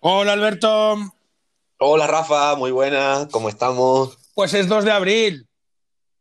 Hola 0.00 0.34
Alberto. 0.34 0.96
Hola 1.78 2.06
Rafa, 2.06 2.54
muy 2.54 2.70
buena, 2.70 3.26
¿cómo 3.32 3.48
estamos? 3.48 4.16
Pues 4.32 4.54
es 4.54 4.68
2 4.68 4.84
de 4.84 4.92
abril. 4.92 5.48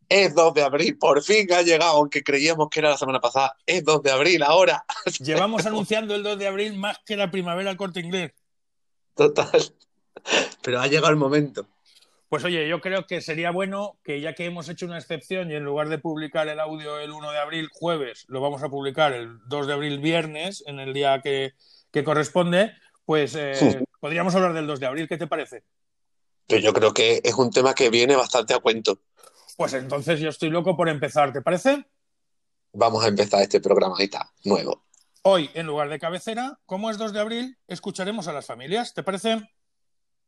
Es 0.09 0.33
2 0.33 0.55
de 0.55 0.63
abril, 0.63 0.97
por 0.97 1.21
fin 1.21 1.47
ha 1.53 1.61
llegado, 1.61 1.97
aunque 1.97 2.23
creíamos 2.23 2.69
que 2.71 2.79
era 2.79 2.89
la 2.89 2.97
semana 2.97 3.19
pasada. 3.19 3.55
Es 3.67 3.83
2 3.83 4.01
de 4.01 4.09
abril 4.09 4.41
ahora. 4.41 4.83
Llevamos 5.19 5.67
anunciando 5.67 6.15
el 6.15 6.23
2 6.23 6.39
de 6.39 6.47
abril 6.47 6.75
más 6.75 6.97
que 7.05 7.15
la 7.15 7.29
primavera 7.29 7.69
al 7.69 7.77
corte 7.77 7.99
inglés. 7.99 8.31
Total. 9.13 9.71
Pero 10.63 10.79
ha 10.79 10.87
llegado 10.87 11.11
el 11.11 11.17
momento. 11.17 11.67
Pues 12.29 12.43
oye, 12.45 12.67
yo 12.67 12.81
creo 12.81 13.05
que 13.05 13.21
sería 13.21 13.51
bueno 13.51 13.99
que 14.03 14.21
ya 14.21 14.33
que 14.33 14.45
hemos 14.45 14.69
hecho 14.69 14.87
una 14.87 14.97
excepción 14.97 15.51
y 15.51 15.55
en 15.55 15.63
lugar 15.63 15.87
de 15.89 15.99
publicar 15.99 16.47
el 16.47 16.59
audio 16.59 16.99
el 16.99 17.11
1 17.11 17.31
de 17.31 17.39
abril 17.39 17.69
jueves, 17.71 18.25
lo 18.27 18.41
vamos 18.41 18.63
a 18.63 18.69
publicar 18.69 19.13
el 19.13 19.37
2 19.47 19.67
de 19.67 19.73
abril 19.73 19.99
viernes, 19.99 20.63
en 20.65 20.79
el 20.79 20.93
día 20.93 21.21
que, 21.21 21.53
que 21.91 22.03
corresponde, 22.03 22.73
pues 23.07 23.35
eh, 23.35 23.85
podríamos 24.01 24.35
hablar 24.35 24.53
del 24.53 24.67
2 24.67 24.81
de 24.81 24.85
abril. 24.85 25.07
¿Qué 25.07 25.17
te 25.17 25.27
parece? 25.27 25.63
Que 26.45 26.61
yo 26.61 26.73
creo 26.73 26.93
que 26.93 27.21
es 27.23 27.33
un 27.35 27.51
tema 27.51 27.73
que 27.73 27.89
viene 27.89 28.17
bastante 28.17 28.53
a 28.53 28.59
cuento. 28.59 28.99
Pues 29.55 29.71
entonces 29.73 30.19
yo 30.19 30.27
estoy 30.27 30.49
loco 30.49 30.75
por 30.75 30.89
empezar, 30.89 31.31
¿te 31.31 31.41
parece? 31.41 31.85
Vamos 32.73 33.05
a 33.05 33.07
empezar 33.07 33.41
este 33.41 33.61
programita 33.61 34.33
nuevo. 34.43 34.83
Hoy, 35.21 35.49
en 35.53 35.67
lugar 35.67 35.87
de 35.87 35.99
cabecera, 35.99 36.59
como 36.65 36.89
es 36.89 36.97
2 36.97 37.13
de 37.13 37.21
abril, 37.21 37.57
escucharemos 37.65 38.27
a 38.27 38.33
las 38.33 38.45
familias, 38.45 38.93
¿te 38.93 39.03
parece? 39.03 39.39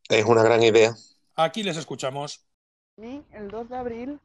Es 0.08 0.24
una 0.24 0.42
gran 0.42 0.64
idea. 0.64 0.96
Aquí 1.36 1.64
les 1.64 1.76
escuchamos. 1.76 2.48
mí, 2.96 3.26
el 3.34 3.50
2 3.50 3.68
de 3.68 3.76
abril 3.76 4.20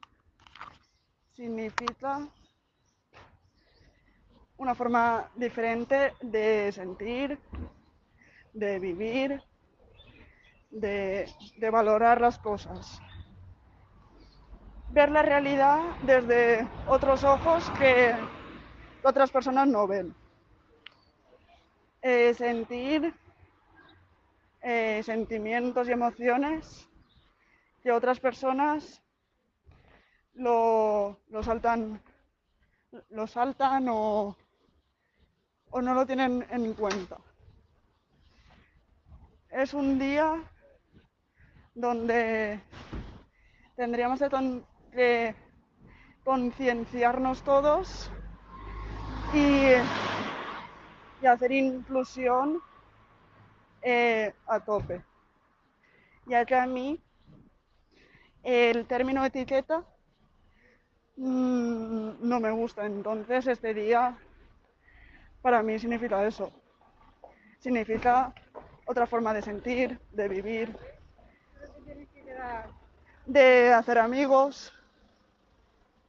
significa 1.34 2.28
una 4.58 4.76
forma 4.76 5.28
diferente 5.34 6.14
de 6.20 6.70
sentir, 6.70 7.36
de 8.54 8.78
vivir, 8.78 9.42
de, 10.70 11.28
de 11.58 11.70
valorar 11.70 12.20
las 12.20 12.38
cosas. 12.38 13.00
Ver 14.90 15.10
la 15.10 15.22
realidad 15.22 15.80
desde 16.02 16.66
otros 16.86 17.24
ojos 17.24 17.68
que 17.78 18.14
otras 19.02 19.30
personas 19.30 19.66
no 19.66 19.86
ven. 19.86 20.14
Eh, 22.00 22.34
sentir 22.34 23.14
eh, 24.62 25.02
sentimientos 25.02 25.88
y 25.88 25.92
emociones 25.92 26.88
que 27.82 27.92
otras 27.92 28.20
personas 28.20 29.02
lo, 30.34 31.18
lo 31.28 31.42
saltan, 31.42 32.00
lo 33.10 33.26
saltan 33.26 33.88
o, 33.88 34.36
o 35.70 35.82
no 35.82 35.94
lo 35.94 36.06
tienen 36.06 36.46
en 36.50 36.72
cuenta. 36.74 37.18
Es 39.54 39.72
un 39.72 40.00
día 40.00 40.42
donde 41.72 42.58
tendríamos 43.76 44.18
de 44.18 45.36
concienciarnos 46.24 47.40
todos 47.44 48.10
y, 49.32 49.74
y 51.22 51.26
hacer 51.26 51.52
inclusión 51.52 52.60
eh, 53.82 54.34
a 54.48 54.58
tope. 54.58 55.04
Ya 56.26 56.44
que 56.44 56.56
a 56.56 56.66
mí 56.66 57.00
el 58.42 58.86
término 58.86 59.24
etiqueta 59.24 59.84
mm, 61.16 62.28
no 62.28 62.40
me 62.40 62.50
gusta, 62.50 62.86
entonces 62.86 63.46
este 63.46 63.72
día 63.72 64.18
para 65.42 65.62
mí 65.62 65.78
significa 65.78 66.26
eso. 66.26 66.50
Significa 67.60 68.34
otra 68.86 69.06
forma 69.06 69.32
de 69.34 69.42
sentir, 69.42 69.98
de 70.12 70.28
vivir, 70.28 70.76
de 73.26 73.72
hacer 73.72 73.98
amigos, 73.98 74.72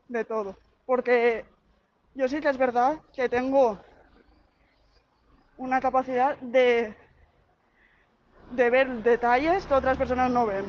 de 0.07 0.25
todo. 0.25 0.57
Porque 0.85 1.45
yo 2.13 2.27
sí 2.27 2.39
que 2.39 2.49
es 2.49 2.57
verdad 2.57 2.99
que 3.13 3.29
tengo 3.29 3.79
una 5.57 5.79
capacidad 5.79 6.37
de, 6.37 6.95
de 8.51 8.69
ver 8.69 8.89
detalles 9.03 9.65
que 9.65 9.73
otras 9.73 9.97
personas 9.97 10.29
no 10.31 10.45
ven. 10.45 10.65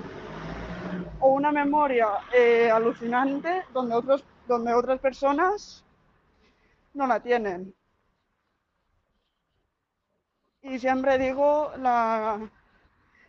O 1.21 1.33
una 1.33 1.51
memoria 1.53 2.09
eh, 2.33 2.71
alucinante 2.71 3.65
donde, 3.73 3.95
otros, 3.95 4.25
donde 4.47 4.73
otras 4.75 5.01
personas 5.01 5.85
no 6.95 7.07
la 7.07 7.21
tienen. 7.21 7.76
Y 10.69 10.81
siempre 10.81 11.17
digo 11.19 11.73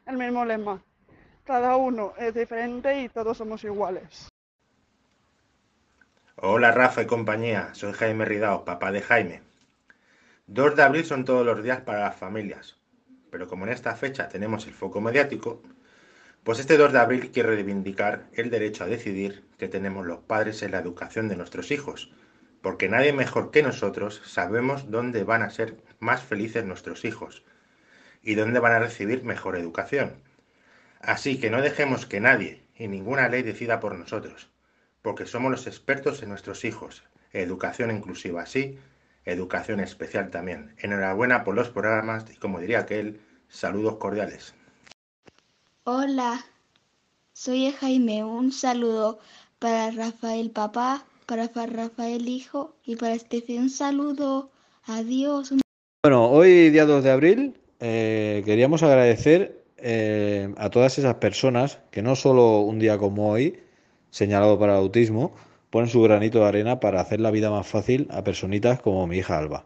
el 0.06 0.18
mismo 0.18 0.44
lema. 0.44 0.81
Cada 1.46 1.75
uno 1.75 2.14
es 2.18 2.34
diferente 2.34 3.02
y 3.02 3.09
todos 3.09 3.38
somos 3.38 3.64
iguales. 3.64 4.30
Hola 6.38 6.72
Rafa 6.72 7.03
y 7.03 7.06
compañía, 7.06 7.70
soy 7.74 7.94
Jaime 7.94 8.26
Ridao, 8.26 8.66
papá 8.66 8.92
de 8.92 9.02
Jaime. 9.02 9.42
2 10.47 10.76
de 10.76 10.84
abril 10.84 11.06
son 11.06 11.26
todos 11.26 11.46
los 11.46 11.62
días 11.64 11.81
para 11.81 12.02
las 12.02 12.16
familias, 12.16 12.78
pero 13.30 13.47
como 13.47 13.66
en 13.66 13.72
esta 13.72 13.96
fecha 13.96 14.28
tenemos 14.28 14.66
el 14.66 14.74
foco 14.74 15.02
mediático, 15.02 15.62
pues 16.44 16.59
este 16.59 16.78
2 16.78 16.94
de 16.94 17.00
abril 17.00 17.31
quiero 17.31 17.50
reivindicar 17.50 18.28
el 18.34 18.50
derecho 18.50 18.84
a 18.84 18.88
decidir 18.88 19.46
que 19.58 19.68
tenemos 19.68 20.06
los 20.06 20.20
padres 20.20 20.62
en 20.64 20.72
la 20.72 20.80
educación 20.80 21.28
de 21.28 21.36
nuestros 21.36 21.72
hijos, 21.72 22.12
porque 22.62 22.90
nadie 22.90 23.13
mejor 23.13 23.51
que 23.51 23.63
nosotros 23.63 24.22
sabemos 24.25 24.91
dónde 24.91 25.23
van 25.23 25.44
a 25.44 25.50
ser 25.50 25.78
más 26.00 26.22
felices 26.22 26.66
nuestros 26.66 27.06
hijos 27.06 27.44
y 28.22 28.35
dónde 28.35 28.59
van 28.59 28.73
a 28.73 28.79
recibir 28.79 29.23
mejor 29.23 29.56
educación. 29.56 30.22
Así 31.00 31.40
que 31.40 31.50
no 31.50 31.62
dejemos 31.62 32.06
que 32.06 32.19
nadie 32.19 32.63
y 32.75 32.88
ninguna 32.88 33.29
ley 33.29 33.44
decida 33.44 33.79
por 33.79 33.97
nosotros 33.97 34.50
porque 35.07 35.25
somos 35.25 35.50
los 35.50 35.67
expertos 35.67 36.22
en 36.22 36.28
nuestros 36.28 36.66
hijos. 36.66 37.01
Educación 37.31 37.91
inclusiva 37.91 38.46
sí, 38.46 38.78
educación 39.23 39.79
especial 39.79 40.29
también. 40.29 40.75
Enhorabuena 40.79 41.46
por 41.46 41.56
los 41.56 41.69
programas 41.69 42.25
y 42.29 42.35
como 42.35 42.59
diría 42.59 42.79
aquel, 42.79 43.22
saludos 43.47 43.96
cordiales. 44.00 44.53
Hola, 45.85 46.46
soy 47.31 47.72
Jaime. 47.72 48.25
Un 48.25 48.51
saludo 48.51 49.19
para 49.59 49.91
Rafael 49.91 50.51
papá, 50.51 51.06
para 51.28 51.50
Fa- 51.50 51.68
Rafael 51.68 52.28
hijo 52.28 52.74
y 52.84 52.96
para 52.96 53.14
Estefe. 53.14 53.60
Un 53.60 53.70
saludo. 53.70 54.50
Adiós. 54.86 55.54
Bueno, 56.04 56.30
hoy 56.30 56.70
día 56.72 56.86
2 56.86 57.04
de 57.04 57.12
abril 57.12 57.60
eh, 57.80 58.42
queríamos 58.46 58.82
agradecer 58.82 59.64
eh, 59.78 60.54
a 60.58 60.70
todas 60.70 60.98
esas 60.98 61.16
personas 61.16 61.80
que 61.92 62.02
no 62.02 62.16
solo 62.16 62.62
un 62.62 62.80
día 62.80 62.98
como 62.98 63.30
hoy, 63.30 63.60
señalado 64.10 64.58
para 64.58 64.74
el 64.74 64.80
autismo, 64.80 65.36
ponen 65.70 65.90
su 65.90 66.02
granito 66.02 66.40
de 66.40 66.46
arena 66.46 66.80
para 66.80 67.02
hacer 67.02 67.20
la 67.20 67.30
vida 67.30 67.52
más 67.52 67.68
fácil 67.68 68.08
a 68.09 68.24
personitas 68.24 68.82
como 68.82 69.06
mi 69.06 69.18
hija 69.18 69.38
Alba. 69.38 69.66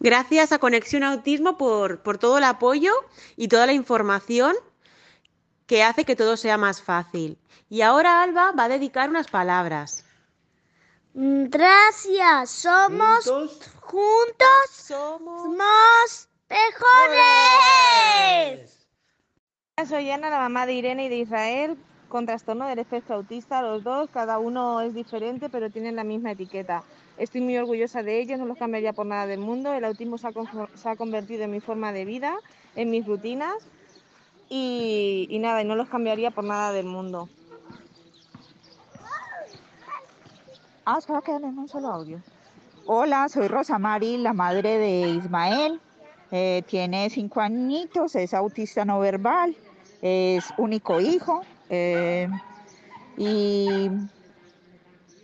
Gracias 0.00 0.52
a 0.52 0.58
Conexión 0.58 1.04
Autismo 1.04 1.56
por, 1.56 2.00
por 2.02 2.18
todo 2.18 2.38
el 2.38 2.44
apoyo 2.44 2.90
y 3.36 3.48
toda 3.48 3.66
la 3.66 3.72
información 3.72 4.54
que 5.72 5.82
hace 5.82 6.04
que 6.04 6.14
todo 6.14 6.36
sea 6.36 6.58
más 6.58 6.82
fácil. 6.82 7.38
Y 7.70 7.80
ahora 7.80 8.22
Alba 8.22 8.52
va 8.52 8.64
a 8.64 8.68
dedicar 8.68 9.08
unas 9.08 9.28
palabras. 9.28 10.04
Gracias, 11.14 12.50
somos 12.50 13.24
juntos, 13.80 14.66
somos 14.70 16.28
mejores. 16.50 17.16
Soy 19.88 20.10
Ana, 20.10 20.28
la 20.28 20.40
mamá 20.40 20.66
de 20.66 20.74
Irene 20.74 21.06
y 21.06 21.08
de 21.08 21.16
Israel, 21.16 21.78
con 22.10 22.26
trastorno 22.26 22.66
del 22.66 22.80
espectro 22.80 23.16
autista, 23.16 23.62
los 23.62 23.82
dos, 23.82 24.10
cada 24.12 24.38
uno 24.38 24.82
es 24.82 24.92
diferente, 24.92 25.48
pero 25.48 25.70
tienen 25.70 25.96
la 25.96 26.04
misma 26.04 26.32
etiqueta. 26.32 26.84
Estoy 27.16 27.40
muy 27.40 27.56
orgullosa 27.56 28.02
de 28.02 28.20
ellos, 28.20 28.38
no 28.38 28.44
los 28.44 28.58
cambiaría 28.58 28.92
por 28.92 29.06
nada 29.06 29.26
del 29.26 29.40
mundo. 29.40 29.72
El 29.72 29.86
autismo 29.86 30.18
se 30.18 30.26
ha, 30.26 30.32
confor- 30.32 30.68
se 30.74 30.90
ha 30.90 30.96
convertido 30.96 31.44
en 31.44 31.50
mi 31.50 31.60
forma 31.60 31.94
de 31.94 32.04
vida, 32.04 32.34
en 32.76 32.90
mis 32.90 33.06
rutinas, 33.06 33.54
y, 34.54 35.38
nada, 35.38 35.62
y 35.62 35.64
no 35.64 35.74
los 35.76 35.88
cambiaría 35.88 36.30
por 36.30 36.44
nada 36.44 36.72
del 36.72 36.84
mundo. 36.84 37.28
Ah, 40.84 41.00
se 41.00 41.12
va 41.12 41.20
a 41.20 41.22
quedar 41.22 41.42
en 41.42 41.58
un 41.58 41.68
solo 41.68 41.88
audio. 41.88 42.20
Hola, 42.84 43.28
soy 43.28 43.48
Rosa 43.48 43.78
Mari, 43.78 44.18
la 44.18 44.34
madre 44.34 44.78
de 44.78 45.08
Ismael. 45.10 45.80
Eh, 46.30 46.62
tiene 46.66 47.08
cinco 47.08 47.40
añitos, 47.40 48.14
es 48.14 48.34
autista 48.34 48.84
no 48.84 49.00
verbal, 49.00 49.56
es 50.02 50.52
único 50.58 51.00
hijo. 51.00 51.42
eh, 51.70 52.28
y 53.16 53.88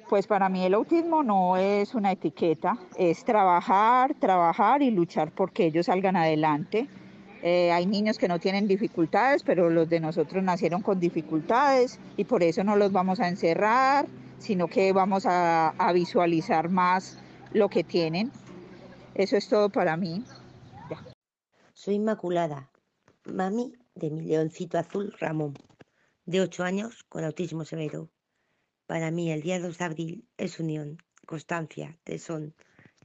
pues 0.09 0.27
para 0.27 0.49
mí 0.49 0.65
el 0.65 0.75
autismo 0.75 1.23
no 1.23 1.57
es 1.57 1.95
una 1.95 2.13
etiqueta, 2.13 2.79
es 2.97 3.25
trabajar, 3.25 4.15
trabajar 4.15 4.81
y 4.83 4.91
luchar 4.91 5.33
porque 5.33 5.67
ellos 5.67 5.87
salgan 5.87 6.17
adelante. 6.17 6.89
Eh, 7.43 7.71
hay 7.71 7.87
niños 7.87 8.19
que 8.19 8.27
no 8.27 8.41
tienen 8.41 8.67
dificultades, 8.67 9.43
pero 9.45 9.71
los 9.71 9.89
de 9.89 10.01
nosotros 10.01 10.43
nacieron 10.43 10.83
con 10.83 10.99
dificultades 10.99 12.01
y 12.17 12.25
por 12.25 12.43
eso 12.43 12.65
no 12.65 12.77
los 12.77 12.91
vamos 12.91 13.21
a 13.21 13.29
encerrar, 13.29 14.07
sino 14.39 14.67
que 14.67 14.93
vamos 14.93 15.25
a, 15.27 15.73
visualizar 15.95 16.69
más 16.69 17.19
lo 17.53 17.69
que 17.69 17.85
tienen. 17.85 18.33
Eso 19.15 19.37
es 19.37 19.49
todo 19.49 19.71
para 19.71 19.97
mí. 19.97 20.25
Soy 21.75 21.95
Inmaculada, 21.95 22.71
mami 23.25 23.73
de 23.95 24.11
mi 24.11 24.23
leoncito 24.23 24.79
azul 24.79 25.15
Ramón, 25.21 25.55
de 26.27 26.41
8 26.41 26.65
años 26.65 27.05
con 27.09 27.25
autismo 27.25 27.65
severo. 27.65 28.11
Para 28.87 29.13
mí 29.13 29.31
el 29.31 29.43
día 29.43 29.61
2 29.61 29.79
de 29.79 29.85
abril 29.85 30.29
es 30.39 30.59
unión, 30.59 30.99
constancia, 31.27 31.99
tesón, 32.03 32.55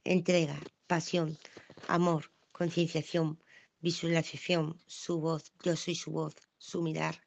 entrega, 0.03 0.59
pasión, 0.87 1.37
amor, 1.87 2.31
concienciación, 2.51 3.42
visualización, 3.83 4.81
su 4.87 5.19
voz, 5.19 5.51
yo 5.61 5.75
soy 5.75 5.95
su 5.95 6.11
voz, 6.11 6.35
su 6.57 6.81
mirar, 6.81 7.21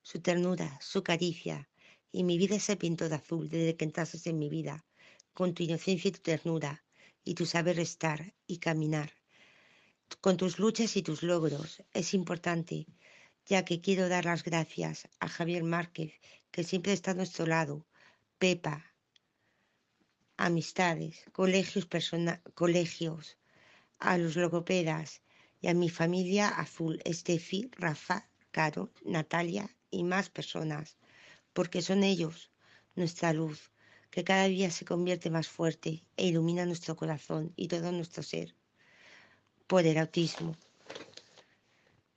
su 0.00 0.22
ternura, 0.22 0.78
su 0.80 1.02
caricia, 1.02 1.68
y 2.10 2.24
mi 2.24 2.38
vida 2.38 2.58
se 2.58 2.76
pintó 2.76 3.10
de 3.10 3.16
azul 3.16 3.50
desde 3.50 3.76
que 3.76 3.84
entraste 3.84 4.30
en 4.30 4.38
mi 4.38 4.48
vida, 4.48 4.86
con 5.34 5.52
tu 5.52 5.62
inocencia 5.62 6.08
y 6.08 6.12
tu 6.12 6.20
ternura, 6.20 6.82
y 7.24 7.34
tu 7.34 7.44
saber 7.44 7.78
estar 7.78 8.34
y 8.46 8.56
caminar, 8.56 9.12
con 10.22 10.38
tus 10.38 10.58
luchas 10.58 10.96
y 10.96 11.02
tus 11.02 11.22
logros. 11.22 11.82
Es 11.92 12.14
importante, 12.14 12.86
ya 13.44 13.66
que 13.66 13.82
quiero 13.82 14.08
dar 14.08 14.24
las 14.24 14.44
gracias 14.44 15.06
a 15.20 15.28
Javier 15.28 15.62
Márquez, 15.62 16.14
que 16.50 16.64
siempre 16.64 16.94
está 16.94 17.10
a 17.10 17.20
nuestro 17.20 17.44
lado, 17.44 17.86
Pepa, 18.38 18.94
amistades, 20.38 21.22
colegios, 21.32 21.86
colegios, 22.54 23.36
a 23.98 24.16
los 24.16 24.36
logopedas 24.36 25.20
y 25.60 25.68
a 25.68 25.74
mi 25.74 25.88
familia 25.88 26.48
azul, 26.48 27.00
Estefi, 27.04 27.70
Rafa, 27.72 28.28
Caro, 28.50 28.90
Natalia 29.04 29.68
y 29.90 30.04
más 30.04 30.30
personas, 30.30 30.98
porque 31.52 31.82
son 31.82 32.04
ellos 32.04 32.50
nuestra 32.94 33.32
luz, 33.32 33.70
que 34.10 34.24
cada 34.24 34.46
día 34.48 34.70
se 34.70 34.84
convierte 34.84 35.30
más 35.30 35.48
fuerte 35.48 36.04
e 36.16 36.26
ilumina 36.26 36.64
nuestro 36.64 36.96
corazón 36.96 37.52
y 37.56 37.68
todo 37.68 37.92
nuestro 37.92 38.22
ser 38.22 38.54
por 39.66 39.86
el 39.86 39.98
autismo. 39.98 40.56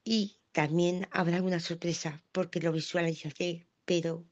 Y 0.04 0.38
también 0.52 1.08
habrá 1.12 1.42
una 1.42 1.60
sorpresa 1.60 2.24
porque 2.32 2.60
lo 2.60 2.72
visualizaré, 2.72 3.68
pero 3.86 4.26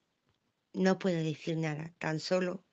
no 0.73 0.99
puedo 0.99 1.17
decir 1.17 1.57
nada, 1.57 1.93
tan 1.99 2.19
solo 2.19 2.63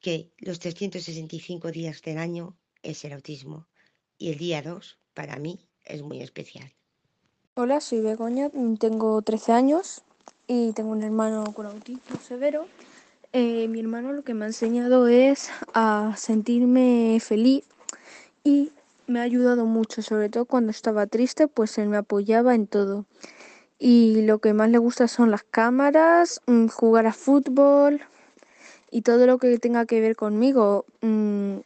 que 0.00 0.32
los 0.38 0.58
365 0.58 1.70
días 1.70 2.02
del 2.02 2.18
año 2.18 2.58
es 2.82 3.04
el 3.04 3.12
autismo 3.12 3.68
y 4.18 4.30
el 4.30 4.38
día 4.38 4.60
2 4.60 4.98
para 5.14 5.36
mí 5.36 5.60
es 5.84 6.02
muy 6.02 6.20
especial. 6.20 6.72
Hola, 7.54 7.80
soy 7.80 8.00
Begoña, 8.00 8.50
tengo 8.78 9.22
13 9.22 9.52
años 9.52 10.02
y 10.48 10.72
tengo 10.72 10.90
un 10.90 11.02
hermano 11.02 11.44
con 11.54 11.66
autismo 11.66 12.18
severo. 12.20 12.66
Eh, 13.32 13.68
mi 13.68 13.80
hermano 13.80 14.12
lo 14.12 14.22
que 14.22 14.34
me 14.34 14.44
ha 14.44 14.48
enseñado 14.48 15.08
es 15.08 15.50
a 15.72 16.14
sentirme 16.16 17.18
feliz 17.20 17.64
y 18.42 18.72
me 19.06 19.20
ha 19.20 19.22
ayudado 19.22 19.66
mucho, 19.66 20.02
sobre 20.02 20.28
todo 20.28 20.46
cuando 20.46 20.70
estaba 20.70 21.06
triste, 21.06 21.46
pues 21.46 21.78
él 21.78 21.88
me 21.88 21.96
apoyaba 21.96 22.54
en 22.54 22.66
todo. 22.66 23.06
Y 23.78 24.22
lo 24.22 24.38
que 24.38 24.52
más 24.52 24.70
le 24.70 24.78
gusta 24.78 25.08
son 25.08 25.30
las 25.30 25.42
cámaras, 25.44 26.40
mm, 26.46 26.68
jugar 26.68 27.06
a 27.06 27.12
fútbol 27.12 28.00
y 28.90 29.02
todo 29.02 29.26
lo 29.26 29.38
que 29.38 29.58
tenga 29.58 29.86
que 29.86 30.00
ver 30.00 30.16
conmigo. 30.16 30.86
Mm, 31.02 31.58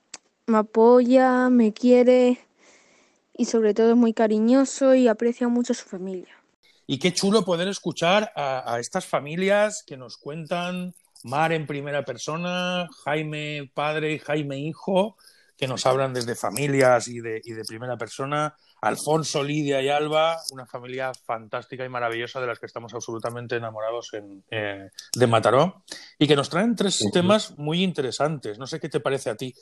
me 0.47 0.59
apoya, 0.59 1.49
me 1.50 1.73
quiere 1.73 2.39
y 3.38 3.46
sobre 3.46 3.73
todo 3.73 3.90
es 3.90 3.96
muy 3.96 4.12
cariñoso 4.12 4.94
y 4.94 5.08
aprecia 5.08 5.49
mucho 5.49 5.73
a 5.73 5.76
su 5.76 5.88
familia. 5.88 6.35
Y 6.87 6.99
qué 6.99 7.14
chulo 7.14 7.44
poder 7.44 7.69
escuchar 7.69 8.32
a, 8.35 8.75
a 8.75 8.81
estas 8.81 9.06
familias 9.06 9.85
que 9.87 9.96
nos 9.96 10.19
cuentan 10.19 10.94
Mar 11.25 11.52
en 11.52 11.67
primera 11.67 12.05
persona, 12.05 12.88
Jaime 13.05 13.70
padre 13.75 14.12
y 14.12 14.19
Jaime 14.19 14.58
hijo, 14.58 15.17
que 15.56 15.67
nos 15.67 15.85
hablan 15.87 16.14
desde 16.14 16.37
familias 16.37 17.08
y 17.08 17.20
de, 17.20 17.40
y 17.44 17.52
de, 17.52 17.64
primera 17.64 17.96
persona. 17.96 18.55
Alfonso, 18.81 19.43
Lidia 19.43 19.82
y 19.82 19.88
Alba, 19.88 20.40
una 20.52 20.67
familia 20.67 21.12
fantástica 21.12 21.85
y 21.85 21.88
maravillosa 21.88 22.40
de 22.40 22.46
las 22.46 22.61
que 22.61 22.67
estamos 22.67 22.94
absolutamente 22.94 23.56
enamorados 23.56 24.14
en, 24.14 24.44
eh, 24.52 24.88
de 25.17 25.26
Mataró 25.26 25.82
y 26.17 26.29
que 26.29 26.37
nos 26.37 26.49
traen 26.49 26.76
tres 26.76 27.05
temas 27.12 27.58
muy 27.58 27.82
interesantes. 27.82 28.56
No 28.56 28.69
sé 28.69 28.79
qué 28.79 28.88
te 28.88 29.00
parece 29.00 29.31
a 29.31 29.35
ti. 29.35 29.52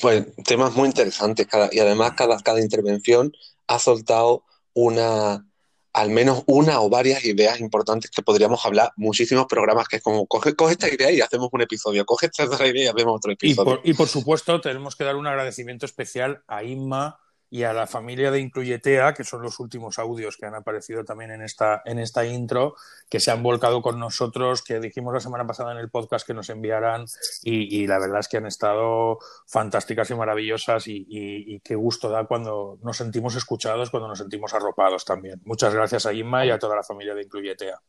Pues 0.00 0.26
temas 0.44 0.74
muy 0.74 0.88
interesantes 0.88 1.46
cada, 1.46 1.68
y 1.72 1.78
además 1.78 2.12
cada, 2.16 2.38
cada 2.40 2.60
intervención 2.60 3.32
ha 3.68 3.78
soltado 3.78 4.44
una, 4.74 5.46
al 5.92 6.10
menos 6.10 6.42
una 6.46 6.80
o 6.80 6.90
varias 6.90 7.24
ideas 7.24 7.60
importantes 7.60 8.10
que 8.10 8.22
podríamos 8.22 8.64
hablar 8.66 8.92
muchísimos 8.96 9.46
programas, 9.46 9.88
que 9.88 9.96
es 9.96 10.02
como, 10.02 10.26
coge, 10.26 10.54
coge 10.54 10.72
esta 10.72 10.92
idea 10.92 11.10
y 11.10 11.20
hacemos 11.20 11.48
un 11.52 11.62
episodio, 11.62 12.04
coge 12.04 12.26
esta 12.26 12.44
otra 12.44 12.66
idea 12.66 12.84
y 12.84 12.88
hacemos 12.88 13.16
otro 13.16 13.32
episodio. 13.32 13.72
Y 13.72 13.76
por, 13.76 13.88
y 13.88 13.94
por, 13.94 14.08
supuesto 14.08 14.60
tenemos 14.60 14.96
que 14.96 15.04
dar 15.04 15.16
un 15.16 15.26
agradecimiento 15.26 15.86
especial 15.86 16.42
a 16.48 16.64
Inma 16.64 17.18
y 17.50 17.62
a 17.62 17.72
la 17.72 17.86
familia 17.86 18.30
de 18.30 18.40
Incluyetea, 18.40 19.14
que 19.14 19.24
son 19.24 19.42
los 19.42 19.60
últimos 19.60 19.98
audios 19.98 20.36
que 20.36 20.46
han 20.46 20.54
aparecido 20.54 21.04
también 21.04 21.30
en 21.30 21.42
esta, 21.42 21.82
en 21.84 21.98
esta 21.98 22.24
intro, 22.26 22.74
que 23.08 23.20
se 23.20 23.30
han 23.30 23.42
volcado 23.42 23.82
con 23.82 23.98
nosotros, 23.98 24.62
que 24.62 24.80
dijimos 24.80 25.14
la 25.14 25.20
semana 25.20 25.46
pasada 25.46 25.72
en 25.72 25.78
el 25.78 25.90
podcast 25.90 26.26
que 26.26 26.34
nos 26.34 26.50
enviarán 26.50 27.06
y, 27.42 27.86
la 27.86 27.98
verdad 27.98 28.20
es 28.20 28.28
que 28.28 28.38
han 28.38 28.46
estado 28.46 29.18
fantásticas 29.46 30.10
y 30.10 30.14
maravillosas 30.14 30.88
y, 30.88 30.96
y, 31.08 31.54
y, 31.54 31.60
qué 31.60 31.76
gusto 31.76 32.08
da 32.08 32.24
cuando 32.24 32.78
nos 32.82 32.96
sentimos 32.96 33.36
escuchados, 33.36 33.90
cuando 33.90 34.08
nos 34.08 34.18
sentimos 34.18 34.52
arropados 34.54 35.04
también. 35.04 35.40
Muchas 35.44 35.72
gracias 35.72 36.06
a 36.06 36.12
Inma 36.12 36.44
y 36.44 36.50
a 36.50 36.58
toda 36.58 36.76
la 36.76 36.82
familia 36.82 37.14
de 37.14 37.22
Incluyetea. 37.22 37.80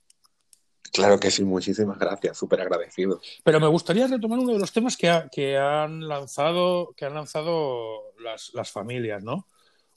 Claro 0.92 1.20
que 1.20 1.32
sí, 1.32 1.44
muchísimas 1.44 1.98
gracias, 2.00 2.38
súper 2.38 2.62
agradecido. 2.62 3.22
Pero 3.44 3.60
me 3.60 3.68
gustaría 3.68 4.08
retomar 4.08 4.40
uno 4.40 4.54
de 4.54 4.60
los 4.60 4.72
temas 4.72 4.98
que, 4.98 5.10
ha, 5.10 5.30
que 5.30 5.58
han 5.58 6.08
lanzado, 6.08 6.94
que 6.96 7.06
han 7.06 7.14
lanzado 7.14 8.14
las, 8.20 8.54
las 8.54 8.72
familias, 8.72 9.24
¿no? 9.24 9.48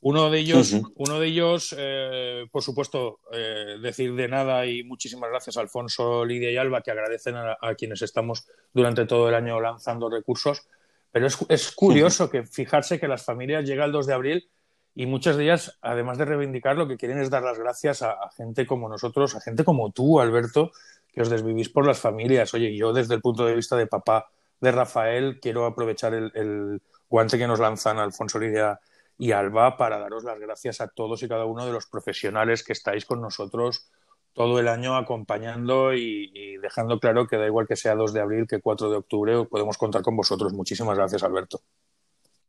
Uno 0.03 0.31
de 0.31 0.39
ellos, 0.39 0.73
uh 0.73 0.83
-huh. 0.83 0.93
uno 0.97 1.21
de 1.21 1.27
ellos 1.27 1.75
eh, 1.77 2.47
por 2.51 2.63
supuesto, 2.63 3.21
eh, 3.33 3.77
decir 3.83 4.15
de 4.15 4.29
nada 4.29 4.65
y 4.65 4.83
muchísimas 4.83 5.29
gracias 5.29 5.59
a 5.59 5.61
Alfonso, 5.61 6.25
Lidia 6.25 6.51
y 6.51 6.57
Alba, 6.57 6.81
que 6.81 6.91
agradecen 6.91 7.37
a, 7.37 7.59
a 7.61 7.75
quienes 7.75 8.01
estamos 8.01 8.47
durante 8.73 9.05
todo 9.05 9.29
el 9.29 9.35
año 9.35 9.61
lanzando 9.61 10.09
recursos. 10.09 10.67
Pero 11.13 11.27
es, 11.27 11.37
es 11.49 11.73
curioso 11.73 12.25
uh 12.25 12.27
-huh. 12.29 12.31
que 12.31 12.45
fijarse 12.45 12.99
que 12.99 13.09
las 13.09 13.25
familias 13.25 13.67
llegan 13.67 13.87
el 13.87 13.93
2 13.93 14.07
de 14.07 14.15
abril 14.15 14.49
y 14.95 15.07
muchas 15.07 15.37
de 15.37 15.45
ellas, 15.45 15.79
además 15.83 16.19
de 16.19 16.25
reivindicar, 16.25 16.77
lo 16.77 16.89
que 16.89 16.97
quieren 16.97 17.19
es 17.19 17.31
dar 17.31 17.43
las 17.43 17.59
gracias 17.59 18.03
a, 18.03 18.17
gente 18.37 18.67
como 18.67 18.89
nosotros, 18.89 19.35
a 19.37 19.41
gente 19.41 19.65
como 19.65 19.93
tú, 19.93 20.21
Alberto, 20.21 20.73
que 21.13 21.23
os 21.23 21.31
desvivís 21.31 21.69
por 21.69 21.87
las 21.87 21.99
familias. 21.99 22.53
Oye, 22.55 22.77
yo 22.77 22.93
desde 22.93 23.15
el 23.15 23.21
punto 23.21 23.45
de 23.45 23.55
vista 23.55 23.77
de 23.77 23.87
papá 23.87 24.31
de 24.61 24.73
Rafael, 24.73 25.39
quiero 25.41 25.65
aprovechar 25.67 26.15
el, 26.15 26.33
el 26.35 26.83
guante 27.09 27.39
que 27.39 27.47
nos 27.47 27.61
lanzan 27.61 27.99
Alfonso 27.99 28.39
Lidia 28.39 28.81
y 29.19 29.33
Alba 29.33 29.77
para 29.77 29.99
daros 29.99 30.25
las 30.25 30.39
gracias 30.39 30.81
a 30.81 30.89
todos 30.89 31.23
y 31.23 31.29
cada 31.29 31.45
uno 31.45 31.67
de 31.67 31.73
los 31.73 31.87
profesionales 31.87 32.65
que 32.65 32.73
estáis 32.73 33.05
con 33.05 33.21
nosotros 33.21 33.91
todo 34.33 34.59
el 34.61 34.69
año 34.69 34.97
acompañando 34.97 35.93
y, 35.93 36.31
y, 36.33 36.57
dejando 36.59 36.99
claro 37.01 37.27
que 37.27 37.37
da 37.37 37.47
igual 37.47 37.67
que 37.67 37.77
sea 37.77 37.95
2 37.95 38.13
de 38.13 38.21
abril 38.21 38.47
que 38.47 38.61
4 38.61 38.91
de 38.91 38.97
octubre, 38.97 39.45
podemos 39.45 39.77
contar 39.77 40.03
con 40.03 40.17
vosotros. 40.17 40.53
Muchísimas 40.53 40.97
gracias, 40.97 41.23
Alberto. 41.23 41.61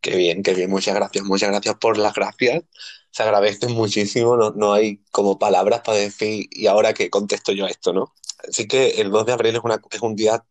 Qué 0.01 0.15
bien, 0.15 0.41
qué 0.41 0.53
bien, 0.55 0.69
muchas 0.69 0.95
gracias, 0.95 1.23
muchas 1.25 1.49
gracias 1.49 1.75
por 1.75 1.97
las 1.97 2.13
gracias. 2.15 2.63
Se 3.11 3.23
agradecen 3.23 3.71
muchísimo, 3.73 4.35
no, 4.35 4.51
no 4.51 4.73
hay 4.73 4.97
como 5.11 5.37
palabras 5.37 5.81
para 5.81 5.99
decir, 5.99 6.47
y 6.49 6.67
ahora 6.67 6.93
que 6.93 7.09
contesto 7.11 7.51
yo 7.51 7.65
a 7.65 7.69
esto, 7.69 7.93
¿no? 7.93 8.13
Así 8.47 8.67
que 8.67 9.01
el 9.01 9.11
2 9.11 9.25
de 9.27 9.33
abril 9.33 9.55
es, 9.55 9.61
una, 9.63 9.81
es 9.91 10.01
un 10.01 10.15
día 10.15 10.43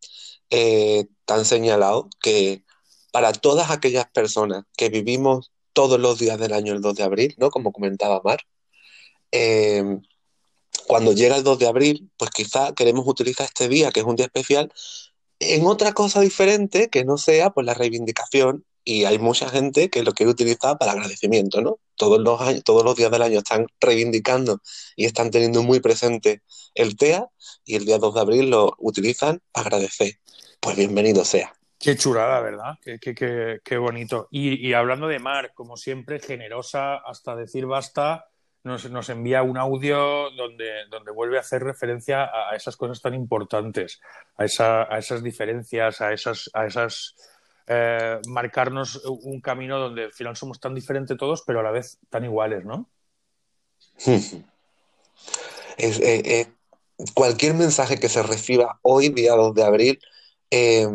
eh, 0.50 1.06
tan 1.24 1.44
señalado 1.44 2.08
que 2.20 2.64
para 3.12 3.32
todas 3.32 3.70
aquellas 3.70 4.06
personas 4.10 4.64
que 4.76 4.88
vivimos 4.88 5.52
todos 5.72 5.98
los 5.98 6.18
días 6.18 6.38
del 6.38 6.52
año 6.52 6.72
el 6.72 6.82
2 6.82 6.94
de 6.96 7.02
abril, 7.02 7.34
¿no? 7.38 7.50
Como 7.50 7.72
comentaba 7.72 8.20
Mar, 8.24 8.40
eh, 9.32 9.98
cuando 10.86 11.12
llega 11.12 11.36
el 11.36 11.44
2 11.44 11.58
de 11.58 11.68
abril, 11.68 12.10
pues 12.16 12.30
quizá 12.30 12.74
queremos 12.74 13.06
utilizar 13.06 13.46
este 13.46 13.68
día, 13.68 13.90
que 13.90 14.00
es 14.00 14.06
un 14.06 14.16
día 14.16 14.26
especial, 14.26 14.72
en 15.40 15.66
otra 15.66 15.92
cosa 15.92 16.20
diferente 16.20 16.88
que 16.90 17.04
no 17.04 17.16
sea 17.16 17.50
pues 17.50 17.66
la 17.66 17.74
reivindicación 17.74 18.64
y 18.84 19.04
hay 19.04 19.18
mucha 19.18 19.48
gente 19.48 19.90
que 19.90 20.02
lo 20.02 20.12
quiere 20.12 20.30
utilizar 20.30 20.78
para 20.78 20.92
agradecimiento, 20.92 21.60
¿no? 21.60 21.78
Todos 21.96 22.20
los, 22.20 22.40
años, 22.40 22.64
todos 22.64 22.84
los 22.84 22.96
días 22.96 23.10
del 23.10 23.22
año 23.22 23.38
están 23.38 23.66
reivindicando 23.80 24.60
y 24.96 25.04
están 25.04 25.30
teniendo 25.30 25.62
muy 25.62 25.80
presente 25.80 26.42
el 26.74 26.96
TEA 26.96 27.28
y 27.64 27.76
el 27.76 27.84
día 27.84 27.98
2 27.98 28.14
de 28.14 28.20
abril 28.20 28.50
lo 28.50 28.74
utilizan 28.78 29.40
para 29.52 29.66
agradecer. 29.66 30.14
Pues 30.60 30.76
bienvenido 30.76 31.24
sea. 31.24 31.52
Qué 31.78 31.96
chulada, 31.96 32.40
¿verdad? 32.40 32.78
Qué, 32.82 32.98
qué, 32.98 33.14
qué, 33.14 33.60
qué 33.64 33.78
bonito. 33.78 34.28
Y, 34.30 34.66
y, 34.66 34.74
hablando 34.74 35.08
de 35.08 35.18
Mar, 35.18 35.52
como 35.54 35.78
siempre, 35.78 36.20
generosa 36.20 36.96
hasta 36.96 37.34
decir 37.34 37.64
basta, 37.64 38.26
nos, 38.64 38.90
nos 38.90 39.08
envía 39.08 39.42
un 39.42 39.56
audio 39.56 40.30
donde, 40.30 40.86
donde, 40.90 41.10
vuelve 41.10 41.38
a 41.38 41.40
hacer 41.40 41.62
referencia 41.62 42.24
a, 42.24 42.54
esas 42.54 42.76
cosas 42.76 43.00
tan 43.00 43.14
importantes, 43.14 44.00
a, 44.36 44.44
esa, 44.44 44.82
a 44.94 44.98
esas 44.98 45.22
diferencias, 45.22 46.02
a 46.02 46.12
esas, 46.12 46.50
a 46.52 46.66
esas 46.66 47.16
eh, 47.72 48.18
marcarnos 48.26 49.00
un 49.04 49.40
camino 49.40 49.78
donde 49.78 50.06
al 50.06 50.12
final 50.12 50.36
somos 50.36 50.58
tan 50.58 50.74
diferentes 50.74 51.16
todos, 51.16 51.44
pero 51.46 51.60
a 51.60 51.62
la 51.62 51.70
vez 51.70 51.98
tan 52.08 52.24
iguales, 52.24 52.64
¿no? 52.64 52.90
Es, 55.76 55.98
eh, 56.00 56.22
eh, 56.26 56.52
cualquier 57.14 57.54
mensaje 57.54 57.98
que 57.98 58.10
se 58.10 58.22
reciba 58.22 58.78
hoy, 58.82 59.08
día 59.08 59.34
2 59.34 59.54
de 59.54 59.62
abril, 59.62 60.00
eh, 60.50 60.86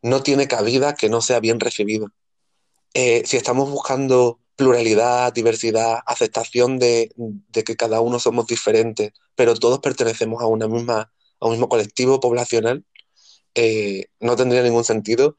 no 0.00 0.22
tiene 0.22 0.48
cabida 0.48 0.94
que 0.94 1.10
no 1.10 1.20
sea 1.20 1.40
bien 1.40 1.60
recibido. 1.60 2.08
Eh, 2.94 3.22
si 3.26 3.36
estamos 3.36 3.68
buscando 3.68 4.38
pluralidad, 4.56 5.32
diversidad, 5.32 5.98
aceptación 6.06 6.78
de, 6.78 7.12
de 7.16 7.64
que 7.64 7.76
cada 7.76 8.00
uno 8.00 8.18
somos 8.18 8.46
diferentes, 8.46 9.12
pero 9.34 9.54
todos 9.56 9.80
pertenecemos 9.80 10.40
a 10.40 10.46
una 10.46 10.68
misma, 10.68 11.12
a 11.40 11.46
un 11.46 11.50
mismo 11.52 11.68
colectivo 11.68 12.18
poblacional, 12.18 12.84
eh, 13.54 14.06
no 14.20 14.36
tendría 14.36 14.62
ningún 14.62 14.84
sentido 14.84 15.36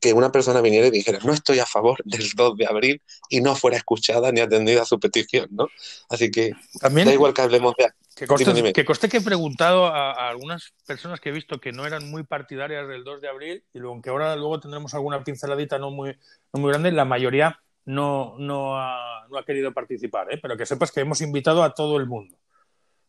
que 0.00 0.12
una 0.14 0.32
persona 0.32 0.60
viniera 0.60 0.86
y 0.86 0.90
dijera 0.90 1.18
no 1.24 1.32
estoy 1.34 1.58
a 1.58 1.66
favor 1.66 1.98
del 2.04 2.30
2 2.34 2.56
de 2.56 2.66
abril 2.66 3.02
y 3.28 3.40
no 3.42 3.54
fuera 3.54 3.76
escuchada 3.76 4.32
ni 4.32 4.40
atendida 4.40 4.82
a 4.82 4.86
su 4.86 4.98
petición, 4.98 5.48
¿no? 5.50 5.68
Así 6.08 6.30
que 6.30 6.52
También- 6.80 7.06
da 7.06 7.12
igual 7.14 7.34
que 7.34 7.42
hablemos 7.42 7.74
de... 7.76 7.90
Que 8.16 8.26
Dime, 8.26 8.52
dime. 8.52 8.72
que 8.74 9.16
he 9.16 9.20
preguntado 9.22 9.86
a, 9.86 10.12
a 10.12 10.28
algunas 10.28 10.74
personas 10.86 11.20
que 11.20 11.30
he 11.30 11.32
visto 11.32 11.58
que 11.58 11.72
no 11.72 11.86
eran 11.86 12.10
muy 12.10 12.22
partidarias 12.22 12.86
del 12.88 13.02
2 13.04 13.20
de 13.22 13.28
abril 13.28 13.64
y 13.72 13.78
luego, 13.78 13.94
aunque 13.94 14.10
ahora 14.10 14.36
luego 14.36 14.60
tendremos 14.60 14.92
alguna 14.94 15.24
pinceladita 15.24 15.78
no 15.78 15.90
muy, 15.90 16.10
no 16.52 16.60
muy 16.60 16.70
grande, 16.70 16.92
la 16.92 17.06
mayoría 17.06 17.58
no, 17.86 18.34
no, 18.38 18.76
ha, 18.78 19.26
no 19.30 19.38
ha 19.38 19.44
querido 19.44 19.72
participar, 19.72 20.32
¿eh? 20.34 20.38
pero 20.42 20.56
que 20.56 20.66
sepas 20.66 20.92
que 20.92 21.00
hemos 21.00 21.20
invitado 21.22 21.62
a 21.62 21.72
todo 21.72 21.96
el 21.96 22.06
mundo. 22.06 22.36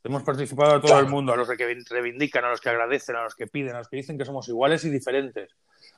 Hemos 0.04 0.24
participado 0.24 0.72
a 0.72 0.82
todo 0.82 0.88
Claro. 0.94 1.06
el 1.06 1.12
mundo, 1.12 1.34
a 1.34 1.36
los 1.36 1.48
que 1.50 1.76
reivindican, 1.90 2.46
a 2.46 2.50
los 2.50 2.62
que 2.62 2.70
agradecen, 2.70 3.16
a 3.18 3.24
los 3.24 3.36
que 3.36 3.48
piden, 3.48 3.76
a 3.76 3.80
los 3.80 3.90
que 3.90 3.98
dicen 3.98 4.18
que 4.18 4.26
somos 4.26 4.48
iguales 4.48 4.84
y 4.86 4.90
diferentes. 4.90 5.50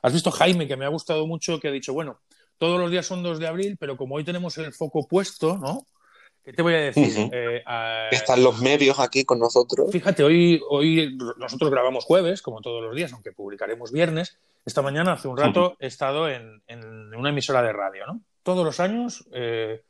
Has 0.04 0.12
visto 0.12 0.30
Jaime, 0.30 0.68
que 0.68 0.76
me 0.76 0.84
ha 0.84 0.88
gustado 0.88 1.26
mucho, 1.26 1.58
que 1.58 1.68
ha 1.68 1.72
dicho, 1.72 1.94
bueno, 1.94 2.20
todos 2.58 2.78
los 2.78 2.90
días 2.90 3.06
son 3.06 3.22
2 3.22 3.38
de 3.38 3.46
abril, 3.46 3.76
pero 3.80 3.96
como 3.96 4.16
hoy 4.16 4.24
tenemos 4.24 4.58
el 4.58 4.72
foco 4.74 5.08
puesto, 5.08 5.56
¿no? 5.56 5.86
¿Qué 6.44 6.52
te 6.52 6.60
voy 6.60 6.74
a 6.74 6.80
decir? 6.80 7.30
Eh, 7.32 7.62
a- 7.64 8.08
Están 8.10 8.44
los 8.44 8.60
medios 8.60 9.00
aquí 9.00 9.24
con 9.24 9.38
nosotros. 9.38 9.90
Fíjate, 9.90 10.22
hoy, 10.22 10.60
hoy 10.68 11.16
nosotros 11.38 11.70
grabamos 11.70 12.04
jueves, 12.04 12.42
como 12.42 12.60
todos 12.60 12.82
los 12.82 12.94
días, 12.94 13.14
aunque 13.14 13.32
publicaremos 13.32 13.92
viernes. 13.92 14.36
Esta 14.66 14.82
mañana, 14.82 15.12
hace 15.12 15.26
un 15.28 15.38
rato, 15.38 15.76
he 15.80 15.86
estado 15.86 16.28
en, 16.28 16.62
en 16.66 17.14
una 17.14 17.30
emisora 17.30 17.62
de 17.62 17.72
radio, 17.72 18.06
¿no? 18.06 18.20
Todos 18.42 18.62
los 18.62 18.78
años, 18.80 19.26
eh, 19.32 19.84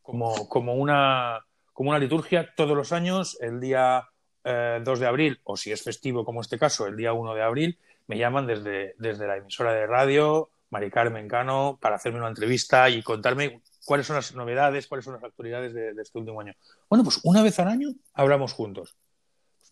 como, 0.00 0.48
como, 0.48 0.76
una, 0.76 1.44
como 1.74 1.90
una 1.90 1.98
liturgia, 1.98 2.54
todos 2.56 2.74
los 2.74 2.92
años, 2.92 3.36
el 3.42 3.60
día 3.60 4.08
eh, 4.44 4.80
2 4.82 5.00
de 5.00 5.06
abril, 5.06 5.40
o 5.44 5.58
si 5.58 5.72
es 5.72 5.82
festivo 5.82 6.24
como 6.24 6.40
este 6.40 6.58
caso, 6.58 6.86
el 6.86 6.96
día 6.96 7.12
1 7.12 7.34
de 7.34 7.42
abril, 7.42 7.78
me 8.08 8.18
llaman 8.18 8.46
desde, 8.46 8.94
desde 8.98 9.26
la 9.26 9.36
emisora 9.36 9.72
de 9.72 9.86
radio, 9.86 10.50
Mari 10.70 10.90
Carmen 10.90 11.28
Cano, 11.28 11.78
para 11.80 11.96
hacerme 11.96 12.18
una 12.18 12.28
entrevista 12.28 12.90
y 12.90 13.02
contarme 13.02 13.62
cuáles 13.84 14.06
son 14.06 14.16
las 14.16 14.34
novedades, 14.34 14.86
cuáles 14.86 15.04
son 15.04 15.14
las 15.14 15.24
actualidades 15.24 15.72
de, 15.72 15.94
de 15.94 16.02
este 16.02 16.18
último 16.18 16.40
año. 16.40 16.54
Bueno, 16.88 17.04
pues 17.04 17.20
una 17.22 17.42
vez 17.42 17.58
al 17.60 17.68
año 17.68 17.88
hablamos 18.14 18.52
juntos. 18.52 18.96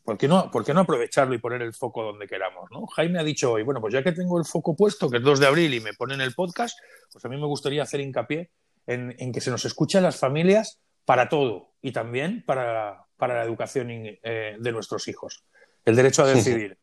¿Por 0.07 0.17
qué, 0.17 0.29
no, 0.29 0.53
¿Por 0.53 0.65
qué 0.65 0.73
no 0.73 0.81
aprovecharlo 0.81 1.35
y 1.35 1.39
poner 1.39 1.63
el 1.63 1.75
foco 1.75 2.05
donde 2.05 2.29
queramos? 2.29 2.71
¿no? 2.71 2.87
Jaime 2.87 3.19
ha 3.19 3.25
dicho 3.25 3.51
hoy, 3.51 3.65
bueno, 3.65 3.81
pues 3.81 3.93
ya 3.93 4.05
que 4.05 4.13
tengo 4.13 4.39
el 4.39 4.45
foco 4.45 4.77
puesto, 4.77 5.11
que 5.11 5.17
es 5.17 5.23
2 5.23 5.41
de 5.41 5.47
abril, 5.49 5.75
y 5.75 5.81
me 5.81 5.95
ponen 5.95 6.21
el 6.21 6.33
podcast, 6.33 6.79
pues 7.13 7.25
a 7.25 7.29
mí 7.29 7.37
me 7.37 7.47
gustaría 7.47 7.83
hacer 7.83 8.01
hincapié 8.01 8.51
en, 8.87 9.17
en 9.19 9.33
que 9.33 9.41
se 9.41 9.51
nos 9.51 9.65
escuchen 9.65 10.05
las 10.05 10.17
familias 10.17 10.81
para 11.05 11.29
todo 11.29 11.73
y 11.83 11.91
también 11.91 12.45
para, 12.47 13.07
para 13.17 13.35
la 13.35 13.45
educación 13.45 13.89
eh, 13.91 14.57
de 14.59 14.73
nuestros 14.73 15.09
hijos. 15.09 15.45
El 15.85 15.97
derecho 15.97 16.23
a 16.23 16.27
decidir. 16.35 16.79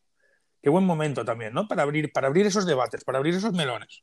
Qué 0.63 0.69
buen 0.69 0.85
momento 0.85 1.25
también, 1.25 1.53
¿no? 1.53 1.67
Para 1.67 1.83
abrir, 1.83 2.11
para 2.13 2.27
abrir 2.27 2.45
esos 2.45 2.65
debates, 2.65 3.03
para 3.03 3.17
abrir 3.17 3.35
esos 3.35 3.51
melones. 3.51 4.01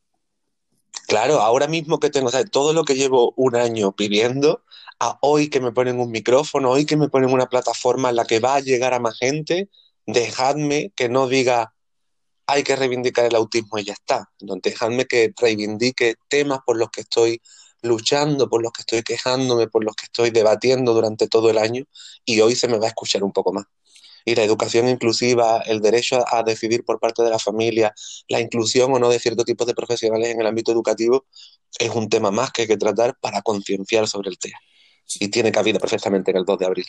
Claro, 1.09 1.41
ahora 1.41 1.67
mismo 1.67 1.99
que 1.99 2.11
tengo, 2.11 2.29
o 2.29 2.31
sea, 2.31 2.45
todo 2.45 2.75
lo 2.75 2.85
que 2.85 2.97
llevo 2.97 3.33
un 3.37 3.57
año 3.57 3.93
pidiendo, 3.93 4.63
a 4.99 5.19
hoy 5.23 5.49
que 5.49 5.61
me 5.61 5.73
ponen 5.73 5.99
un 5.99 6.11
micrófono, 6.11 6.69
hoy 6.71 6.85
que 6.85 6.99
me 6.99 7.09
ponen 7.09 7.33
una 7.33 7.47
plataforma 7.47 8.11
en 8.11 8.17
la 8.17 8.27
que 8.27 8.41
va 8.41 8.57
a 8.57 8.61
llegar 8.61 8.93
a 8.93 9.01
más 9.01 9.19
gente, 9.19 9.71
dejadme 10.05 10.93
que 10.95 11.09
no 11.09 11.27
diga 11.29 11.73
hay 12.47 12.63
que 12.63 12.77
reivindicar 12.77 13.25
el 13.25 13.37
autismo 13.37 13.79
y 13.79 13.85
ya 13.85 13.95
está. 13.95 14.31
Dejadme 14.41 15.07
que 15.07 15.33
reivindique 15.41 16.17
temas 16.29 16.59
por 16.67 16.77
los 16.77 16.91
que 16.91 17.03
estoy 17.03 17.41
luchando, 17.81 18.51
por 18.51 18.61
los 18.63 18.73
que 18.73 18.83
estoy 18.83 19.03
quejándome, 19.03 19.69
por 19.69 19.85
los 19.85 19.95
que 19.95 20.05
estoy 20.07 20.31
debatiendo 20.31 20.93
durante 20.93 21.27
todo 21.29 21.49
el 21.49 21.59
año 21.59 21.85
y 22.25 22.41
hoy 22.41 22.55
se 22.55 22.69
me 22.69 22.79
va 22.79 22.87
a 22.87 22.89
escuchar 22.89 23.23
un 23.23 23.33
poco 23.33 23.53
más. 23.53 23.65
Y 24.25 24.35
la 24.35 24.45
educación 24.45 24.89
inclusiva, 24.89 25.63
el 25.67 25.81
derecho 25.81 26.25
a 26.27 26.43
decidir 26.43 26.85
por 26.85 26.99
parte 26.99 27.23
de 27.23 27.31
la 27.31 27.39
familia, 27.39 27.95
la 28.29 28.41
inclusión 28.41 28.93
o 28.93 28.99
no 28.99 29.09
de 29.09 29.19
cierto 29.19 29.45
tipo 29.45 29.65
de 29.65 29.75
profesionales 29.75 30.29
en 30.29 30.41
el 30.41 30.47
ámbito 30.47 30.73
educativo 30.73 31.27
es 31.79 31.91
un 31.91 32.09
tema 32.09 32.31
más 32.31 32.51
que 32.51 32.63
hay 32.63 32.69
que 32.69 32.77
tratar 32.77 33.17
para 33.21 33.43
concienciar 33.43 34.09
sobre 34.09 34.31
el 34.31 34.39
tema. 34.39 34.59
Y 35.19 35.29
tiene 35.29 35.51
cabida 35.51 35.81
perfectamente 35.81 36.31
en 36.31 36.37
el 36.37 36.45
2 36.45 36.59
de 36.59 36.67
abril. 36.67 36.87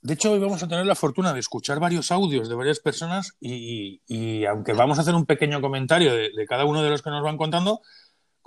De 0.00 0.14
hecho, 0.14 0.32
hoy 0.32 0.38
vamos 0.38 0.62
a 0.62 0.68
tener 0.68 0.86
la 0.86 0.94
fortuna 0.94 1.34
de 1.34 1.40
escuchar 1.40 1.78
varios 1.78 2.10
audios 2.10 2.48
de 2.48 2.54
varias 2.54 2.80
personas 2.80 3.32
y, 3.38 4.00
y, 4.06 4.46
aunque 4.46 4.72
vamos 4.72 4.96
a 4.96 5.02
hacer 5.02 5.14
un 5.14 5.26
pequeño 5.26 5.60
comentario 5.60 6.14
de, 6.14 6.30
cada 6.48 6.64
uno 6.64 6.82
de 6.82 6.88
los 6.88 7.02
que 7.02 7.10
nos 7.10 7.22
van 7.22 7.36
contando, 7.36 7.82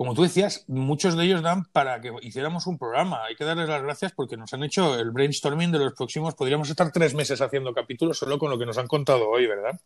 como 0.03 0.15
tú 0.15 0.24
decías, 0.24 0.65
muchos 0.67 1.15
de 1.15 1.24
ellos 1.24 1.41
dan 1.41 1.63
para 1.72 2.01
que 2.01 2.12
hiciéramos 2.24 2.67
un 2.67 2.77
programa. 2.77 3.24
Hay 3.24 3.38
que 3.38 3.45
darles 3.45 3.69
las 3.69 3.81
gracias 3.81 4.12
porque 4.12 4.36
nos 4.36 4.53
han 4.53 4.62
hecho 4.62 5.00
el 5.00 5.12
brainstorming 5.12 5.72
de 5.72 5.79
los 5.79 5.93
próximos. 5.93 6.36
Podríamos 6.36 6.69
estar 6.69 6.91
tres 6.91 7.13
meses 7.13 7.39
haciendo 7.39 7.74
capítulos 7.74 8.17
solo 8.17 8.38
con 8.38 8.50
lo 8.50 8.60
que 8.60 8.65
nos 8.65 8.77
han 8.77 8.88
contado 8.88 9.29
hoy, 9.29 9.48
¿verdad? 9.48 9.79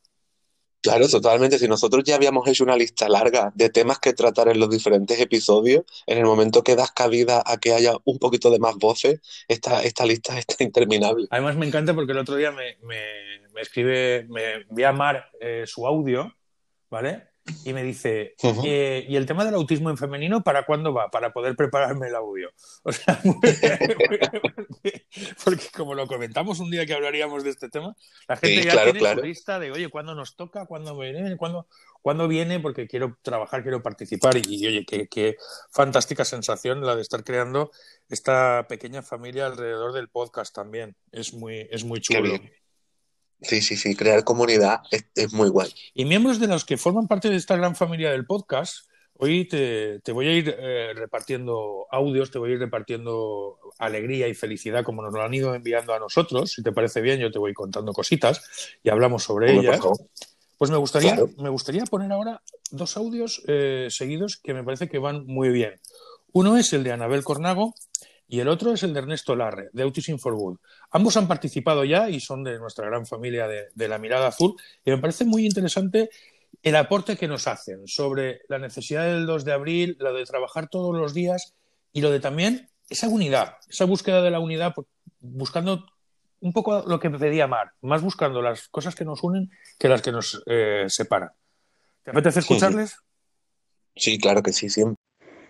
Claro, 0.82 1.08
totalmente. 1.08 1.60
Si 1.60 1.68
nosotros 1.68 2.04
ya 2.04 2.16
habíamos 2.16 2.48
hecho 2.48 2.64
una 2.64 2.76
lista 2.76 3.08
larga 3.08 3.52
de 3.54 3.70
temas 3.70 4.00
que 4.00 4.14
tratar 4.14 4.48
en 4.48 4.60
los 4.60 4.72
diferentes 4.72 5.20
episodios, 5.20 5.84
en 6.08 6.18
el 6.18 6.26
momento 6.26 6.64
que 6.64 6.76
das 6.76 6.90
cabida 6.94 7.44
a 7.46 7.58
que 7.58 7.74
haya 7.74 7.94
un 8.04 8.18
poquito 8.18 8.50
de 8.50 8.58
más 8.58 8.76
voces, 8.78 9.22
esta, 9.48 9.84
esta 9.84 10.04
lista 10.04 10.36
está 10.40 10.56
interminable. 10.64 11.28
Además, 11.30 11.58
me 11.58 11.68
encanta 11.68 11.94
porque 11.94 12.14
el 12.14 12.18
otro 12.18 12.38
día 12.38 12.50
me, 12.52 12.78
me, 12.82 13.04
me 13.54 13.62
escribe, 13.62 14.26
me 14.30 14.64
envía 14.68 14.92
Mar 14.94 15.30
eh, 15.40 15.66
su 15.68 15.86
audio, 15.86 16.36
¿vale? 16.90 17.27
Y 17.64 17.74
me 17.74 17.84
dice, 17.84 18.36
uh 18.44 18.48
-huh. 18.50 18.64
eh, 18.66 19.06
¿y 19.08 19.16
el 19.16 19.26
tema 19.26 19.46
del 19.46 19.56
autismo 19.56 19.90
en 19.90 19.98
femenino 19.98 20.44
para 20.44 20.66
cuándo 20.66 20.94
va? 20.94 21.10
Para 21.10 21.32
poder 21.34 21.56
prepararme 21.56 22.08
el 22.08 22.16
audio. 22.16 22.50
O 22.84 22.92
sea, 22.92 23.20
porque, 23.22 24.22
porque, 25.44 25.66
como 25.76 25.94
lo 25.94 26.08
comentamos 26.08 26.60
un 26.60 26.72
día 26.72 26.86
que 26.86 26.94
hablaríamos 26.94 27.44
de 27.44 27.50
este 27.50 27.70
tema, 27.70 27.96
la 28.28 28.38
gente 28.38 28.62
sí, 28.62 28.66
ya 28.66 28.72
claro, 28.72 28.86
tiene 28.86 29.00
claro. 29.00 29.20
su 29.20 29.26
lista 29.26 29.60
de, 29.60 29.72
oye, 29.72 29.90
¿cuándo 29.90 30.16
nos 30.16 30.36
toca? 30.36 30.66
¿Cuándo 30.66 30.98
viene? 30.98 31.36
¿Cuándo, 31.36 31.68
¿cuándo 32.02 32.28
viene? 32.28 32.60
Porque 32.60 32.88
quiero 32.88 33.18
trabajar, 33.22 33.64
quiero 33.64 33.84
participar. 33.84 34.38
Y, 34.38 34.44
y 34.48 34.68
oye, 34.68 34.86
qué, 34.86 35.08
qué 35.08 35.36
fantástica 35.72 36.24
sensación 36.24 36.86
la 36.86 36.96
de 36.96 37.02
estar 37.02 37.24
creando 37.24 37.72
esta 38.10 38.66
pequeña 38.70 39.02
familia 39.02 39.48
alrededor 39.48 39.94
del 39.94 40.08
podcast 40.08 40.56
también. 40.56 40.96
Es 41.12 41.34
muy, 41.34 41.68
es 41.70 41.84
muy 41.84 42.00
chulo. 42.00 42.36
Sí, 43.42 43.62
sí, 43.62 43.78
sí, 43.78 43.96
crear 43.96 44.24
comunidad 44.24 44.82
es, 44.92 45.06
es, 45.16 45.34
muy 45.34 45.50
guay. 45.50 45.72
Y 45.94 46.06
miembros 46.06 46.40
de 46.40 46.48
los 46.48 46.66
que 46.66 46.78
forman 46.78 47.08
parte 47.08 47.30
de 47.30 47.36
esta 47.36 47.56
gran 47.56 47.76
familia 47.76 48.12
del 48.12 48.26
podcast, 48.26 48.88
hoy 49.14 49.48
te, 49.48 50.00
te 50.00 50.12
voy 50.12 50.28
a 50.28 50.34
ir 50.34 50.56
eh, 50.58 50.94
repartiendo 50.96 51.86
audios, 51.92 52.32
te 52.32 52.40
voy 52.40 52.52
a 52.52 52.54
ir 52.54 52.60
repartiendo 52.60 53.58
alegría 53.78 54.28
y 54.28 54.34
felicidad 54.34 54.84
como 54.84 55.02
nos 55.02 55.14
lo 55.14 55.22
han 55.22 55.34
ido 55.34 55.54
enviando 55.54 55.94
a 55.94 56.00
nosotros. 56.00 56.52
Si 56.52 56.64
te 56.64 56.72
parece 56.72 57.02
bien, 57.02 57.20
yo 57.20 57.32
te 57.32 57.40
voy 57.40 57.54
contando 57.54 57.94
cositas 57.94 58.42
y 58.84 58.90
hablamos 58.90 59.24
sobre 59.24 59.52
Hombre, 59.52 59.76
ellas. 59.76 59.86
Pues 60.58 60.72
me 60.72 60.78
gustaría, 60.78 61.16
Claro. 61.16 61.30
me 61.38 61.50
gustaría 61.50 61.84
poner 61.86 62.12
ahora 62.12 62.42
dos 62.72 62.98
audios 62.98 63.44
eh, 63.48 63.88
seguidos 63.92 64.38
que 64.38 64.54
me 64.56 64.64
parece 64.64 64.90
que 64.90 64.98
van 64.98 65.26
muy 65.28 65.50
bien. 65.50 65.80
Uno 66.32 66.58
es 66.58 66.74
el 66.74 66.84
de 66.84 66.92
Anabel 66.92 67.24
Cornago 67.24 67.76
y 68.28 68.40
el 68.40 68.48
otro 68.48 68.74
es 68.74 68.84
el 68.84 68.94
de 68.94 69.00
Ernesto 69.00 69.36
Larre, 69.36 69.70
de 69.72 69.84
Autism 69.84 70.18
for 70.18 70.36
Good. 70.36 70.58
Ambos 70.92 71.18
han 71.18 71.28
participado 71.28 71.86
ya 71.86 72.10
y 72.10 72.20
son 72.20 72.44
de 72.44 72.60
nuestra 72.60 72.86
gran 72.86 73.06
familia 73.06 73.48
de, 73.48 73.68
de, 73.74 73.88
la 73.88 73.98
mirada 73.98 74.28
azul 74.28 74.56
y 74.84 74.92
me 74.92 74.98
parece 74.98 75.26
muy 75.26 75.46
interesante 75.46 76.10
el 76.64 76.76
aporte 76.76 77.16
que 77.16 77.28
nos 77.28 77.48
hacen 77.48 77.88
sobre 77.88 78.42
la 78.50 78.60
necesidad 78.60 79.06
del 79.06 79.26
2 79.26 79.46
de 79.46 79.54
abril, 79.54 79.98
lo 80.00 80.14
de 80.14 80.26
trabajar 80.26 80.70
todos 80.70 80.96
los 80.96 81.14
días 81.14 81.54
y 81.94 82.02
lo 82.02 82.12
de 82.12 82.20
también 82.20 82.70
esa 82.90 83.08
unidad, 83.08 83.56
esa 83.70 83.86
búsqueda 83.86 84.22
de 84.22 84.32
la 84.32 84.40
unidad, 84.40 84.74
buscando 85.20 85.86
un 86.40 86.54
poco 86.54 86.84
lo 86.88 87.00
que 87.00 87.10
pedía 87.10 87.48
Mar, 87.48 87.72
más 87.82 88.02
buscando 88.02 88.42
las 88.42 88.68
cosas 88.68 88.96
que 88.96 89.06
nos 89.06 89.24
unen 89.24 89.50
que 89.80 89.90
las 89.90 90.02
que 90.02 90.12
nos 90.12 90.44
eh, 90.46 90.86
separan. 90.88 91.32
¿Te 92.04 92.12
apetece 92.12 92.40
escucharles? 92.40 92.98
Sí, 93.96 94.12
sí, 94.12 94.20
claro 94.20 94.44
que 94.44 94.54
sí, 94.54 94.70
siempre. 94.70 94.98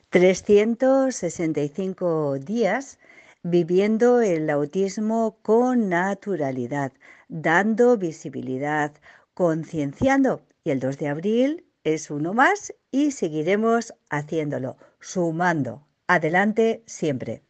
365 0.09 2.39
días 2.39 2.97
viviendo 3.43 4.21
el 4.21 4.49
autismo 4.49 5.37
con 5.41 5.89
naturalidad, 5.89 6.93
dando 7.27 7.97
visibilidad, 7.97 8.93
concienciando. 9.33 10.43
Y 10.63 10.71
el 10.71 10.79
2 10.79 10.97
de 10.97 11.09
abril 11.09 11.65
es 11.83 12.09
uno 12.09 12.33
más 12.33 12.73
y 12.89 13.11
seguiremos 13.11 13.93
haciéndolo, 14.09 14.77
sumando. 15.01 15.85
Adelante 16.07 16.83
siempre. 16.85 17.43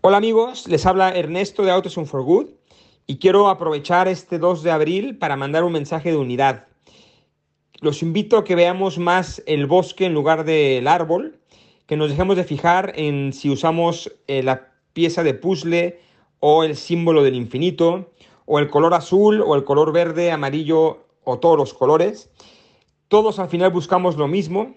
Hola 0.00 0.16
amigos, 0.16 0.66
les 0.68 0.86
habla 0.86 1.14
Ernesto 1.14 1.64
de 1.64 1.70
Autism 1.70 2.04
for 2.04 2.22
Good 2.22 2.46
y 3.06 3.18
quiero 3.18 3.48
aprovechar 3.48 4.08
este 4.08 4.38
2 4.38 4.62
de 4.62 4.70
abril 4.70 5.18
para 5.18 5.36
mandar 5.36 5.64
un 5.64 5.72
mensaje 5.72 6.12
de 6.12 6.16
unidad. 6.16 6.67
Los 7.80 8.02
invito 8.02 8.38
a 8.38 8.44
que 8.44 8.56
veamos 8.56 8.98
más 8.98 9.42
el 9.46 9.66
bosque 9.66 10.06
en 10.06 10.14
lugar 10.14 10.44
del 10.44 10.88
árbol, 10.88 11.38
que 11.86 11.96
nos 11.96 12.10
dejemos 12.10 12.36
de 12.36 12.44
fijar 12.44 12.92
en 12.96 13.32
si 13.32 13.50
usamos 13.50 14.12
eh, 14.26 14.42
la 14.42 14.72
pieza 14.92 15.22
de 15.22 15.34
puzzle 15.34 16.00
o 16.40 16.64
el 16.64 16.76
símbolo 16.76 17.22
del 17.22 17.36
infinito, 17.36 18.10
o 18.46 18.58
el 18.58 18.68
color 18.68 18.94
azul 18.94 19.42
o 19.42 19.54
el 19.54 19.64
color 19.64 19.92
verde, 19.92 20.32
amarillo 20.32 21.04
o 21.22 21.38
todos 21.38 21.56
los 21.56 21.72
colores. 21.72 22.30
Todos 23.06 23.38
al 23.38 23.48
final 23.48 23.70
buscamos 23.70 24.16
lo 24.16 24.26
mismo, 24.26 24.74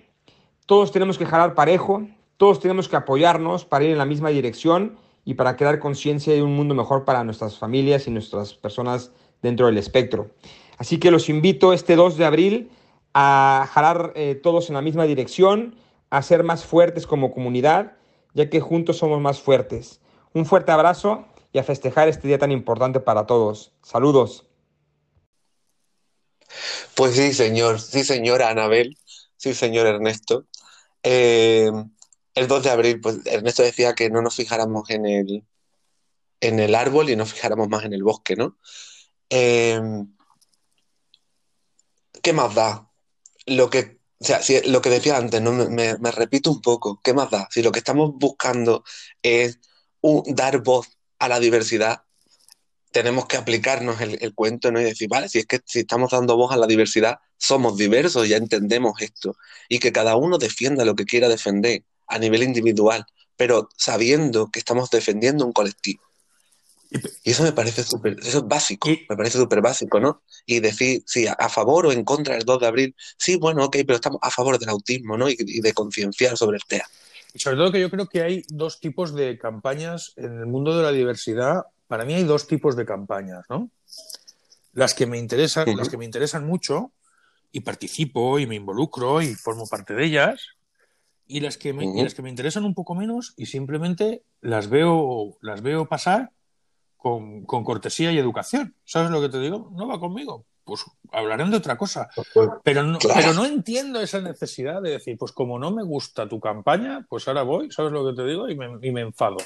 todos 0.65 0.91
tenemos 0.91 1.17
que 1.17 1.25
jalar 1.25 1.55
parejo, 1.55 2.08
Todos 2.38 2.60
tenemos 2.60 2.89
que 2.89 2.96
apoyarnos 2.96 3.65
para 3.65 3.86
ir 3.86 3.91
en 3.91 4.00
la 4.00 4.05
misma 4.05 4.29
dirección 4.29 4.98
y 5.25 5.36
para 5.36 5.55
crear 5.55 5.77
conciencia 5.77 6.34
de 6.34 6.41
un 6.41 6.55
mundo 6.55 6.74
mejor 6.74 7.05
para 7.05 7.24
nuestras 7.24 7.60
familias 7.60 8.08
y 8.08 8.12
nuestras 8.12 8.55
personas 8.55 9.12
dentro 9.43 9.67
del 9.67 9.77
espectro. 9.77 10.31
Así 10.79 10.98
que 10.98 11.12
los 11.12 11.29
invito 11.29 11.72
este 11.72 11.96
2 11.96 12.17
de 12.17 12.25
abril 12.25 12.72
a 13.13 13.67
jalar 13.71 14.13
eh, 14.15 14.35
todos 14.35 14.69
en 14.69 14.75
la 14.75 14.81
misma 14.81 15.05
dirección, 15.05 15.75
a 16.09 16.21
ser 16.21 16.43
más 16.43 16.65
fuertes 16.65 17.07
como 17.07 17.33
comunidad, 17.33 17.93
ya 18.33 18.49
que 18.49 18.59
juntos 18.59 18.97
somos 18.97 19.19
más 19.19 19.41
fuertes. 19.41 19.99
Un 20.33 20.45
fuerte 20.45 20.71
abrazo 20.71 21.25
y 21.53 21.59
a 21.59 21.63
festejar 21.63 22.07
este 22.07 22.27
día 22.27 22.39
tan 22.39 22.51
importante 22.51 22.99
para 22.99 23.25
todos. 23.25 23.73
Saludos. 23.81 24.47
Pues 26.95 27.15
sí, 27.15 27.33
señor, 27.33 27.79
sí, 27.79 28.03
señora 28.03 28.49
Anabel, 28.49 28.97
sí, 29.37 29.53
señor 29.53 29.87
Ernesto. 29.87 30.45
Eh, 31.03 31.71
el 32.35 32.47
2 32.47 32.63
de 32.63 32.69
abril, 32.69 33.01
pues 33.01 33.25
Ernesto 33.25 33.63
decía 33.63 33.93
que 33.93 34.09
no 34.09 34.21
nos 34.21 34.35
fijáramos 34.35 34.89
en 34.89 35.05
el, 35.05 35.45
en 36.39 36.59
el 36.59 36.75
árbol 36.75 37.09
y 37.09 37.15
nos 37.15 37.33
fijáramos 37.33 37.69
más 37.69 37.85
en 37.85 37.93
el 37.93 38.03
bosque, 38.03 38.35
¿no? 38.35 38.57
Eh, 39.29 39.81
¿qué 42.21 42.33
más 42.33 42.53
da? 42.53 42.90
Lo 43.45 43.69
que, 43.69 44.00
o 44.19 44.25
sea, 44.25 44.41
si, 44.41 44.62
lo 44.69 44.81
que 44.81 44.89
decía 44.89 45.17
antes, 45.17 45.41
¿no? 45.41 45.51
Me, 45.51 45.98
me 45.98 46.12
repito 46.12 46.51
un 46.51 46.62
poco, 46.62 47.00
¿qué 47.03 47.13
más 47.13 47.31
da? 47.31 47.48
Si 47.51 47.62
lo 47.62 47.71
que 47.71 47.79
estamos 47.79 48.12
buscando 48.15 48.83
es 49.21 49.60
un, 50.01 50.24
dar 50.36 50.62
voz 50.63 50.88
a 51.19 51.27
la 51.27 51.39
diversidad, 51.39 52.03
tenemos 52.91 53.25
que 53.25 53.38
aplicarnos 53.38 54.01
el, 54.01 54.17
el, 54.21 54.33
cuento 54.36 54.71
¿no? 54.71 54.81
y 54.81 54.83
decir, 54.83 55.07
vale, 55.10 55.29
si 55.29 55.39
es 55.39 55.45
que 55.45 55.62
si 55.65 55.79
estamos 55.79 56.12
dando 56.12 56.36
voz 56.36 56.51
a 56.51 56.57
la 56.57 56.67
diversidad, 56.67 57.19
somos 57.38 57.77
diversos, 57.77 58.27
ya 58.27 58.38
entendemos 58.38 59.01
esto, 59.01 59.36
y 59.69 59.79
que 59.79 59.91
cada 59.91 60.15
uno 60.15 60.38
defienda 60.38 60.86
lo 60.86 60.95
que 60.95 61.05
quiera 61.05 61.29
defender 61.29 61.83
a 62.07 62.19
nivel 62.19 62.43
individual, 62.43 63.05
pero 63.38 63.69
sabiendo 63.77 64.51
que 64.51 64.60
estamos 64.60 64.89
defendiendo 64.89 65.45
un 65.45 65.53
colectivo. 65.53 66.03
Y 67.24 67.31
eso 67.31 67.43
me 67.43 67.53
parece 67.53 67.83
súper, 67.83 68.17
eso 68.19 68.39
es 68.39 68.48
básico, 68.48 68.89
me 69.10 69.15
parece 69.15 69.38
súper 69.38 69.62
básico, 69.62 70.00
¿no? 70.01 70.24
Y 70.45 70.60
decir, 70.60 71.03
sí, 71.05 71.25
a, 71.25 71.48
favor 71.48 71.86
o 71.86 71.91
en 71.93 72.03
contra 72.03 72.36
del 72.36 72.43
2 72.43 72.60
de 72.60 72.67
abril, 72.67 72.95
sí, 73.17 73.38
bueno, 73.38 73.63
ok, 73.63 73.77
pero 73.88 73.95
estamos 73.95 74.19
a 74.21 74.29
favor 74.29 74.60
del 74.60 74.67
autismo, 74.69 75.15
¿no? 75.15 75.29
Y, 75.29 75.38
y 75.39 75.62
de 75.62 75.74
concienciar 75.74 76.36
sobre 76.36 76.57
el 76.57 76.63
tema. 76.67 76.83
Y 77.33 77.39
sobre 77.39 77.55
todo 77.55 77.71
que 77.71 77.79
yo 77.79 77.89
creo 77.89 78.10
que 78.10 78.21
hay 78.21 78.43
dos 78.50 78.81
tipos 78.81 79.15
de 79.15 79.38
campañas 79.38 80.12
en 80.17 80.38
el 80.38 80.48
mundo 80.48 80.75
de 80.75 80.83
la 80.83 80.91
diversidad. 80.91 81.63
Para 81.88 82.03
mí 82.03 82.13
hay 82.13 82.24
dos 82.25 82.45
tipos 82.45 82.75
de 82.75 82.86
campañas, 82.86 83.45
¿no? 83.50 83.69
Las 84.74 84.93
que 84.93 85.05
me 85.05 85.17
interesan, 85.17 85.69
uh 85.69 85.71
-huh. 85.71 85.77
las 85.77 85.88
que 85.88 85.98
me 85.98 86.03
interesan 86.05 86.45
mucho 86.45 86.91
y 87.53 87.62
participo 87.62 88.38
y 88.38 88.48
me 88.48 88.55
involucro 88.55 89.21
y 89.21 89.33
formo 89.33 89.65
parte 89.65 89.93
de 89.93 90.05
ellas, 90.05 90.41
y 91.25 91.39
las 91.39 91.57
que 91.57 91.71
me, 91.71 91.88
uh 91.88 91.93
-huh. 91.93 92.00
y 92.00 92.03
las 92.03 92.15
que 92.15 92.21
me 92.21 92.29
interesan 92.29 92.65
un 92.65 92.74
poco 92.74 92.95
menos 92.95 93.33
y 93.38 93.45
simplemente 93.45 94.24
las 94.41 94.67
veo, 94.69 95.38
las 95.41 95.62
veo 95.62 95.88
pasar 95.88 96.31
con, 97.01 97.46
con, 97.46 97.63
cortesía 97.63 98.12
y 98.12 98.20
educación. 98.20 98.75
¿Sabes 98.86 99.10
lo 99.10 99.20
que 99.22 99.29
te 99.29 99.39
digo? 99.39 99.72
No 99.74 99.88
va 99.88 100.00
conmigo. 100.00 100.46
Pues 100.63 100.86
hablarán 101.12 101.50
de 101.50 101.58
otra 101.58 101.75
cosa. 101.75 102.10
Pero 102.63 102.84
no, 102.84 103.00
claro. 103.00 103.20
pero 103.20 103.34
no 103.34 103.46
entiendo 103.46 104.00
esa 104.00 104.22
necesidad 104.22 104.84
de 104.84 104.91
decir, 104.91 105.17
pues 105.17 105.31
como 105.31 105.58
no 105.58 105.72
me 105.72 105.81
gusta 105.81 106.29
tu 106.29 106.39
campaña, 106.39 107.03
pues 107.10 107.27
ahora 107.27 107.41
voy, 107.41 107.72
¿sabes 107.72 107.91
lo 107.91 108.05
que 108.05 108.15
te 108.15 108.27
digo? 108.27 108.48
Y 108.48 108.55
me, 108.55 108.77
y 108.88 108.91
me 108.91 109.01
enfado. 109.01 109.38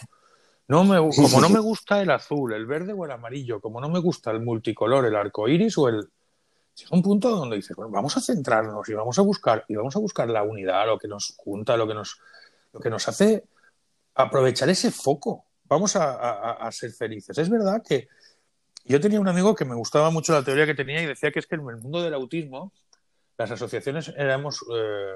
No 0.67 0.83
me, 0.83 0.97
como 0.97 1.39
no 1.39 1.49
me 1.49 1.59
gusta 1.59 2.01
el 2.01 2.11
azul, 2.11 2.51
el 2.51 2.65
verde 2.65 2.91
o 2.91 3.05
el 3.05 3.11
amarillo, 3.11 3.61
como 3.61 3.79
no 3.79 3.87
me 3.87 3.99
gusta 3.99 4.31
el 4.31 4.41
multicolor, 4.41 5.05
el 5.05 5.15
arco 5.15 5.47
iris 5.47 5.77
o 5.77 5.87
el. 5.87 6.09
Llega 6.75 6.89
un 6.91 7.01
punto 7.01 7.29
donde 7.29 7.55
dices, 7.55 7.73
bueno, 7.77 7.89
vamos 7.89 8.17
a 8.17 8.19
centrarnos 8.19 8.89
y 8.89 8.93
vamos 8.93 9.17
a 9.17 9.21
buscar, 9.21 9.63
y 9.69 9.75
vamos 9.77 9.95
a 9.95 9.99
buscar 9.99 10.29
la 10.29 10.43
unidad, 10.43 10.87
lo 10.87 10.97
que 10.97 11.07
nos 11.07 11.35
junta, 11.37 11.77
lo 11.77 11.87
que 11.87 11.93
nos, 11.93 12.19
lo 12.73 12.81
que 12.81 12.89
nos 12.89 13.07
hace 13.07 13.45
aprovechar 14.15 14.67
ese 14.69 14.91
foco 14.91 15.44
vamos 15.67 15.95
a, 15.95 16.13
a, 16.13 16.51
a, 16.67 16.71
ser 16.71 16.91
felices. 16.91 17.37
Es 17.37 17.49
verdad 17.49 17.81
que 17.87 18.07
yo 18.85 18.99
tenía 18.99 19.19
un 19.19 19.27
amigo 19.27 19.55
que 19.55 19.65
me 19.65 19.75
gustaba 19.75 20.09
mucho 20.11 20.33
la 20.33 20.43
teoría 20.43 20.65
que 20.65 20.75
tenía 20.75 21.01
y 21.01 21.05
decía 21.05 21.31
que 21.31 21.39
es 21.39 21.47
que 21.47 21.55
en 21.55 21.61
el 21.61 21.77
mundo 21.77 22.01
del 22.01 22.13
autismo 22.13 22.71
las 23.37 23.51
asociaciones 23.51 24.13
éramos 24.15 24.63
eh, 24.73 25.15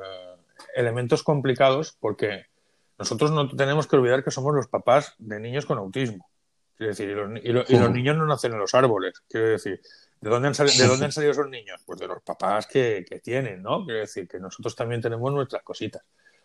elementos 0.76 1.24
complicados 1.24 1.96
porque 2.00 2.48
nosotros 2.98 3.32
no 3.32 3.48
tenemos 3.48 3.88
que 3.88 3.96
olvidar 3.96 4.24
que 4.24 4.32
somos 4.32 4.54
los 4.54 4.68
papás 4.68 5.16
de 5.20 5.40
niños 5.40 5.66
con 5.66 5.78
autismo. 5.78 6.30
Quiero 6.76 6.92
decir, 6.92 7.10
y 7.10 7.14
los, 7.14 7.30
y, 7.44 7.50
lo, 7.50 7.64
y 7.68 7.78
los 7.78 7.92
niños 7.92 8.18
no 8.18 8.26
nacen 8.26 8.54
en 8.54 8.60
los 8.60 8.74
árboles. 8.74 9.22
Quiero 9.30 9.50
decir, 9.50 9.82
¿de 10.20 10.30
dónde 10.30 10.48
han, 10.50 10.56
salido, 10.56 10.84
¿de 10.84 10.88
dónde 10.88 11.06
han 11.06 11.12
salido 11.12 11.32
esos 11.32 11.50
niños? 11.50 11.82
Pues 11.86 12.00
de 12.00 12.08
los 12.08 12.22
papás 12.24 12.68
que, 12.68 13.06
que 13.08 13.20
tienen, 13.20 13.62
¿no? 13.62 13.86
Quiero 13.86 14.00
decir, 14.00 14.28
que 14.28 14.40
nosotros 14.40 14.76
también 14.76 15.02
tenemos 15.02 15.32
nuestras 15.32 15.64
cositas 15.64 16.02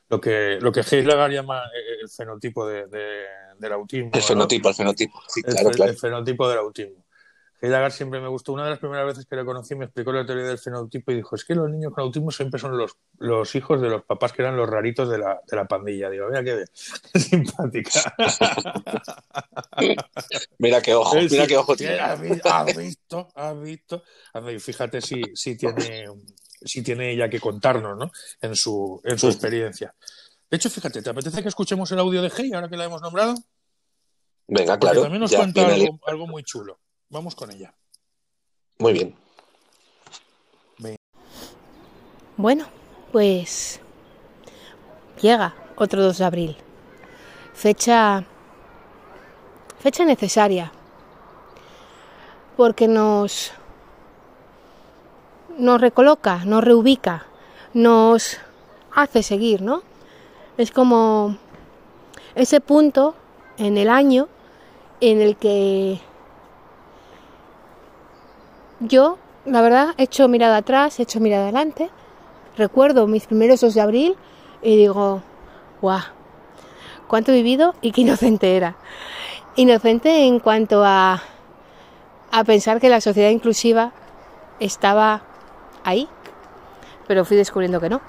lo 0.08 0.20
que, 0.20 0.58
lo 0.60 0.72
que 0.72 0.80
Heidegger 0.80 1.30
llama 1.30 1.62
el 2.00 2.08
fenotipo 2.08 2.66
de, 2.66 2.86
de, 2.86 3.24
del 3.58 3.72
autismo. 3.72 4.10
El 4.12 4.22
fenotipo, 4.22 4.68
¿no? 4.68 4.70
el 4.70 4.76
fenotipo, 4.76 5.22
sí, 5.28 5.42
el, 5.44 5.54
claro, 5.54 5.70
claro. 5.70 5.90
El 5.92 5.98
fenotipo 5.98 6.48
del 6.48 6.58
autismo. 6.58 7.04
Heidegger 7.60 7.92
siempre 7.92 8.20
me 8.20 8.28
gustó. 8.28 8.52
Una 8.52 8.64
de 8.64 8.70
las 8.70 8.78
primeras 8.78 9.06
veces 9.06 9.24
que 9.24 9.36
le 9.36 9.44
conocí 9.44 9.74
me 9.74 9.86
explicó 9.86 10.12
la 10.12 10.26
teoría 10.26 10.44
del 10.44 10.58
fenotipo 10.58 11.12
y 11.12 11.14
dijo, 11.16 11.34
es 11.34 11.44
que 11.44 11.54
los 11.54 11.70
niños 11.70 11.94
con 11.94 12.02
autismo 12.04 12.30
siempre 12.30 12.60
son 12.60 12.76
los, 12.76 12.98
los 13.18 13.54
hijos 13.54 13.80
de 13.80 13.88
los 13.88 14.04
papás 14.04 14.34
que 14.34 14.42
eran 14.42 14.56
los 14.56 14.68
raritos 14.68 15.08
de 15.08 15.16
la, 15.16 15.40
de 15.46 15.56
la 15.56 15.64
pandilla. 15.64 16.10
Digo, 16.10 16.28
mira 16.28 16.44
qué 16.44 16.64
simpática. 17.18 18.14
mira 20.58 20.82
qué 20.82 20.94
ojo, 20.94 21.16
mira 21.16 21.46
qué 21.46 21.56
ojo 21.56 21.74
tiene. 21.74 21.98
¿Has 21.98 22.20
visto? 22.20 22.48
¿Has 22.50 22.76
visto? 22.76 23.28
¿Has 23.34 23.60
visto? 23.62 24.02
Fíjate 24.58 25.00
si, 25.00 25.22
si 25.34 25.56
tiene 25.56 26.06
si 26.64 26.82
tiene 26.82 27.12
ella 27.12 27.28
que 27.28 27.40
contarnos 27.40 27.96
¿no? 27.98 28.10
en, 28.40 28.56
su, 28.56 29.00
en 29.04 29.18
su 29.18 29.28
experiencia. 29.28 29.94
De 30.50 30.56
hecho, 30.56 30.70
fíjate, 30.70 31.02
¿te 31.02 31.10
apetece 31.10 31.42
que 31.42 31.48
escuchemos 31.48 31.90
el 31.92 31.98
audio 31.98 32.22
de 32.22 32.30
Hey 32.34 32.52
ahora 32.54 32.68
que 32.68 32.76
la 32.76 32.84
hemos 32.84 33.02
nombrado? 33.02 33.34
Venga, 34.46 34.74
Porque 34.74 34.80
claro. 34.80 35.02
también 35.02 35.20
nos 35.20 35.34
cuenta 35.34 35.66
algo, 35.66 35.98
algo, 36.06 36.26
muy 36.26 36.44
chulo. 36.44 36.80
Vamos 37.08 37.34
con 37.34 37.50
ella. 37.50 37.74
Muy 38.78 38.92
bien. 38.92 39.16
Bueno, 42.36 42.66
pues 43.12 43.80
llega 45.20 45.54
otro 45.76 46.02
2 46.02 46.18
de 46.18 46.24
abril. 46.24 46.56
Fecha 47.52 48.26
fecha 49.78 50.04
necesaria. 50.04 50.72
Porque 52.56 52.88
nos 52.88 53.52
nos 55.58 55.80
recoloca, 55.80 56.44
nos 56.44 56.64
reubica, 56.64 57.26
nos 57.72 58.38
hace 58.94 59.22
seguir, 59.22 59.62
¿no? 59.62 59.82
Es 60.56 60.70
como 60.70 61.36
ese 62.34 62.60
punto 62.60 63.14
en 63.58 63.76
el 63.76 63.88
año 63.88 64.28
en 65.00 65.20
el 65.20 65.36
que 65.36 66.00
yo, 68.80 69.18
la 69.44 69.60
verdad, 69.60 69.94
he 69.98 70.04
hecho 70.04 70.28
mirada 70.28 70.58
atrás, 70.58 70.98
he 70.98 71.02
hecho 71.02 71.20
mirada 71.20 71.44
adelante, 71.44 71.90
recuerdo 72.56 73.06
mis 73.06 73.26
primeros 73.26 73.60
2 73.60 73.74
de 73.74 73.80
abril 73.80 74.16
y 74.62 74.76
digo, 74.76 75.22
guau, 75.80 76.00
cuánto 77.08 77.32
he 77.32 77.36
vivido 77.36 77.74
y 77.80 77.92
qué 77.92 78.02
inocente 78.02 78.56
era. 78.56 78.76
Inocente 79.56 80.26
en 80.26 80.40
cuanto 80.40 80.84
a, 80.84 81.22
a 82.30 82.44
pensar 82.44 82.80
que 82.80 82.88
la 82.88 83.00
sociedad 83.00 83.30
inclusiva 83.30 83.92
estaba 84.58 85.22
ahí, 85.84 86.08
pero 87.06 87.24
fui 87.24 87.36
descubriendo 87.36 87.80
que 87.80 87.88
no. 87.88 88.00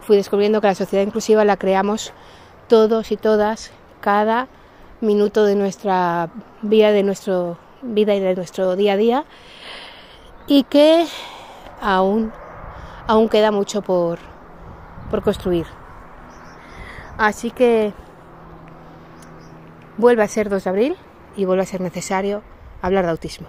Fui 0.00 0.16
descubriendo 0.16 0.60
que 0.60 0.66
la 0.66 0.74
sociedad 0.74 1.06
inclusiva 1.06 1.44
la 1.44 1.56
creamos 1.56 2.12
todos 2.68 3.12
y 3.12 3.16
todas 3.16 3.70
cada 4.00 4.48
minuto 5.00 5.44
de 5.44 5.54
nuestra 5.54 6.30
vida, 6.62 6.90
de 6.90 7.02
nuestro 7.02 7.58
vida 7.82 8.14
y 8.14 8.20
de 8.20 8.34
nuestro 8.34 8.76
día 8.76 8.94
a 8.94 8.96
día, 8.96 9.24
y 10.46 10.64
que 10.64 11.06
aún, 11.80 12.32
aún 13.06 13.28
queda 13.28 13.50
mucho 13.50 13.82
por, 13.82 14.18
por 15.10 15.22
construir. 15.22 15.66
Así 17.18 17.50
que 17.50 17.92
vuelve 19.98 20.22
a 20.22 20.28
ser 20.28 20.48
2 20.48 20.64
de 20.64 20.70
abril 20.70 20.96
y 21.36 21.44
vuelve 21.44 21.62
a 21.62 21.66
ser 21.66 21.80
necesario 21.80 22.42
hablar 22.80 23.04
de 23.04 23.10
autismo. 23.10 23.48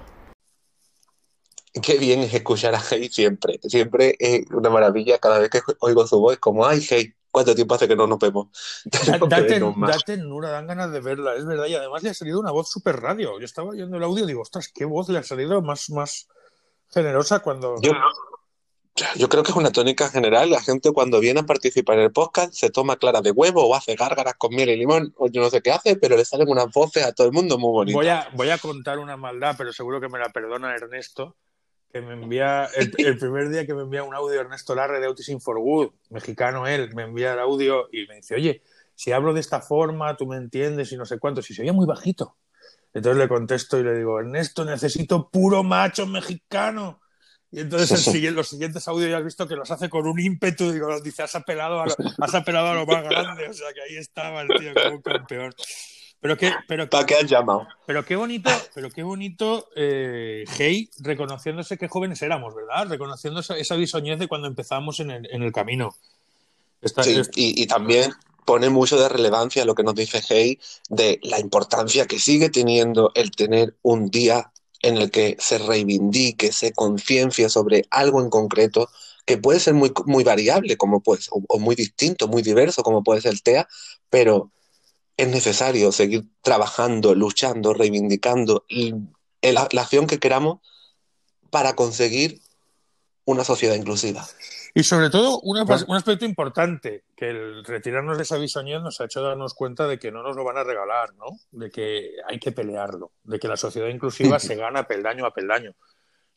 Qué 1.81 1.97
bien 1.97 2.21
es 2.21 2.33
escuchar 2.33 2.75
a 2.75 2.79
Hey 2.79 3.09
siempre. 3.12 3.59
Siempre 3.63 4.15
es 4.19 4.45
una 4.51 4.69
maravilla. 4.69 5.17
Cada 5.17 5.39
vez 5.39 5.49
que 5.49 5.62
oigo 5.79 6.05
su 6.05 6.19
voz, 6.19 6.38
como, 6.38 6.65
ay, 6.65 6.86
Hey, 6.88 7.13
¿cuánto 7.31 7.55
tiempo 7.55 7.73
hace 7.73 7.88
que 7.88 7.95
no 7.95 8.05
nos 8.05 8.19
vemos? 8.19 8.47
date, 8.86 9.59
date 9.59 10.17
Nura, 10.17 10.51
dan 10.51 10.67
ganas 10.67 10.91
de 10.91 10.99
verla, 10.99 11.36
es 11.36 11.45
verdad. 11.45 11.65
Y 11.65 11.75
además 11.75 12.03
le 12.03 12.12
ha 12.12 12.13
salido 12.13 12.39
una 12.39 12.51
voz 12.51 12.69
súper 12.69 12.97
radio. 12.97 13.39
Yo 13.39 13.45
estaba 13.45 13.69
oyendo 13.69 13.97
el 13.97 14.03
audio 14.03 14.23
y 14.23 14.27
digo, 14.27 14.41
ostras, 14.41 14.69
qué 14.73 14.86
voz 14.86 15.09
le 15.09 15.17
ha 15.17 15.23
salido 15.23 15.62
más, 15.63 15.89
más 15.89 16.27
generosa 16.91 17.39
cuando. 17.39 17.81
Yo, 17.81 17.93
yo 19.15 19.27
creo 19.27 19.41
que 19.41 19.49
es 19.49 19.57
una 19.57 19.71
tónica 19.71 20.09
general. 20.09 20.51
La 20.51 20.62
gente 20.62 20.91
cuando 20.91 21.19
viene 21.19 21.39
a 21.39 21.45
participar 21.47 21.97
en 21.97 22.03
el 22.03 22.12
podcast 22.12 22.53
se 22.53 22.69
toma 22.69 22.97
clara 22.97 23.21
de 23.21 23.31
huevo 23.31 23.67
o 23.67 23.73
hace 23.73 23.95
gárgaras 23.95 24.36
con 24.38 24.53
miel 24.53 24.69
y 24.69 24.77
limón, 24.77 25.12
o 25.17 25.27
yo 25.27 25.41
no 25.41 25.49
sé 25.49 25.63
qué 25.63 25.71
hace, 25.71 25.95
pero 25.95 26.15
le 26.17 26.25
salen 26.25 26.49
unas 26.49 26.71
voces 26.71 27.03
a 27.03 27.13
todo 27.13 27.25
el 27.25 27.33
mundo 27.33 27.57
muy 27.57 27.71
bonitas. 27.71 27.95
Voy 27.95 28.07
a, 28.07 28.29
voy 28.36 28.49
a 28.51 28.59
contar 28.59 28.99
una 28.99 29.17
maldad, 29.17 29.55
pero 29.57 29.73
seguro 29.73 29.99
que 29.99 30.09
me 30.09 30.19
la 30.19 30.29
perdona 30.29 30.75
Ernesto 30.75 31.36
que 31.93 32.01
me 32.01 32.13
envía 32.13 32.67
el, 32.75 32.91
el, 32.97 33.17
primer 33.19 33.49
día 33.49 33.67
que 33.67 33.75
me 33.75 33.84
envía 33.84 34.03
un 34.03 34.15
audio 34.15 34.41
Ernesto 34.41 34.73
Larre 34.73 34.99
de 34.99 35.06
Autism 35.06 35.38
for 35.38 35.60
Good, 35.60 35.91
mexicano 36.10 36.65
él, 36.65 36.93
me 36.95 37.03
envía 37.03 37.34
el 37.34 37.39
audio 37.39 37.88
y 37.91 38.08
me 38.08 38.15
dice, 38.15 38.34
oye, 38.34 38.63
si 38.95 39.12
hablo 39.12 39.32
de 39.32 39.39
esta 39.39 39.62
forma, 39.62 40.17
tú 40.17 40.25
me 40.25 40.38
entiendes 40.38 40.91
y 40.91 40.97
no 40.97 41.06
sé 41.06 41.19
cuánto, 41.19 41.43
si 41.43 41.53
se 41.53 41.62
oía 41.62 41.71
muy 41.71 41.86
bajito. 41.86 42.36
Entonces 42.95 43.19
le 43.19 43.27
contesto 43.27 43.79
y 43.79 43.84
le 43.84 43.95
digo, 43.95 44.19
Ernesto, 44.19 44.65
necesito 44.65 45.29
puro 45.29 45.63
macho 45.63 46.08
mexicano. 46.08 46.99
Y 47.51 47.60
entonces 47.60 48.08
el 48.08 48.34
los 48.34 48.47
siguientes 48.47 48.88
audios 48.88 49.12
ya 49.12 49.17
has 49.17 49.23
visto 49.23 49.47
que 49.47 49.56
los 49.56 49.69
hace 49.69 49.88
con 49.88 50.08
un 50.08 50.19
ímpetu, 50.19 50.71
digo, 50.71 50.99
dice, 50.99 51.21
has 51.21 51.36
apelado 51.36 51.79
a 51.79 51.86
lo, 51.86 51.93
has 52.17 52.34
apelado 52.34 52.69
a 52.69 52.73
lo 52.73 52.88
más 52.88 53.03
grande, 53.03 53.47
o 53.47 53.53
sea 53.53 53.71
que 53.71 53.82
ahí 53.82 53.97
estaba 53.97 54.41
el 54.41 54.47
tío 54.47 54.73
como 54.73 54.95
un 54.95 55.01
campeón. 55.03 55.53
Pero 56.23 56.38
qué, 56.38 56.53
pero, 56.69 56.89
¿Para 56.89 57.05
qué 57.05 57.15
has 57.15 57.29
llamado? 57.29 57.67
pero 57.86 58.05
qué 58.05 58.15
bonito, 58.15 58.49
pero 58.73 58.89
qué 58.89 59.03
bonito, 59.03 59.67
eh, 59.75 60.45
Hey, 60.57 60.89
reconociéndose 60.99 61.77
qué 61.77 61.89
jóvenes 61.89 62.21
éramos, 62.21 62.55
¿verdad? 62.55 62.88
Reconociendo 62.88 63.41
esa, 63.41 63.57
esa 63.57 63.75
bisoñez 63.75 64.17
de 64.19 64.29
cuando 64.29 64.47
empezamos 64.47 65.01
en 65.01 65.12
el, 65.12 65.29
en 65.29 65.43
el 65.43 65.51
camino. 65.51 65.93
Esta- 66.81 67.03
Sí, 67.03 67.19
es- 67.19 67.29
y, 67.36 67.62
y 67.62 67.67
también 67.67 68.13
pone 68.45 68.69
mucho 68.69 68.97
de 68.97 69.09
relevancia 69.09 69.65
lo 69.65 69.75
que 69.75 69.83
nos 69.83 69.95
dice 69.95 70.21
Hey 70.25 70.59
de 70.89 71.19
la 71.23 71.39
importancia 71.41 72.05
que 72.05 72.19
sigue 72.19 72.49
teniendo 72.49 73.12
el 73.15 73.31
tener 73.31 73.75
un 73.81 74.09
día 74.09 74.51
en 74.81 74.95
el 74.95 75.12
que 75.12 75.36
se 75.39 75.57
reivindique, 75.57 76.53
se 76.53 76.71
conciencia 76.71 77.49
sobre 77.49 77.83
algo 77.89 78.21
en 78.21 78.29
concreto 78.29 78.89
que 79.25 79.38
puede 79.38 79.59
ser 79.59 79.73
muy, 79.73 79.91
muy 80.05 80.23
variable, 80.23 80.77
como 80.77 81.01
puede, 81.01 81.21
o, 81.31 81.41
o 81.49 81.59
muy 81.59 81.75
distinto, 81.75 82.29
muy 82.29 82.41
diverso, 82.43 82.81
como 82.81 83.03
puede 83.03 83.19
ser 83.19 83.33
el 83.33 83.43
TEA, 83.43 83.67
pero 84.09 84.51
es 85.17 85.28
necesario 85.28 85.91
seguir 85.91 86.23
trabajando, 86.41 87.13
luchando, 87.15 87.73
reivindicando 87.73 88.65
el- 88.69 89.08
el- 89.41 89.56
la 89.56 89.82
acción 89.82 90.08
que 90.08 90.19
queramos 90.19 90.60
para 91.49 91.76
conseguir 91.76 92.39
una 93.26 93.43
sociedad 93.43 93.76
inclusiva. 93.76 94.26
Y 94.76 94.84
sobre 94.84 95.12
todo, 95.12 95.39
un, 95.41 95.58
un 95.88 95.95
aspecto 95.95 96.26
importante, 96.26 97.04
que 97.15 97.30
el 97.30 97.63
retirarnos 97.63 98.17
de 98.17 98.23
esa 98.23 98.38
bisoñez 98.38 98.82
nos 98.82 98.99
ha 98.99 99.06
hecho 99.06 99.21
darnos 99.21 99.54
cuenta 99.54 99.88
de 99.88 99.99
que 99.99 100.12
no 100.12 100.23
nos 100.23 100.36
lo 100.36 100.43
van 100.43 100.58
a 100.58 100.63
regalar, 100.63 101.13
¿no? 101.13 101.28
De 101.52 101.69
que 101.69 102.15
hay 102.28 102.39
que 102.39 102.52
pelearlo, 102.52 103.12
de 103.23 103.38
que 103.39 103.47
la 103.47 103.56
sociedad 103.56 103.88
inclusiva 103.89 104.39
se 104.39 104.56
gana 104.56 104.88
peldaño 104.88 105.28
a 105.28 105.34
peldaño. 105.34 105.76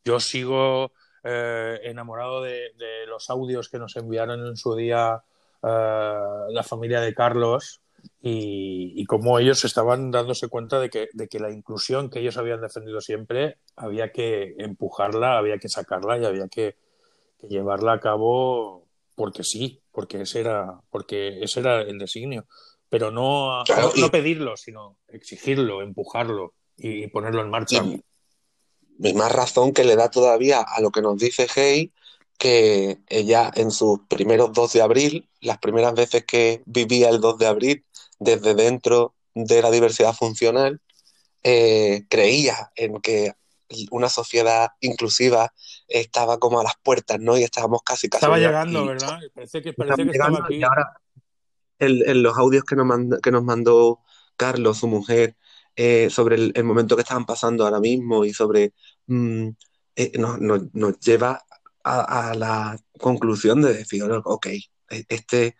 Yo 0.04 0.20
sigo 0.20 0.92
eh, 1.24 1.80
enamorado 1.84 2.42
de, 2.42 2.72
de 2.76 3.06
los 3.08 3.30
audios 3.30 3.70
que 3.70 3.78
nos 3.78 3.96
enviaron 3.96 4.46
en 4.46 4.56
su 4.56 4.76
día 4.76 5.22
eh, 5.62 6.18
la 6.50 6.62
familia 6.62 7.00
de 7.00 7.14
Carlos 7.14 7.80
y, 8.20 8.92
y 8.94 9.04
cómo 9.04 9.38
ellos 9.38 9.64
estaban 9.64 10.10
dándose 10.10 10.48
cuenta 10.48 10.80
de 10.80 10.90
que, 10.90 11.08
de 11.12 11.28
que 11.28 11.38
la 11.38 11.50
inclusión 11.50 12.10
que 12.10 12.20
ellos 12.20 12.36
habían 12.36 12.60
defendido 12.60 13.00
siempre 13.00 13.58
había 13.76 14.12
que 14.12 14.54
empujarla, 14.58 15.38
había 15.38 15.58
que 15.58 15.68
sacarla 15.68 16.18
y 16.18 16.24
había 16.24 16.48
que, 16.48 16.76
que 17.38 17.48
llevarla 17.48 17.94
a 17.94 18.00
cabo 18.00 18.86
porque 19.14 19.44
sí, 19.44 19.80
porque 19.92 20.22
ese 20.22 20.40
era, 20.40 20.80
porque 20.90 21.42
ese 21.42 21.60
era 21.60 21.80
el 21.80 21.98
designio. 21.98 22.46
Pero 22.88 23.10
no, 23.10 23.62
Claro, 23.64 23.92
no, 23.96 24.10
pedirlo, 24.10 24.56
sino 24.56 24.96
exigirlo, 25.08 25.82
empujarlo 25.82 26.54
y 26.76 27.08
ponerlo 27.08 27.42
en 27.42 27.50
marcha. 27.50 27.82
Y, 27.82 28.02
y 28.98 29.14
más 29.14 29.32
razón 29.32 29.72
que 29.72 29.84
le 29.84 29.96
da 29.96 30.10
todavía 30.10 30.60
a 30.60 30.80
lo 30.80 30.90
que 30.90 31.02
nos 31.02 31.18
dice 31.18 31.46
Hey, 31.52 31.92
que 32.38 32.98
ella 33.08 33.50
en 33.54 33.70
sus 33.70 34.00
primeros 34.08 34.52
2 34.52 34.72
de 34.72 34.82
abril, 34.82 35.28
las 35.40 35.58
primeras 35.58 35.94
veces 35.94 36.24
que 36.24 36.62
vivía 36.66 37.08
el 37.08 37.20
2 37.20 37.38
de 37.38 37.46
abril 37.46 37.84
desde 38.18 38.54
dentro 38.54 39.14
de 39.34 39.62
la 39.62 39.70
diversidad 39.70 40.14
funcional, 40.14 40.80
eh, 41.42 42.04
creía 42.08 42.72
en 42.76 43.00
que 43.00 43.32
una 43.90 44.08
sociedad 44.08 44.68
inclusiva 44.80 45.52
estaba 45.88 46.38
como 46.38 46.60
a 46.60 46.64
las 46.64 46.74
puertas, 46.82 47.18
¿no? 47.20 47.36
Y 47.36 47.42
estábamos 47.42 47.82
casi 47.82 48.08
casi 48.08 48.20
Estaba 48.24 48.38
llegando, 48.38 48.86
¿verdad? 48.86 49.18
Parecía 49.34 49.62
que, 49.62 50.10
estaba 50.10 50.38
aquí. 50.44 50.56
y 50.56 50.62
ahora 50.62 51.00
el- 51.78 52.08
en 52.08 52.22
los 52.22 52.36
audios 52.38 52.64
que 52.64 52.76
nos, 52.76 53.20
que 53.20 53.30
nos 53.30 53.42
mandó 53.42 54.00
Carlos, 54.36 54.78
su 54.78 54.88
mujer, 54.88 55.36
eh, 55.74 56.08
sobre 56.10 56.36
el, 56.36 56.52
el 56.54 56.64
momento 56.64 56.96
que 56.96 57.02
estaban 57.02 57.26
pasando 57.26 57.64
ahora 57.64 57.80
mismo 57.80 58.24
y 58.24 58.32
sobre 58.32 58.72
mm, 59.06 59.48
eh, 59.96 60.12
nos, 60.18 60.38
nos- 60.40 60.62
nos 60.74 60.98
lleva 61.00 61.42
a, 61.86 62.30
a 62.30 62.34
la 62.34 62.78
conclusión 62.98 63.62
de 63.62 63.72
decir, 63.74 64.02
ok, 64.02 64.46
e- 64.46 65.04
este, 65.08 65.56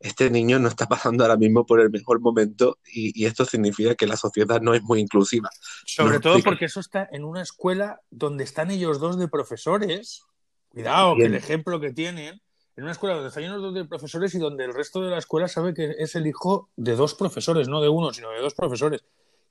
este 0.00 0.30
niño 0.30 0.58
no 0.58 0.68
está 0.68 0.86
pasando 0.86 1.24
ahora 1.24 1.36
mismo 1.36 1.66
por 1.66 1.80
el 1.80 1.90
mejor 1.90 2.20
momento 2.20 2.78
y, 2.86 3.20
y 3.20 3.26
esto 3.26 3.44
significa 3.44 3.94
que 3.94 4.06
la 4.06 4.16
sociedad 4.16 4.60
no 4.60 4.74
es 4.74 4.82
muy 4.82 5.00
inclusiva. 5.00 5.48
Sobre 5.84 6.14
No, 6.14 6.20
todo 6.20 6.38
porque 6.42 6.66
eso 6.66 6.80
está 6.80 7.08
en 7.10 7.24
una 7.24 7.42
escuela 7.42 8.00
donde 8.10 8.44
están 8.44 8.70
ellos 8.70 8.98
dos 9.00 9.18
de 9.18 9.28
profesores. 9.28 10.22
Cuidado, 10.68 11.16
que 11.16 11.24
el 11.24 11.34
ejemplo 11.34 11.80
que 11.80 11.92
tienen. 11.92 12.40
En 12.76 12.84
una 12.84 12.92
escuela 12.92 13.14
donde 13.16 13.28
están 13.30 13.42
ellos 13.42 13.60
dos 13.60 13.74
de 13.74 13.84
profesores 13.84 14.34
y 14.36 14.38
donde 14.38 14.64
el 14.64 14.72
resto 14.72 15.00
de 15.00 15.10
la 15.10 15.18
escuela 15.18 15.48
sabe 15.48 15.74
que 15.74 15.96
es 15.98 16.14
el 16.14 16.28
hijo 16.28 16.70
de 16.76 16.94
dos 16.94 17.14
profesores, 17.14 17.66
no 17.66 17.80
de 17.80 17.88
uno, 17.88 18.12
sino 18.12 18.30
de 18.30 18.40
dos 18.40 18.54
profesores. 18.54 19.02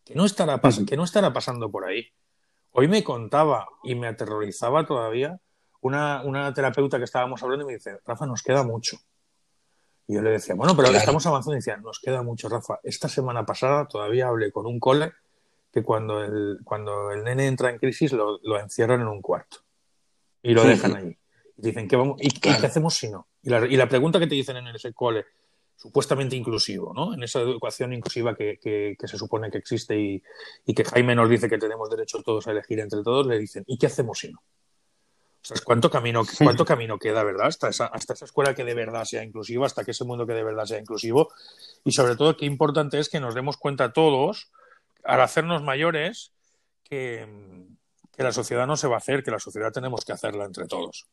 Que 0.06 0.16
no 0.16 0.24
estará, 0.26 0.62
pas- 0.62 0.86
que 0.86 0.96
no 0.96 1.04
estará 1.04 1.34
pasando 1.34 1.70
por 1.70 1.84
ahí. 1.86 2.08
Hoy 2.72 2.88
me 2.88 3.04
contaba 3.04 3.68
y 3.84 3.96
me 3.96 4.08
aterrorizaba 4.08 4.86
todavía 4.86 5.42
una, 5.88 6.22
una 6.24 6.54
terapeuta 6.54 6.98
que 6.98 7.04
estábamos 7.06 7.42
hablando 7.44 7.64
y 7.64 7.68
me 7.68 7.74
dice, 7.74 8.00
Rafa, 8.06 8.26
nos 8.26 8.44
queda 8.44 8.64
mucho. 8.64 8.98
Y 10.08 10.14
yo 10.16 10.22
le 10.22 10.30
decía, 10.32 10.56
bueno, 10.56 10.74
pero 10.76 10.88
Claro. 10.90 11.00
estamos 11.00 11.26
avanzando. 11.26 11.54
Y 11.56 11.58
decía, 11.58 11.78
nos 11.78 12.00
queda 12.00 12.22
mucho, 12.22 12.48
Rafa. 12.48 12.80
Esta 12.84 13.10
semana 13.10 13.46
pasada 13.46 13.88
todavía 13.88 14.28
hablé 14.28 14.52
con 14.52 14.66
un 14.66 14.80
cole 14.80 15.12
que 15.74 15.84
cuando 15.84 16.24
el, 16.24 16.60
cuando 16.64 17.12
el 17.12 17.24
nene 17.24 17.48
entra 17.48 17.70
en 17.70 17.78
crisis 17.78 18.14
lo, 18.14 18.40
lo 18.44 18.60
encierran 18.60 19.02
en 19.02 19.08
un 19.08 19.22
cuarto 19.22 19.58
y 20.42 20.54
lo 20.54 20.64
dejan 20.64 20.96
allí. 20.96 21.18
Y 21.58 21.62
dicen, 21.62 21.88
¿qué, 21.88 21.96
vamos, 21.96 22.18
y, 22.22 22.28
y 22.28 22.40
qué 22.40 22.52
hacemos 22.52 22.94
si 22.96 23.10
no? 23.10 23.28
Y 23.44 23.50
la, 23.50 23.66
y 23.66 23.76
la 23.76 23.90
pregunta 23.90 24.18
que 24.20 24.28
te 24.28 24.36
dicen 24.36 24.56
en 24.58 24.68
ese 24.68 24.94
cole, 24.94 25.26
supuestamente 25.76 26.36
inclusivo, 26.36 26.94
¿no? 26.94 27.14
En 27.14 27.22
esa 27.24 27.40
educación 27.42 27.94
inclusiva 27.94 28.34
que, 28.36 28.58
que- 28.62 28.96
que 28.98 29.08
se 29.08 29.18
supone 29.18 29.52
que 29.52 29.58
existe 29.58 30.00
y, 30.00 30.24
y 30.66 30.74
que 30.74 30.84
Jaime 30.86 31.16
nos 31.16 31.30
dice 31.30 31.50
que 31.50 31.58
tenemos 31.58 31.90
derecho 31.90 32.24
todos 32.24 32.48
a 32.48 32.52
elegir 32.52 32.80
entre 32.80 33.04
todos, 33.04 33.28
le 33.28 33.38
dicen, 33.38 33.64
¿y 33.68 33.78
qué 33.78 33.88
hacemos 33.88 34.20
si 34.20 34.32
no? 34.32 34.42
Ostras, 35.48 35.62
¿cuánto 35.62 35.90
camino, 35.90 36.24
cuánto 36.40 36.66
camino 36.66 37.00
queda, 37.00 37.24
verdad? 37.24 37.48
Hasta 37.48 37.70
esa, 37.70 37.86
hasta 37.86 38.12
esa 38.12 38.26
escuela 38.26 38.54
que 38.54 38.66
de 38.66 38.74
verdad 38.74 39.06
sea 39.06 39.24
inclusiva, 39.24 39.66
hasta 39.66 39.86
que 39.86 39.92
ese 39.92 40.04
mundo 40.04 40.28
que 40.28 40.34
de 40.34 40.44
verdad 40.44 40.66
sea 40.66 40.78
inclusivo. 40.78 41.30
Y 41.86 41.94
sobre 41.94 42.18
todo, 42.18 42.36
qué 42.36 42.46
importante 42.46 43.00
es 43.00 43.08
que 43.08 43.22
nos 43.22 43.34
demos 43.34 43.56
cuenta 43.56 43.94
todos, 43.94 44.50
al 45.06 45.22
hacernos 45.22 45.64
mayores, 45.64 46.34
que, 46.84 47.26
que 48.14 48.24
la 48.24 48.34
sociedad 48.34 48.68
no 48.68 48.76
se 48.76 48.88
va 48.88 48.96
a 48.96 48.98
hacer, 48.98 49.24
que 49.24 49.32
la 49.32 49.40
sociedad 49.40 49.72
tenemos 49.72 50.04
que 50.04 50.12
hacerla 50.12 50.44
entre 50.44 50.66
todos. 50.66 51.08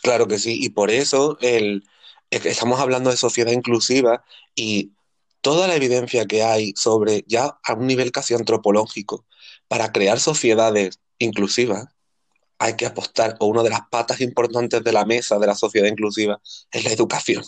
Claro 0.00 0.28
que 0.28 0.38
sí, 0.38 0.62
y 0.62 0.68
por 0.68 0.92
eso 0.92 1.38
el, 1.40 1.82
que 2.30 2.50
estamos 2.50 2.78
hablando 2.78 3.10
de 3.10 3.16
sociedad 3.16 3.50
inclusiva 3.50 4.22
y 4.54 4.92
toda 5.40 5.66
la 5.66 5.74
evidencia 5.74 6.24
que 6.26 6.44
hay 6.44 6.72
sobre, 6.76 7.24
ya 7.26 7.58
a 7.64 7.74
un 7.74 7.88
nivel 7.88 8.12
casi 8.12 8.34
antropológico, 8.34 9.26
para 9.66 9.90
crear 9.90 10.20
sociedades 10.20 11.00
inclusivas, 11.18 11.86
hay 12.62 12.76
que 12.76 12.86
apostar, 12.86 13.36
o 13.40 13.46
una 13.46 13.62
de 13.62 13.70
las 13.70 13.82
patas 13.90 14.20
importantes 14.20 14.84
de 14.84 14.92
la 14.92 15.04
mesa 15.04 15.38
de 15.38 15.48
la 15.48 15.54
sociedad 15.56 15.88
inclusiva 15.88 16.40
es 16.70 16.84
la 16.84 16.92
educación. 16.92 17.42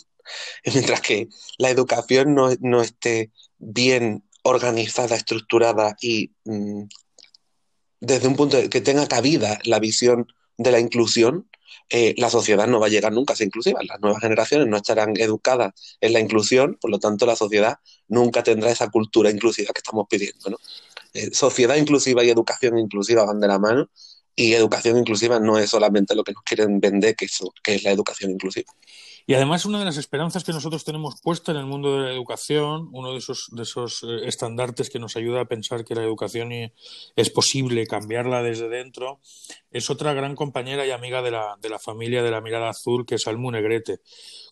Y 0.64 0.70
mientras 0.74 1.00
que 1.00 1.28
la 1.58 1.70
educación 1.70 2.34
no, 2.34 2.50
no 2.60 2.82
esté 2.82 3.30
bien 3.58 4.24
organizada, 4.42 5.14
estructurada 5.14 5.96
y 6.00 6.32
mm, 6.44 6.82
desde 8.00 8.28
un 8.28 8.34
punto 8.34 8.56
de 8.56 8.68
que 8.68 8.80
tenga 8.80 9.06
cabida 9.06 9.58
la 9.64 9.78
visión 9.78 10.26
de 10.58 10.72
la 10.72 10.80
inclusión, 10.80 11.48
eh, 11.90 12.14
la 12.18 12.28
sociedad 12.28 12.66
no 12.66 12.80
va 12.80 12.86
a 12.86 12.90
llegar 12.90 13.12
nunca 13.12 13.34
a 13.34 13.36
ser 13.36 13.46
inclusiva. 13.46 13.80
Las 13.84 14.00
nuevas 14.00 14.20
generaciones 14.20 14.66
no 14.66 14.76
estarán 14.76 15.14
educadas 15.16 15.72
en 16.00 16.12
la 16.12 16.20
inclusión, 16.20 16.76
por 16.80 16.90
lo 16.90 16.98
tanto 16.98 17.24
la 17.24 17.36
sociedad 17.36 17.78
nunca 18.08 18.42
tendrá 18.42 18.70
esa 18.70 18.90
cultura 18.90 19.30
inclusiva 19.30 19.72
que 19.72 19.78
estamos 19.78 20.06
pidiendo. 20.10 20.50
¿no? 20.50 20.56
Eh, 21.14 21.30
sociedad 21.32 21.76
inclusiva 21.76 22.24
y 22.24 22.30
educación 22.30 22.78
inclusiva 22.78 23.24
van 23.24 23.38
de 23.38 23.46
la 23.48 23.60
mano 23.60 23.88
y 24.36 24.52
educación 24.54 24.98
inclusiva 24.98 25.38
no 25.38 25.58
es 25.58 25.70
solamente 25.70 26.14
lo 26.14 26.24
que 26.24 26.32
nos 26.32 26.42
quieren 26.42 26.80
vender, 26.80 27.14
que, 27.14 27.26
eso, 27.26 27.52
que 27.62 27.76
es 27.76 27.84
la 27.84 27.90
educación 27.90 28.30
inclusiva. 28.30 28.72
Y 29.26 29.34
además 29.34 29.64
una 29.64 29.78
de 29.78 29.86
las 29.86 29.96
esperanzas 29.96 30.44
que 30.44 30.52
nosotros 30.52 30.84
tenemos 30.84 31.20
puesta 31.22 31.52
en 31.52 31.58
el 31.58 31.64
mundo 31.64 31.96
de 31.96 32.08
la 32.08 32.12
educación, 32.12 32.90
uno 32.92 33.12
de 33.12 33.18
esos, 33.18 33.48
de 33.52 33.62
esos 33.62 34.02
eh, 34.02 34.26
estandartes 34.28 34.90
que 34.90 34.98
nos 34.98 35.16
ayuda 35.16 35.40
a 35.40 35.44
pensar 35.46 35.84
que 35.84 35.94
la 35.94 36.02
educación 36.02 36.50
es 36.52 37.30
posible 37.30 37.86
cambiarla 37.86 38.42
desde 38.42 38.68
dentro, 38.68 39.20
es 39.70 39.88
otra 39.88 40.12
gran 40.12 40.36
compañera 40.36 40.86
y 40.86 40.90
amiga 40.90 41.22
de 41.22 41.30
la, 41.30 41.56
de 41.60 41.70
la 41.70 41.78
familia 41.78 42.22
de 42.22 42.30
la 42.30 42.42
mirada 42.42 42.68
azul, 42.68 43.06
que 43.06 43.14
es 43.14 43.26
Almu 43.26 43.50
Negrete. 43.50 44.00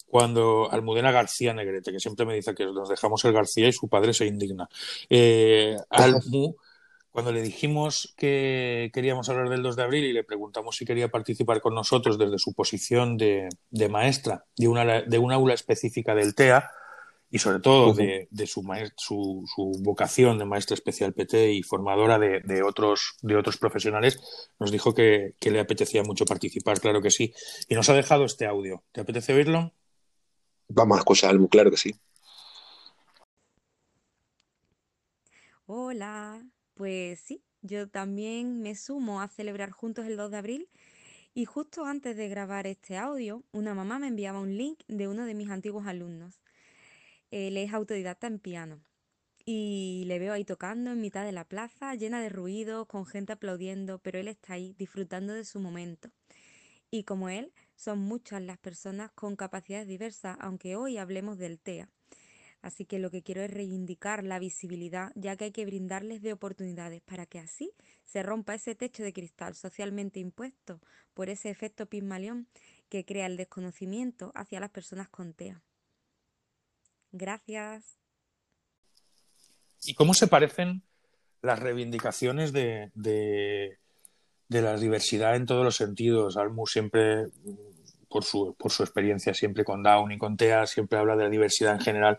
Cuando 0.06 0.70
Almudena 0.70 1.10
García 1.10 1.54
Negrete, 1.54 1.90
que 1.90 2.00
siempre 2.00 2.26
me 2.26 2.34
dice 2.34 2.54
que 2.54 2.66
nos 2.66 2.88
dejamos 2.88 3.24
el 3.24 3.32
García 3.32 3.68
y 3.68 3.72
su 3.72 3.88
padre 3.88 4.12
se 4.12 4.26
indigna. 4.26 4.68
Eh, 5.08 5.74
Almu, 5.88 6.54
cuando 7.12 7.30
le 7.30 7.42
dijimos 7.42 8.14
que 8.16 8.90
queríamos 8.94 9.28
hablar 9.28 9.50
del 9.50 9.62
2 9.62 9.76
de 9.76 9.82
abril 9.82 10.04
y 10.04 10.14
le 10.14 10.24
preguntamos 10.24 10.76
si 10.76 10.86
quería 10.86 11.10
participar 11.10 11.60
con 11.60 11.74
nosotros 11.74 12.16
desde 12.16 12.38
su 12.38 12.54
posición 12.54 13.18
de, 13.18 13.50
maestra 13.90 14.46
de 14.56 14.66
una, 14.66 15.02
de 15.02 15.18
una 15.18 15.34
aula 15.34 15.52
específica 15.52 16.14
del 16.14 16.34
TEA 16.34 16.70
y 17.30 17.38
sobre 17.38 17.60
todo 17.60 17.92
de, 17.92 18.28
su, 18.46 18.62
su, 18.96 19.72
vocación 19.80 20.38
de 20.38 20.46
maestra 20.46 20.74
especial 20.74 21.12
PT 21.12 21.52
y 21.52 21.62
formadora 21.62 22.18
de, 22.18 22.62
otros, 22.62 23.16
de 23.20 23.36
otros 23.36 23.58
profesionales, 23.58 24.18
nos 24.58 24.70
dijo 24.70 24.94
que, 24.94 25.34
que 25.38 25.50
le 25.50 25.60
apetecía 25.60 26.02
mucho 26.02 26.24
participar, 26.24 26.80
claro 26.80 27.02
que 27.02 27.10
sí. 27.10 27.34
Y 27.68 27.74
nos 27.74 27.90
ha 27.90 27.94
dejado 27.94 28.24
este 28.24 28.46
audio. 28.46 28.84
¿Te 28.90 29.02
apetece 29.02 29.34
oírlo? 29.34 29.72
Vamos 30.68 30.96
a 30.96 31.00
escucharlo, 31.00 31.48
claro 31.48 31.70
que 31.70 31.76
sí. 31.76 31.94
Hola, 35.66 36.42
pues 36.74 37.20
sí, 37.20 37.42
yo 37.60 37.88
también 37.88 38.60
me 38.62 38.74
sumo 38.74 39.20
a 39.20 39.28
celebrar 39.28 39.70
juntos 39.70 40.06
el 40.06 40.16
2 40.16 40.30
de 40.30 40.36
abril 40.38 40.68
y 41.34 41.44
justo 41.44 41.84
antes 41.84 42.16
de 42.16 42.28
grabar 42.28 42.66
este 42.66 42.96
audio, 42.96 43.44
una 43.52 43.74
mamá 43.74 43.98
me 43.98 44.08
enviaba 44.08 44.40
un 44.40 44.56
link 44.56 44.80
de 44.88 45.08
uno 45.08 45.24
de 45.24 45.34
mis 45.34 45.50
antiguos 45.50 45.86
alumnos. 45.86 46.42
Él 47.30 47.56
es 47.56 47.72
autodidacta 47.72 48.26
en 48.26 48.38
piano 48.38 48.82
y 49.44 50.04
le 50.06 50.18
veo 50.18 50.32
ahí 50.32 50.44
tocando 50.44 50.92
en 50.92 51.00
mitad 51.00 51.24
de 51.24 51.32
la 51.32 51.44
plaza, 51.44 51.94
llena 51.94 52.20
de 52.20 52.28
ruidos, 52.28 52.86
con 52.86 53.06
gente 53.06 53.32
aplaudiendo, 53.32 53.98
pero 53.98 54.18
él 54.18 54.28
está 54.28 54.54
ahí 54.54 54.74
disfrutando 54.78 55.32
de 55.32 55.44
su 55.44 55.58
momento. 55.58 56.10
Y 56.90 57.04
como 57.04 57.28
él, 57.28 57.52
son 57.74 58.00
muchas 58.00 58.42
las 58.42 58.58
personas 58.58 59.10
con 59.12 59.34
capacidades 59.34 59.88
diversas, 59.88 60.36
aunque 60.40 60.76
hoy 60.76 60.98
hablemos 60.98 61.38
del 61.38 61.58
TEA. 61.58 61.88
Así 62.62 62.84
que 62.84 63.00
lo 63.00 63.10
que 63.10 63.22
quiero 63.22 63.42
es 63.42 63.50
reivindicar 63.50 64.22
la 64.22 64.38
visibilidad, 64.38 65.10
ya 65.16 65.36
que 65.36 65.44
hay 65.44 65.52
que 65.52 65.66
brindarles 65.66 66.22
de 66.22 66.32
oportunidades 66.32 67.02
para 67.02 67.26
que 67.26 67.40
así 67.40 67.72
se 68.04 68.22
rompa 68.22 68.54
ese 68.54 68.76
techo 68.76 69.02
de 69.02 69.12
cristal 69.12 69.56
socialmente 69.56 70.20
impuesto 70.20 70.80
por 71.12 71.28
ese 71.28 71.50
efecto 71.50 71.86
Pigmalión 71.86 72.46
que 72.88 73.04
crea 73.04 73.26
el 73.26 73.36
desconocimiento 73.36 74.30
hacia 74.36 74.60
las 74.60 74.70
personas 74.70 75.08
con 75.08 75.34
TEA. 75.34 75.60
Gracias. 77.10 77.98
¿Y 79.84 79.94
cómo 79.94 80.14
se 80.14 80.28
parecen 80.28 80.82
las 81.42 81.58
reivindicaciones 81.58 82.52
de, 82.52 82.92
de, 82.94 83.78
de 84.48 84.62
la 84.62 84.76
diversidad 84.76 85.34
en 85.34 85.46
todos 85.46 85.64
los 85.64 85.74
sentidos? 85.74 86.36
Almu 86.36 86.66
siempre 86.66 87.26
por 88.12 88.24
su, 88.24 88.54
por 88.58 88.70
su 88.70 88.82
experiencia 88.82 89.32
siempre 89.32 89.64
con 89.64 89.82
Down 89.82 90.12
y 90.12 90.18
con 90.18 90.36
TEA, 90.36 90.66
siempre 90.66 90.98
habla 90.98 91.16
de 91.16 91.24
la 91.24 91.30
diversidad 91.30 91.72
en 91.74 91.80
general. 91.80 92.18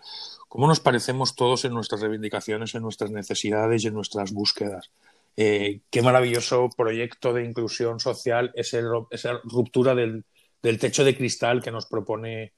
¿Cómo 0.49 0.67
nos 0.67 0.79
parecemos 0.79 1.35
todos 1.35 1.65
en 1.65 1.73
nuestras 1.73 2.01
reivindicaciones, 2.01 2.73
en 2.73 2.81
nuestras 2.81 3.11
necesidades 3.11 3.83
y 3.83 3.87
en 3.87 3.93
nuestras 3.93 4.31
búsquedas? 4.31 4.89
Eh, 5.37 5.81
qué 5.89 6.01
maravilloso 6.01 6.69
proyecto 6.75 7.33
de 7.33 7.45
inclusión 7.45 7.99
social 7.99 8.51
ese, 8.55 8.81
esa 9.11 9.39
ruptura 9.43 9.93
del, 9.93 10.25
del, 10.61 10.79
techo 10.79 11.03
de 11.03 11.15
cristal 11.15 11.61
que 11.61 11.71
nos 11.71 11.85
propone 11.85 12.53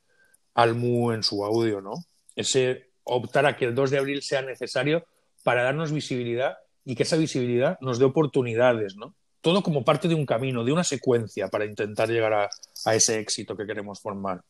Almu 0.53 1.11
en 1.11 1.23
su 1.23 1.43
audio, 1.43 1.81
¿no? 1.81 1.93
Ese 2.35 2.91
optar 3.03 3.45
a 3.45 3.55
que 3.55 3.65
el 3.65 3.75
2 3.75 3.91
de 3.91 3.97
abril 3.97 4.21
sea 4.21 4.41
necesario 4.41 5.05
para 5.43 5.63
darnos 5.63 5.91
visibilidad 5.91 6.57
y 6.83 6.95
que 6.95 7.03
esa 7.03 7.17
visibilidad 7.17 7.77
nos 7.81 7.99
dé 7.99 8.05
oportunidades, 8.05 8.95
¿no? 8.95 9.15
Todo 9.45 9.61
como 9.61 9.85
parte 9.85 10.07
de 10.07 10.15
un 10.15 10.25
camino, 10.25 10.63
de 10.63 10.71
una 10.71 10.83
secuencia 10.83 11.49
para 11.49 11.65
intentar 11.65 12.09
llegar 12.09 12.33
a, 12.33 12.49
ese 12.95 13.19
éxito 13.19 13.55
que 13.55 13.67
queremos 13.67 14.01
formar. 14.01 14.41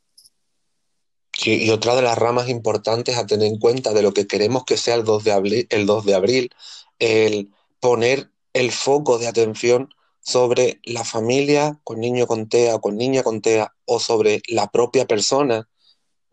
Sí, 1.33 1.65
y 1.65 1.69
otra 1.69 1.97
de 1.97 2.01
las 2.01 2.17
ramas 2.17 2.47
importantes 2.47 3.17
a 3.17 3.25
tener 3.25 3.49
en 3.49 3.59
cuenta 3.59 3.91
de 3.91 4.01
lo 4.01 4.13
que 4.13 4.25
queremos 4.25 4.63
que 4.63 4.77
sea 4.77 4.95
el 4.95 5.03
2 5.03 5.25
de 5.25 5.33
abril, 5.33 5.67
el 5.69 5.85
2 5.85 6.05
de 6.05 6.15
abril, 6.15 6.49
el 6.97 7.51
poner 7.81 8.29
el 8.53 8.71
foco 8.71 9.17
de 9.17 9.27
atención 9.27 9.89
sobre 10.21 10.79
la 10.85 11.03
familia 11.03 11.77
con 11.83 11.99
niño 11.99 12.25
con 12.25 12.47
TEA 12.47 12.75
o 12.75 12.79
con 12.79 12.95
niña 12.95 13.21
con 13.21 13.41
TEA 13.41 13.75
o 13.83 13.99
sobre 13.99 14.43
la 14.47 14.67
propia 14.67 15.05
persona 15.05 15.67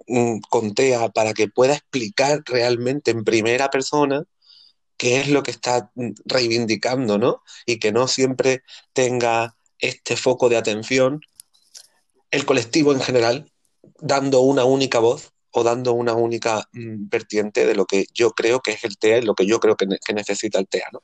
mm, 0.07 0.38
con 0.48 0.72
TEA 0.72 1.09
para 1.09 1.35
que 1.35 1.48
pueda 1.48 1.75
explicar 1.75 2.44
realmente 2.46 3.11
en 3.11 3.25
primera 3.25 3.70
persona 3.70 4.25
qué 4.96 5.20
es 5.20 5.28
lo 5.28 5.42
que 5.42 5.50
está 5.50 5.90
reivindicando, 6.24 7.18
¿no? 7.18 7.42
Y 7.66 7.78
que 7.78 7.92
no 7.92 8.09
siempre 8.09 8.62
tenga 8.92 9.57
este 9.78 10.16
foco 10.16 10.48
de 10.48 10.57
atención 10.57 11.20
el 12.31 12.46
colectivo 12.46 12.92
en 12.92 13.00
general, 13.00 13.52
dando 13.98 14.40
una 14.40 14.64
única 14.64 14.98
voz 14.98 15.33
o 15.52 15.62
dando 15.62 15.92
una 15.92 16.14
única 16.14 16.66
mm, 16.72 17.09
vertiente 17.09 17.66
de 17.66 17.74
lo 17.74 17.85
que 17.85 18.07
yo 18.14 18.31
creo 18.31 18.61
que 18.61 18.72
es 18.72 18.85
el 18.85 18.96
TEA 18.96 19.18
y 19.18 19.22
lo 19.22 19.35
que 19.35 19.46
yo 19.46 19.61
creo 19.61 19.76
que, 19.76 19.87
que 20.05 20.14
necesita 20.14 20.59
el 20.59 20.66
TEA, 20.66 20.87
¿no? 20.92 21.02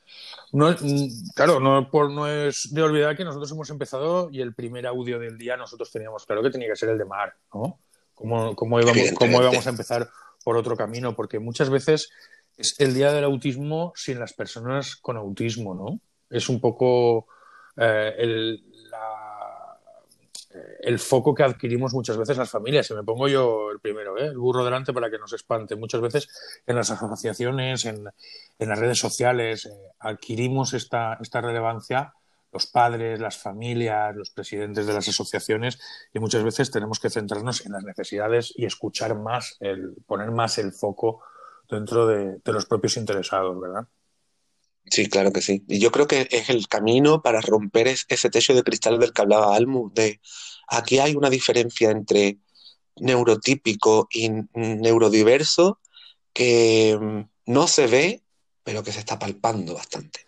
no 0.51 0.71
mm, 0.71 1.29
claro, 1.35 1.59
no, 1.59 1.89
por, 1.91 2.11
no 2.11 2.27
es 2.27 2.73
de 2.73 2.81
olvidar 2.81 3.15
que 3.15 3.23
nosotros 3.23 3.51
hemos 3.51 3.69
empezado 3.69 4.29
y 4.31 4.41
el 4.41 4.55
primer 4.55 4.87
audio 4.87 5.19
del 5.19 5.37
día 5.37 5.55
nosotros 5.55 5.91
teníamos 5.91 6.25
claro 6.25 6.41
que 6.41 6.49
tenía 6.49 6.67
que 6.67 6.75
ser 6.75 6.89
el 6.89 6.97
de 6.97 7.05
Mar, 7.05 7.35
¿no? 7.53 7.79
¿Cómo, 8.15 8.53
cómo, 8.55 8.81
íbamos, 8.81 9.11
cómo 9.13 9.39
íbamos 9.41 9.65
a 9.65 9.69
empezar 9.69 10.09
por 10.43 10.57
otro 10.57 10.75
camino? 10.75 11.15
Porque 11.15 11.39
muchas 11.39 11.69
veces 11.69 12.09
es 12.59 12.75
el 12.79 12.93
día 12.93 13.13
del 13.13 13.23
autismo 13.23 13.93
sin 13.95 14.19
las 14.19 14.33
personas 14.33 14.97
con 14.97 15.15
autismo, 15.15 15.73
¿no? 15.73 16.01
Es 16.29 16.49
un 16.49 16.59
poco 16.59 17.27
eh, 17.77 18.13
el, 18.17 18.63
el, 20.81 20.99
foco 20.99 21.33
que 21.33 21.43
adquirimos 21.43 21.93
muchas 21.93 22.17
veces 22.17 22.37
las 22.37 22.49
familias. 22.49 22.89
Y 22.91 22.95
me 22.95 23.03
pongo 23.03 23.29
yo 23.29 23.71
el 23.71 23.79
primero, 23.79 24.17
¿eh? 24.17 24.25
el 24.25 24.37
burro 24.37 24.65
delante 24.65 24.91
para 24.91 25.09
que 25.09 25.17
nos 25.17 25.31
espante. 25.31 25.77
Muchas 25.77 26.01
veces 26.01 26.27
en 26.67 26.75
las 26.75 26.91
asociaciones, 26.91 27.85
en, 27.85 28.03
en 28.59 28.69
las 28.69 28.77
redes 28.77 28.99
sociales, 28.99 29.65
eh, 29.65 29.69
adquirimos 29.99 30.73
esta, 30.73 31.17
esta 31.21 31.39
relevancia 31.39 32.13
los 32.51 32.65
padres, 32.65 33.19
las 33.19 33.37
familias, 33.37 34.15
los 34.15 34.31
presidentes 34.31 34.87
de 34.87 34.93
las 34.93 35.07
asociaciones 35.07 35.79
y 36.11 36.19
muchas 36.19 36.43
veces 36.43 36.71
tenemos 36.71 36.99
que 36.99 37.11
centrarnos 37.11 37.63
en 37.63 37.73
las 37.73 37.83
necesidades 37.83 38.51
y 38.55 38.65
escuchar 38.65 39.15
más, 39.15 39.55
el, 39.59 39.93
poner 40.07 40.31
más 40.31 40.57
el 40.57 40.71
foco 40.71 41.21
dentro 41.69 42.07
de, 42.07 42.39
los 42.45 42.65
propios 42.65 42.97
interesados, 42.97 43.59
¿verdad? 43.59 43.87
Sí, 44.85 45.07
claro 45.07 45.31
que 45.31 45.41
sí. 45.41 45.63
Y 45.67 45.79
yo 45.79 45.91
creo 45.91 46.07
que 46.07 46.27
es 46.31 46.49
el 46.49 46.67
camino 46.67 47.21
para 47.21 47.41
romper 47.41 47.87
ese 47.87 48.29
techo 48.29 48.55
de 48.55 48.63
cristal 48.63 48.99
del 48.99 49.13
que 49.13 49.21
hablaba 49.21 49.55
Almu, 49.55 49.91
de 49.93 50.19
aquí 50.67 50.99
hay 50.99 51.15
una 51.15 51.29
diferencia 51.29 51.91
entre 51.91 52.39
neurotípico 52.95 54.07
y 54.11 54.29
neurodiverso 54.53 55.79
que 56.33 56.97
mm, 56.99 57.51
no 57.51 57.67
se 57.67 57.87
ve, 57.87 58.23
pero 58.63 58.83
que 58.83 58.91
se 58.91 58.99
está 58.99 59.19
palpando 59.19 59.75
bastante. 59.75 60.21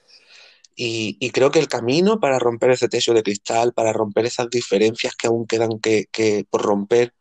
Y, 0.76 1.30
creo 1.32 1.52
que 1.52 1.60
el 1.60 1.68
camino 1.68 2.20
para 2.20 2.40
romper 2.40 2.72
ese 2.72 2.88
techo 2.88 3.14
de 3.14 3.22
cristal, 3.22 3.74
para 3.74 3.94
romper 3.94 4.26
esas 4.26 4.50
diferencias 4.50 5.16
que 5.16 5.28
aún 5.28 5.46
quedan 5.46 5.80
que, 5.80 6.46
por 6.50 6.64
romper, 6.64 7.14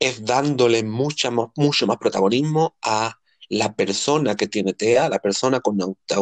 es 0.00 0.24
dándole 0.24 0.82
mucha, 0.82 1.30
mucho 1.30 1.86
más 1.86 1.98
protagonismo 1.98 2.76
a 2.82 3.20
la 3.52 3.74
persona 3.74 4.34
que 4.34 4.48
tiene 4.48 4.72
TEA, 4.72 5.10
la 5.10 5.18
persona 5.18 5.60
con, 5.60 5.78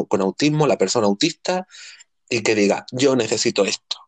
con 0.09 0.21
autismo, 0.21 0.67
la 0.67 0.77
persona 0.77 1.07
autista, 1.07 1.69
y 2.29 2.43
que 2.43 2.57
diga, 2.57 2.85
yo 2.91 3.15
necesito 3.15 3.65
esto. 3.65 3.99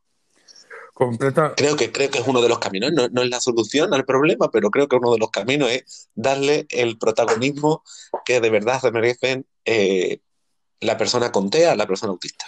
Completa. 0.93 1.55
Creo 1.57 1.77
que, 1.77 1.93
creo 1.93 2.11
que 2.11 2.19
es 2.19 2.27
uno 2.27 2.43
de 2.43 2.49
los 2.49 2.59
caminos, 2.59 2.91
no, 2.93 3.23
es 3.23 3.31
la 3.31 3.41
solución 3.41 3.95
al 3.95 4.05
problema, 4.05 4.51
pero 4.51 4.71
creo 4.71 4.89
que 4.89 4.97
uno 4.97 5.13
de 5.13 5.19
los 5.19 5.31
caminos 5.31 5.71
es 5.71 6.11
darle 6.17 6.67
el 6.71 6.99
protagonismo 6.99 7.85
que 8.25 8.41
de 8.41 8.51
verdad 8.51 8.81
se 8.81 8.91
merecen 8.91 9.47
eh, 9.65 10.19
la 10.81 10.99
persona 10.99 11.31
con 11.31 11.49
TEA, 11.49 11.77
la 11.77 11.87
persona 11.87 12.11
autista. 12.11 12.45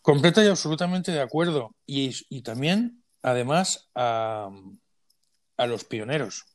Completa 0.00 0.42
y 0.42 0.48
absolutamente 0.48 1.12
de 1.12 1.20
acuerdo. 1.20 1.74
Y, 1.84 2.40
también, 2.40 3.04
además, 3.20 3.90
a, 3.94 4.48
a 5.58 5.66
los 5.66 5.84
pioneros. 5.84 6.46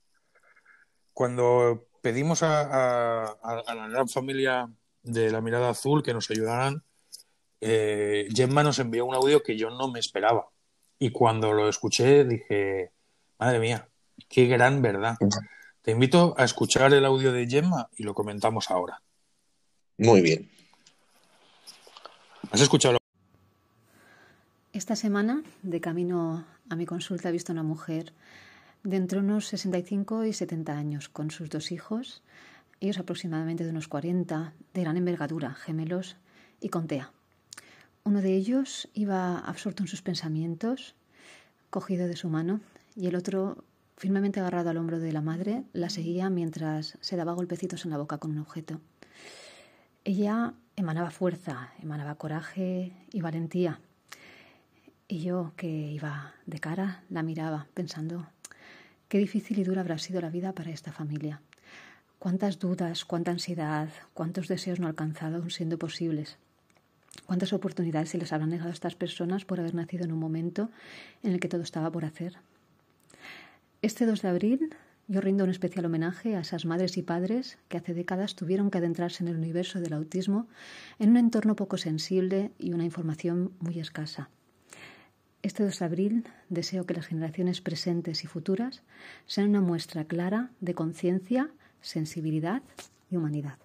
Cuando 1.13 1.88
pedimos 2.01 2.43
a, 2.43 3.37
la 3.43 3.87
gran 3.87 4.07
familia 4.07 4.69
de 5.03 5.31
la 5.31 5.41
mirada 5.41 5.69
azul 5.69 6.03
que 6.03 6.13
nos 6.13 6.29
ayudaran. 6.29 6.83
Eh, 7.61 8.27
Gemma 8.33 8.63
nos 8.63 8.79
envió 8.79 9.05
un 9.05 9.15
audio 9.15 9.43
que 9.43 9.57
yo 9.57 9.69
no 9.69 9.91
me 9.91 9.99
esperaba. 9.99 10.49
Y 10.97 11.11
cuando 11.11 11.53
lo 11.53 11.69
escuché 11.69 12.25
dije, 12.25 12.91
madre 13.37 13.59
mía, 13.59 13.87
qué 14.27 14.47
gran 14.47 14.81
verdad. 14.81 15.17
Te 15.81 15.91
invito 15.91 16.35
a 16.37 16.43
escuchar 16.43 16.93
el 16.93 17.05
audio 17.05 17.31
de 17.31 17.47
Gemma 17.47 17.89
y 17.95 18.03
lo 18.03 18.13
comentamos 18.13 18.69
ahora. 18.69 19.01
Muy 19.97 20.21
bien. 20.21 20.49
¿Has 22.51 22.61
escuchado? 22.61 22.97
Esta 24.73 24.95
semana, 24.95 25.43
de 25.61 25.81
camino 25.81 26.45
a 26.69 26.75
mi 26.75 26.85
consulta, 26.85 27.29
he 27.29 27.31
visto 27.31 27.51
una 27.51 27.63
mujer 27.63 28.13
de 28.83 29.17
unos 29.17 29.47
65 29.47 30.25
y 30.25 30.33
70 30.33 30.77
años, 30.77 31.09
con 31.09 31.31
sus 31.31 31.49
dos 31.49 31.71
hijos, 31.71 32.23
ellos 32.79 32.97
aproximadamente 32.97 33.65
de 33.65 33.71
unos 33.71 33.87
40, 33.87 34.53
de 34.73 34.81
gran 34.81 34.97
envergadura, 34.97 35.53
gemelos 35.53 36.15
y 36.61 36.69
con 36.69 36.87
TEA. 36.87 37.11
Uno 38.03 38.21
de 38.21 38.33
ellos 38.33 38.87
iba 38.93 39.37
absorto 39.39 39.83
en 39.83 39.87
sus 39.87 40.01
pensamientos, 40.01 40.95
cogido 41.69 42.07
de 42.07 42.15
su 42.15 42.29
mano, 42.29 42.61
y 42.95 43.07
el 43.07 43.15
otro, 43.15 43.63
firmemente 43.97 44.39
agarrado 44.39 44.69
al 44.69 44.77
hombro 44.77 44.99
de 44.99 45.11
la 45.11 45.21
madre, 45.21 45.63
la 45.73 45.89
seguía 45.89 46.29
mientras 46.29 46.97
se 47.01 47.17
daba 47.17 47.33
golpecitos 47.33 47.83
en 47.83 47.91
la 47.91 47.97
boca 47.97 48.17
con 48.17 48.31
un 48.31 48.39
objeto. 48.39 48.79
Ella 50.05 50.53
emanaba 50.77 51.11
fuerza, 51.11 51.73
emanaba 51.81 52.15
coraje 52.15 52.93
y 53.11 53.21
valentía. 53.21 53.81
Y 55.07 55.19
yo, 55.19 55.51
que 55.57 55.67
iba 55.67 56.33
de 56.45 56.59
cara, 56.59 57.03
la 57.09 57.23
miraba 57.23 57.67
pensando 57.73 58.25
Qué 59.09 59.17
difícil 59.17 59.57
y 59.57 59.63
dura 59.63 59.81
habrá 59.81 59.97
sido 59.97 60.21
la 60.21 60.29
vida 60.29 60.53
para 60.53 60.69
esta 60.69 60.91
familia. 60.91 61.41
Cuántas 62.19 62.59
dudas, 62.59 63.05
cuánta 63.05 63.31
ansiedad, 63.31 63.89
cuántos 64.13 64.47
deseos 64.47 64.79
no 64.79 64.85
alcanzado 64.85 65.37
aún 65.37 65.49
siendo 65.49 65.79
posibles. 65.79 66.37
Cuántas 67.25 67.51
oportunidades 67.51 68.09
se 68.09 68.19
les 68.19 68.31
habrán 68.31 68.51
negado 68.51 68.69
a 68.69 68.73
estas 68.73 68.93
personas 68.93 69.45
por 69.45 69.59
haber 69.59 69.73
nacido 69.73 70.05
en 70.05 70.11
un 70.11 70.19
momento 70.19 70.69
en 71.23 71.31
el 71.33 71.39
que 71.39 71.47
todo 71.49 71.63
estaba 71.63 71.91
por 71.91 72.05
hacer. 72.05 72.37
Este 73.81 74.05
2 74.05 74.21
de 74.21 74.27
abril 74.27 74.75
Yo 75.07 75.21
rindo 75.21 75.43
un 75.43 75.49
especial 75.49 75.85
homenaje 75.85 76.35
a 76.35 76.41
esas 76.41 76.65
madres 76.65 76.95
y 76.95 77.01
padres 77.01 77.57
que 77.67 77.77
hace 77.77 77.95
décadas 77.95 78.35
tuvieron 78.35 78.69
que 78.69 78.77
adentrarse 78.77 79.23
en 79.23 79.29
el 79.29 79.37
universo 79.37 79.79
del 79.79 79.93
autismo 79.93 80.45
en 80.99 81.09
un 81.09 81.17
entorno 81.17 81.55
poco 81.55 81.77
sensible 81.77 82.51
y 82.59 82.73
una 82.73 82.85
información 82.85 83.53
muy 83.59 83.79
escasa. 83.79 84.29
Este 85.41 85.63
2 85.63 85.79
de 85.79 85.85
abril 85.85 86.27
deseo 86.49 86.85
que 86.85 86.93
las 86.93 87.07
generaciones 87.07 87.61
presentes 87.61 88.23
y 88.25 88.27
futuras 88.27 88.83
sean 89.25 89.49
una 89.49 89.61
muestra 89.61 90.03
clara 90.03 90.51
de 90.59 90.73
conciencia, 90.73 91.49
sensibilidad 91.81 92.61
y 93.09 93.15
humanidad. 93.15 93.57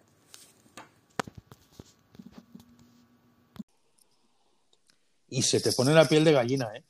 Y 5.29 5.43
se 5.43 5.61
te 5.61 5.73
pone 5.73 5.93
la 5.93 6.09
piel 6.09 6.23
de 6.23 6.33
gallina, 6.33 6.71
¿eh? 6.77 6.85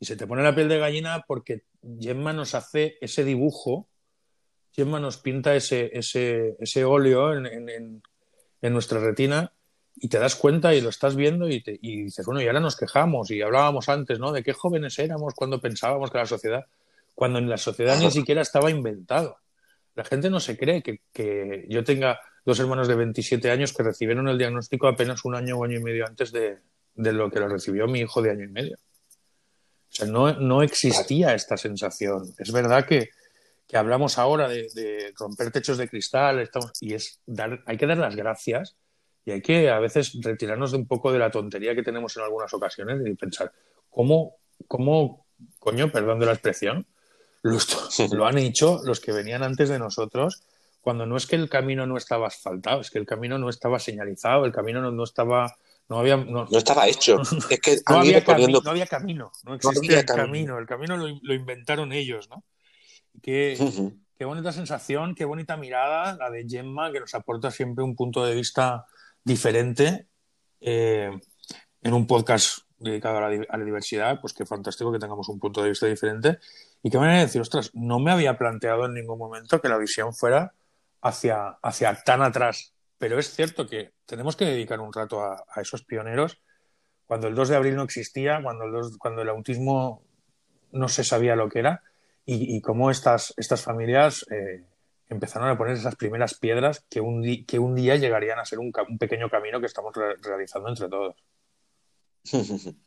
Y 0.00 0.06
se 0.06 0.16
te 0.16 0.26
pone 0.26 0.42
la 0.42 0.52
piel 0.52 0.68
de 0.68 0.78
gallina 0.78 1.24
porque 1.28 1.62
Gemma 2.00 2.32
nos 2.32 2.56
hace 2.56 2.98
ese 3.00 3.22
dibujo, 3.22 3.86
Gemma 4.72 4.98
nos 4.98 5.18
pinta 5.18 5.54
ese, 5.54 5.96
ese, 5.96 6.56
ese 6.58 6.84
óleo 6.84 7.34
en, 7.34 7.46
en, 7.46 8.02
en, 8.60 8.72
nuestra 8.72 8.98
retina 8.98 9.53
y 9.96 10.08
te 10.08 10.18
das 10.18 10.34
cuenta 10.34 10.74
y 10.74 10.80
lo 10.80 10.88
estás 10.88 11.14
viendo 11.16 11.48
y, 11.48 11.62
te, 11.62 11.78
y, 11.80 12.04
dices, 12.04 12.26
bueno, 12.26 12.42
y 12.42 12.46
ahora 12.46 12.60
nos 12.60 12.76
quejamos 12.76 13.30
y 13.30 13.42
hablábamos 13.42 13.88
antes, 13.88 14.18
¿no? 14.18 14.32
De 14.32 14.42
qué 14.42 14.52
jóvenes 14.52 14.98
éramos 14.98 15.34
cuando 15.34 15.60
pensábamos 15.60 16.10
que 16.10 16.18
la 16.18 16.26
sociedad, 16.26 16.66
cuando 17.14 17.38
en 17.38 17.48
la 17.48 17.56
sociedad 17.56 17.98
ni 17.98 18.10
siquiera 18.10 18.42
estaba 18.42 18.70
inventado. 18.70 19.38
La 19.94 20.04
gente 20.04 20.30
no 20.30 20.40
se 20.40 20.58
cree 20.58 20.82
que, 20.82 21.00
que 21.12 21.66
yo 21.68 21.84
tenga 21.84 22.20
dos 22.44 22.58
hermanos 22.58 22.88
de 22.88 22.96
27 22.96 23.50
años 23.50 23.72
que 23.72 23.84
recibieron 23.84 24.28
el 24.28 24.36
diagnóstico 24.36 24.88
apenas 24.88 25.24
un 25.24 25.36
año 25.36 25.56
o 25.56 25.64
año 25.64 25.78
y 25.78 25.82
medio 25.82 26.06
antes 26.06 26.32
de, 26.32 26.58
de 26.94 27.12
lo 27.12 27.30
que 27.30 27.40
lo 27.40 27.48
recibió 27.48 27.86
mi 27.86 28.00
hijo 28.00 28.20
de 28.20 28.30
año 28.30 28.44
y 28.44 28.48
medio. 28.48 28.76
O 28.76 29.96
sea, 29.96 30.06
no, 30.06 30.32
no 30.32 30.62
existía 30.62 31.34
esta 31.34 31.56
sensación. 31.56 32.34
Es 32.36 32.50
verdad 32.50 32.84
que, 32.84 33.10
que 33.68 33.76
hablamos 33.76 34.18
ahora 34.18 34.48
de, 34.48 34.68
de, 34.74 35.14
romper 35.16 35.52
techos 35.52 35.78
de 35.78 35.88
cristal 35.88 36.40
estamos, 36.40 36.72
y 36.80 36.94
es 36.94 37.20
dar, 37.26 37.62
hay 37.66 37.76
que 37.76 37.86
dar 37.86 37.98
las 37.98 38.16
gracias 38.16 38.74
y 39.24 39.30
hay 39.30 39.40
que 39.40 39.70
a 39.70 39.78
veces 39.78 40.12
retirarnos 40.20 40.72
de 40.72 40.78
un 40.78 40.86
poco 40.86 41.12
de 41.12 41.18
la 41.18 41.30
tontería 41.30 41.74
que 41.74 41.82
tenemos 41.82 42.16
en 42.16 42.24
algunas 42.24 42.52
ocasiones 42.52 43.00
y 43.06 43.14
pensar, 43.14 43.52
¿cómo, 43.90 44.36
cómo 44.68 45.26
coño, 45.58 45.90
perdón 45.90 46.18
de 46.20 46.26
la 46.26 46.32
expresión, 46.32 46.86
lo, 47.42 47.58
lo 48.12 48.26
han 48.26 48.38
hecho 48.38 48.80
los 48.84 49.00
que 49.00 49.12
venían 49.12 49.42
antes 49.42 49.68
de 49.68 49.78
nosotros 49.78 50.42
cuando 50.80 51.06
no 51.06 51.16
es 51.16 51.26
que 51.26 51.36
el 51.36 51.48
camino 51.48 51.86
no 51.86 51.96
estaba 51.96 52.26
asfaltado, 52.26 52.82
es 52.82 52.90
que 52.90 52.98
el 52.98 53.06
camino 53.06 53.38
no 53.38 53.48
estaba 53.48 53.78
señalizado, 53.78 54.44
el 54.44 54.52
camino 54.52 54.82
no, 54.82 54.90
no 54.90 55.04
estaba 55.04 55.56
no, 55.88 55.98
había, 55.98 56.16
no, 56.16 56.46
no 56.50 56.58
estaba 56.58 56.86
hecho. 56.86 57.20
Es 57.50 57.60
que 57.60 57.76
no, 57.88 57.96
había 57.96 58.24
poniendo... 58.24 58.60
no, 58.62 58.70
había 58.70 58.86
camino, 58.86 59.32
no 59.44 59.54
existía 59.54 59.90
había 59.90 60.00
el 60.00 60.06
camino. 60.06 60.26
camino. 60.26 60.58
El 60.58 60.66
camino 60.66 60.96
lo, 60.96 61.18
lo, 61.22 61.34
inventaron 61.34 61.92
ellos, 61.92 62.28
¿no? 62.28 62.44
Qué, 63.22 63.56
uh 63.58 63.64
-huh. 63.64 63.98
qué, 64.18 64.24
bonita 64.24 64.52
sensación, 64.52 65.14
qué 65.14 65.24
bonita 65.24 65.56
mirada 65.56 66.16
la 66.16 66.30
de 66.30 66.46
Gemma, 66.48 66.90
que 66.92 67.00
nos 67.00 67.14
aporta 67.14 67.50
siempre 67.50 67.84
un 67.84 67.96
punto 67.96 68.24
de 68.24 68.34
vista 68.34 68.86
diferente 69.24 70.06
eh, 70.60 71.10
en 71.82 71.92
un 71.92 72.06
podcast 72.06 72.58
dedicado 72.78 73.18
a 73.18 73.30
la, 73.30 73.64
diversidad. 73.64 74.20
Pues 74.20 74.32
qué 74.32 74.46
fantástico 74.46 74.92
que 74.92 74.98
tengamos 74.98 75.28
un 75.28 75.40
punto 75.40 75.62
de 75.62 75.70
vista 75.70 75.86
diferente. 75.86 76.38
Y 76.82 76.90
qué 76.90 76.98
manera 76.98 77.18
de 77.18 77.26
decir, 77.26 77.40
ostras, 77.40 77.70
no 77.74 77.98
me 77.98 78.10
había 78.10 78.36
planteado 78.36 78.86
en 78.86 78.94
ningún 78.94 79.18
momento 79.18 79.60
que 79.60 79.68
la 79.68 79.78
visión 79.78 80.14
fuera 80.14 80.52
hacia, 81.00 81.58
hacia 81.62 81.94
tan 82.04 82.22
atrás 82.22 82.74
pero 83.04 83.18
es 83.18 83.34
cierto 83.34 83.66
que 83.66 83.92
tenemos 84.06 84.34
que 84.34 84.46
dedicar 84.46 84.80
un 84.80 84.90
rato 84.90 85.20
a, 85.20 85.44
a, 85.46 85.60
esos 85.60 85.84
pioneros 85.84 86.40
cuando 87.06 87.28
el 87.28 87.34
2 87.34 87.50
de 87.50 87.56
abril 87.56 87.76
no 87.76 87.82
existía, 87.82 88.40
cuando 88.42 88.64
el, 88.64 88.72
2, 88.72 88.96
cuando 88.96 89.20
el 89.20 89.28
autismo 89.28 90.02
no 90.72 90.88
se 90.88 91.04
sabía 91.04 91.36
lo 91.36 91.50
que 91.50 91.58
era 91.58 91.82
y, 92.24 92.56
y 92.56 92.62
cómo 92.62 92.90
estas, 92.90 93.34
estas 93.36 93.62
familias 93.62 94.24
eh, 94.30 94.64
empezaron 95.14 95.48
a 95.48 95.56
poner 95.56 95.74
esas 95.74 95.96
primeras 95.96 96.34
piedras 96.34 96.84
que 96.90 97.00
un, 97.00 97.22
que 97.46 97.58
un 97.58 97.74
día 97.74 97.96
llegarían 97.96 98.38
a 98.38 98.44
ser 98.44 98.58
un, 98.58 98.72
pequeño 98.98 99.30
camino 99.30 99.60
que 99.60 99.66
estamos 99.66 99.94
re 99.94 100.16
realizando 100.22 100.68
entre 100.68 100.88
todos. 100.88 101.16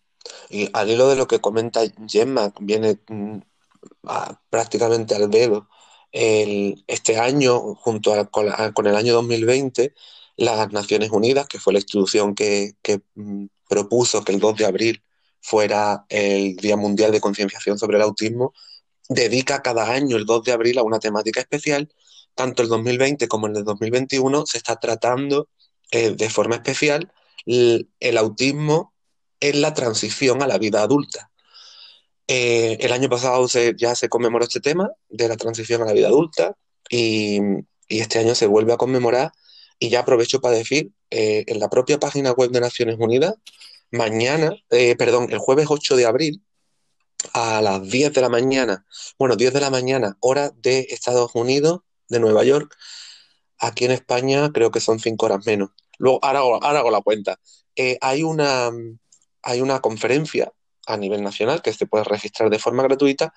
Y 0.50 0.70
al 0.74 0.90
hilo 0.90 1.08
de 1.08 1.16
lo 1.16 1.26
que 1.26 1.40
comenta 1.40 1.82
Gemma, 2.06 2.52
viene 2.60 3.00
mm, 3.08 3.38
prácticamente 4.50 5.16
al 5.16 5.30
dedo 5.30 5.70
el, 6.12 6.84
este 6.88 7.18
año, 7.18 7.76
junto 7.76 8.14
a, 8.14 8.26
con, 8.26 8.50
a, 8.52 8.74
con, 8.74 8.88
el 8.88 8.96
año 8.98 9.14
2020, 9.14 9.94
las 10.36 10.72
Naciones 10.74 11.12
Unidas, 11.12 11.48
que 11.48 11.60
fue 11.60 11.72
la 11.72 11.80
institución 11.80 12.36
que, 12.36 12.74
que 12.82 13.02
mm, 13.16 13.46
propuso 13.70 14.24
que 14.24 14.34
el 14.34 14.40
2 14.40 14.58
de 14.58 14.66
abril 14.66 15.04
fuera 15.40 16.06
el 16.10 16.58
Día 16.58 16.76
Mundial 16.76 17.12
de 17.12 17.22
Concienciación 17.22 17.78
sobre 17.78 17.98
el 17.98 18.04
Autismo, 18.04 18.54
dedica 19.10 19.62
cada 19.62 19.92
año 19.92 20.18
el 20.18 20.26
2 20.26 20.44
de 20.44 20.52
abril 20.52 20.78
a 20.78 20.84
una 20.84 21.00
temática 21.00 21.40
especial. 21.40 21.90
Tanto 22.38 22.62
el 22.62 22.70
2020 22.70 23.28
como 23.28 23.48
el 23.48 23.64
2021 23.64 24.46
se 24.46 24.60
está 24.60 24.76
tratando 24.76 25.50
eh, 25.92 26.12
de 26.12 26.30
forma 26.30 26.54
especial 26.54 27.12
el, 27.48 28.18
autismo 28.18 28.94
en 29.40 29.60
la 29.60 29.74
transición 29.74 30.44
a 30.44 30.48
la 30.48 30.60
vida 30.60 30.84
adulta. 30.84 31.32
Eh, 32.28 32.78
el 32.80 32.94
año 32.94 33.10
pasado 33.10 33.48
se, 33.48 33.74
ya 33.76 33.96
se 33.96 34.08
conmemoró 34.08 34.44
este 34.44 34.60
tema 34.60 34.92
de 35.10 35.28
la 35.28 35.36
transición 35.36 35.82
a 35.82 35.86
la 35.86 35.94
vida 35.94 36.10
adulta 36.10 36.56
y, 36.90 37.40
este 37.90 38.20
año 38.20 38.36
se 38.36 38.46
vuelve 38.46 38.74
a 38.74 38.78
conmemorar 38.78 39.32
y 39.80 39.90
ya 39.90 40.02
aprovecho 40.02 40.40
para 40.40 40.58
decir, 40.58 40.92
eh, 41.10 41.44
en 41.48 41.60
la 41.60 41.70
propia 41.70 41.98
página 42.00 42.34
web 42.34 42.52
de 42.52 42.60
Naciones 42.60 42.98
Unidas, 43.00 43.34
mañana, 43.90 44.52
perdón, 44.70 45.30
el 45.32 45.40
jueves 45.40 45.68
8 45.70 45.96
de 45.96 46.06
abril, 46.06 46.44
a 47.34 47.62
las 47.62 47.82
10 47.90 48.14
de 48.14 48.22
la 48.22 48.30
mañana, 48.30 48.86
bueno, 49.18 49.36
10 49.36 49.54
de 49.54 49.62
la 49.62 49.72
mañana, 49.72 50.18
hora 50.20 50.52
de 50.56 50.88
Estados 50.90 51.32
Unidos, 51.34 51.80
de 52.10 52.20
Nueva 52.20 52.44
York, 52.44 52.76
aquí 53.60 53.86
en 53.86 53.92
España 53.92 54.52
creo 54.52 54.72
que 54.72 54.80
son 54.80 55.00
5 55.00 55.26
horas 55.26 55.46
menos. 55.46 55.70
Luego, 55.98 56.20
ahora, 56.22 56.40
ahora 56.40 56.80
hago 56.80 56.92
la 56.92 57.02
cuenta. 57.02 57.40
Eh, 57.76 57.98
hay, 58.02 58.24
una, 58.24 58.72
hay 59.44 59.62
una 59.62 59.80
conferencia 59.80 60.52
a 60.86 60.98
nivel 60.98 61.22
nacional 61.22 61.62
que 61.62 61.74
se 61.74 61.86
puede 61.86 62.06
registrar 62.06 62.50
de 62.50 62.60
forma 62.60 62.84
gratuita 62.84 63.34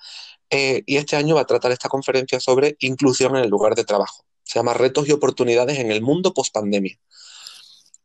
eh, 0.49 0.83
y 0.85 0.97
este 0.97 1.15
año 1.15 1.35
va 1.35 1.41
a 1.41 1.45
tratar 1.45 1.71
esta 1.71 1.89
conferencia 1.89 2.39
sobre 2.39 2.75
inclusión 2.79 3.35
en 3.35 3.43
el 3.43 3.49
lugar 3.49 3.75
de 3.75 3.83
trabajo. 3.83 4.25
Se 4.43 4.59
llama 4.59 4.73
Retos 4.73 5.07
y 5.07 5.11
oportunidades 5.11 5.79
en 5.79 5.91
el 5.91 6.01
mundo 6.01 6.33
post-pandemia. 6.33 6.97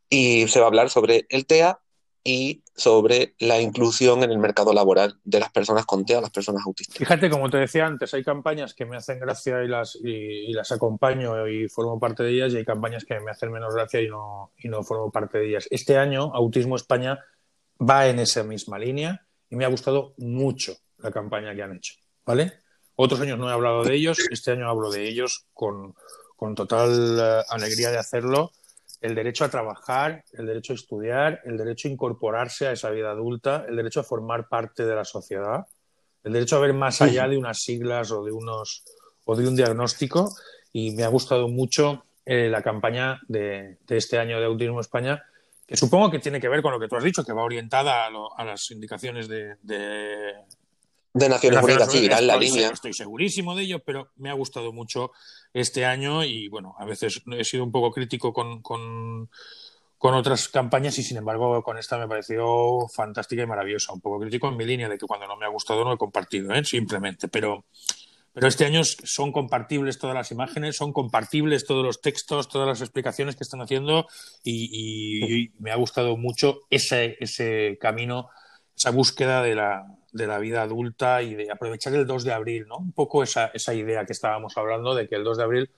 Y 0.09 0.47
se 0.47 0.59
va 0.59 0.65
a 0.65 0.67
hablar 0.69 0.89
sobre 0.89 1.25
el 1.29 1.45
TEA 1.45 1.79
y 2.27 2.61
sobre 2.75 3.35
la 3.39 3.61
inclusión 3.61 4.21
en 4.21 4.31
el 4.31 4.37
mercado 4.37 4.73
laboral 4.73 5.17
de 5.23 5.39
las 5.39 5.49
personas 5.49 5.85
con 5.85 6.05
TEA, 6.05 6.19
las 6.19 6.29
personas 6.29 6.61
autistas. 6.65 6.97
Fíjate, 6.97 7.29
como 7.29 7.49
te 7.49 7.55
decía 7.55 7.85
antes, 7.85 8.13
hay 8.13 8.21
campañas 8.21 8.73
que 8.73 8.85
me 8.85 8.97
hacen 8.97 9.17
gracia 9.17 9.63
y 9.63 9.67
las, 9.69 9.95
y, 9.95 10.09
y 10.09 10.51
las 10.51 10.73
acompaño 10.73 11.47
y 11.47 11.69
formo 11.69 11.97
parte 11.97 12.23
de 12.23 12.31
ellas 12.31 12.51
y 12.51 12.57
hay 12.57 12.65
campañas 12.65 13.05
que 13.05 13.17
me 13.21 13.31
hacen 13.31 13.49
menos 13.49 13.73
gracia 13.73 14.01
y 14.01 14.09
no, 14.09 14.51
y 14.57 14.67
no 14.67 14.83
formo 14.83 15.09
parte 15.09 15.37
de 15.37 15.47
ellas. 15.47 15.69
Este 15.71 15.97
año, 15.97 16.29
Autismo 16.33 16.75
España 16.75 17.17
va 17.79 18.07
en 18.07 18.19
esa 18.19 18.43
misma 18.43 18.77
línea 18.77 19.25
y 19.49 19.55
me 19.55 19.63
ha 19.63 19.69
gustado 19.69 20.13
mucho 20.17 20.75
la 20.97 21.11
campaña 21.11 21.55
que 21.55 21.63
han 21.63 21.77
hecho, 21.77 21.93
¿vale? 22.25 22.51
Otros 22.97 23.21
años 23.21 23.39
no 23.39 23.49
he 23.49 23.53
hablado 23.53 23.85
de 23.85 23.95
ellos, 23.95 24.17
este 24.29 24.51
año 24.51 24.69
hablo 24.69 24.91
de 24.91 25.07
ellos 25.07 25.45
con, 25.53 25.95
con 26.35 26.55
total 26.55 26.89
uh, 26.91 27.53
alegría 27.53 27.89
de 27.89 27.99
hacerlo. 27.99 28.51
El 28.99 29.13
derecho 29.13 29.45
a 29.45 29.49
trabajar, 29.49 30.23
el 30.33 30.47
derecho 30.47 30.73
a 30.73 30.75
estudiar, 30.75 31.41
el 31.45 31.57
derecho 31.57 31.87
a 31.87 31.91
incorporarse 31.91 32.67
a 32.67 32.71
esa 32.71 32.89
vida 32.89 33.11
adulta, 33.11 33.65
el 33.67 33.75
derecho 33.75 33.99
a 33.99 34.03
formar 34.03 34.47
parte 34.47 34.85
de 34.85 34.95
la 34.95 35.05
sociedad, 35.05 35.67
el 36.23 36.33
derecho 36.33 36.57
a 36.57 36.59
ver 36.59 36.73
más 36.73 37.01
allá 37.01 37.27
de 37.27 37.37
unas 37.37 37.61
siglas 37.61 38.11
o 38.11 38.23
de, 38.23 38.31
unos, 38.31 38.83
o 39.23 39.35
de 39.35 39.47
un 39.47 39.55
diagnóstico. 39.55 40.33
Y 40.73 40.91
me 40.91 41.03
ha 41.03 41.07
gustado 41.07 41.47
mucho 41.47 42.03
eh, 42.25 42.49
la 42.49 42.61
campaña 42.61 43.21
de, 43.27 43.77
de 43.87 43.97
este 43.97 44.17
año 44.17 44.39
de 44.39 44.45
Autismo 44.45 44.81
España, 44.81 45.23
que 45.65 45.77
supongo 45.77 46.09
que 46.09 46.19
tiene 46.19 46.39
que 46.41 46.49
ver 46.49 46.61
con 46.61 46.71
lo 46.71 46.79
que 46.79 46.87
tú 46.87 46.95
has 46.95 47.03
dicho, 47.03 47.23
que 47.23 47.33
va 47.33 47.43
orientada 47.43 48.05
a, 48.05 48.09
lo, 48.09 48.37
a 48.37 48.43
las 48.43 48.71
indicaciones 48.71 49.27
de, 49.27 49.55
de, 49.61 50.33
de 51.13 51.29
Naciones 51.29 51.63
Unidas, 51.63 51.91
sí, 51.91 52.05
irá 52.05 52.19
en 52.19 52.27
la 52.27 52.33
estoy, 52.33 52.47
línea. 52.47 52.69
Estoy 52.69 52.93
segurísimo 52.93 53.55
de 53.55 53.63
ello, 53.63 53.79
pero 53.79 54.11
me 54.17 54.29
ha 54.29 54.33
gustado 54.33 54.71
mucho 54.71 55.11
este 55.53 55.85
año 55.85 56.23
y 56.23 56.47
bueno, 56.47 56.75
a 56.77 56.85
veces 56.85 57.21
he 57.37 57.43
sido 57.43 57.63
un 57.63 57.71
poco 57.71 57.91
crítico 57.91 58.33
con, 58.33 58.61
con, 58.61 59.29
con 59.97 60.13
otras 60.13 60.47
campañas 60.49 60.97
y 60.99 61.03
sin 61.03 61.17
embargo 61.17 61.63
con 61.63 61.77
esta 61.77 61.97
me 61.97 62.07
pareció 62.07 62.87
fantástica 62.93 63.43
y 63.43 63.47
maravillosa. 63.47 63.93
Un 63.93 64.01
poco 64.01 64.19
crítico 64.19 64.47
en 64.49 64.57
mi 64.57 64.65
línea 64.65 64.89
de 64.89 64.97
que 64.97 65.07
cuando 65.07 65.27
no 65.27 65.37
me 65.37 65.45
ha 65.45 65.49
gustado 65.49 65.83
no 65.83 65.93
he 65.93 65.97
compartido, 65.97 66.53
¿eh? 66.53 66.63
simplemente, 66.63 67.27
pero 67.27 67.65
pero 68.37 68.49
este 68.49 68.65
año 68.65 68.83
son 68.83 69.31
compartibles 69.31 69.97
todas 69.97 70.15
las 70.15 70.29
imágenes, 70.29 70.75
son 70.75 70.93
compartibles 70.93 71.65
todos 71.65 71.83
los 71.83 72.01
textos, 72.01 72.47
todas 72.47 72.67
las 72.67 72.81
explicaciones 72.81 73.35
que 73.35 73.43
están 73.43 73.61
haciendo 73.61 74.05
y, 74.43 74.69
y, 74.71 75.45
y 75.45 75.51
me 75.57 75.71
ha 75.71 75.75
gustado 75.75 76.17
mucho 76.17 76.59
ese, 76.69 77.17
ese 77.19 77.79
camino, 77.81 78.29
esa 78.77 78.91
búsqueda 78.91 79.41
de 79.41 79.55
la, 79.55 79.87
de 80.11 80.27
la 80.27 80.37
vida 80.37 80.61
adulta 80.61 81.21
y 81.21 81.35
de 81.35 81.51
aprovechar 81.51 81.93
el 81.95 82.05
2 82.05 82.23
de 82.23 82.33
abril, 82.33 82.67
¿no? 82.67 82.77
Un 82.77 82.91
poco 82.91 83.23
esa, 83.23 83.47
esa 83.47 83.73
idea 83.73 84.05
que 84.05 84.13
estábamos 84.13 84.55
hablando 84.57 84.93
de 84.93 85.07
que 85.07 85.15
el 85.15 85.23
2 85.23 85.37
de 85.37 85.43
abril 85.43 85.71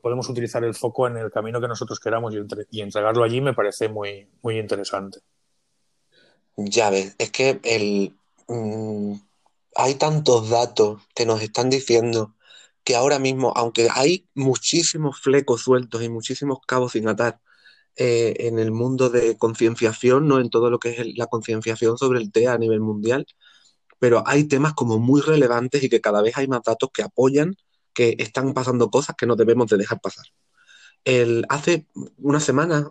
podemos 0.00 0.28
utilizar 0.28 0.62
el 0.64 0.74
foco 0.74 1.06
en 1.06 1.16
el 1.16 1.30
camino 1.30 1.60
que 1.60 1.68
nosotros 1.68 1.98
queramos 2.00 2.34
y, 2.34 2.38
entre, 2.38 2.66
y 2.70 2.80
entregarlo 2.80 3.24
allí 3.24 3.40
me 3.40 3.54
parece 3.54 3.88
muy, 3.88 4.28
muy 4.42 4.58
interesante. 4.58 5.20
Ya 6.56 6.90
ves, 6.90 7.14
es 7.18 7.30
que 7.30 7.60
el... 7.64 8.14
Mmm 8.48 9.14
hay 9.74 9.94
tantos 9.94 10.50
datos 10.50 11.02
que 11.14 11.26
nos 11.26 11.40
están 11.42 11.70
diciendo 11.70 12.34
que 12.84 12.96
ahora 12.96 13.18
mismo, 13.18 13.52
aunque 13.54 13.88
hay 13.92 14.26
muchísimos 14.34 15.20
flecos 15.20 15.62
sueltos 15.62 16.02
y 16.02 16.08
muchísimos 16.08 16.58
cabos 16.66 16.92
sin 16.92 17.08
atar 17.08 17.40
eh, 17.96 18.34
en 18.40 18.58
el 18.58 18.70
mundo 18.70 19.10
de 19.10 19.36
concienciación, 19.36 20.26
no 20.28 20.40
en 20.40 20.50
todo 20.50 20.70
lo 20.70 20.78
que 20.78 20.90
es 20.90 20.98
el- 21.00 21.14
la 21.16 21.26
concienciación 21.26 21.98
sobre 21.98 22.20
el 22.20 22.32
TEA 22.32 22.54
a 22.54 22.58
nivel 22.58 22.80
mundial, 22.80 23.26
pero 23.98 24.22
hay 24.26 24.44
temas 24.44 24.74
como 24.74 24.98
muy 24.98 25.20
relevantes 25.20 25.82
y 25.82 25.88
que 25.88 26.00
cada 26.00 26.22
vez 26.22 26.36
hay 26.36 26.48
más 26.48 26.62
datos 26.64 26.90
que 26.92 27.02
apoyan 27.02 27.54
que 27.94 28.16
están 28.18 28.54
pasando 28.54 28.90
cosas 28.90 29.14
que 29.16 29.26
no 29.26 29.36
debemos 29.36 29.68
de 29.68 29.76
dejar 29.76 30.00
pasar. 30.00 30.24
El, 31.04 31.44
hace 31.48 31.86
una 32.18 32.40
semana, 32.40 32.90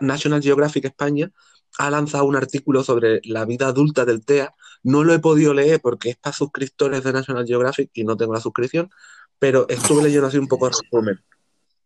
National 0.00 0.42
Geographic 0.42 0.84
España 0.84 1.30
ha 1.78 1.90
lanzado 1.90 2.24
un 2.24 2.36
artículo 2.36 2.82
sobre 2.82 3.20
la 3.24 3.44
vida 3.44 3.68
adulta 3.68 4.04
del 4.04 4.24
TEA. 4.24 4.54
No 4.82 5.04
lo 5.04 5.14
he 5.14 5.18
podido 5.18 5.54
leer 5.54 5.80
porque 5.80 6.10
es 6.10 6.16
para 6.16 6.34
suscriptores 6.34 7.02
de 7.04 7.12
National 7.12 7.46
Geographic 7.46 7.90
y 7.94 8.04
no 8.04 8.16
tengo 8.16 8.34
la 8.34 8.40
suscripción, 8.40 8.90
pero 9.38 9.68
estuve 9.68 10.02
leyendo 10.02 10.26
así 10.26 10.38
un 10.38 10.48
poco 10.48 10.66
de 10.66 10.76
resumen. 10.82 11.20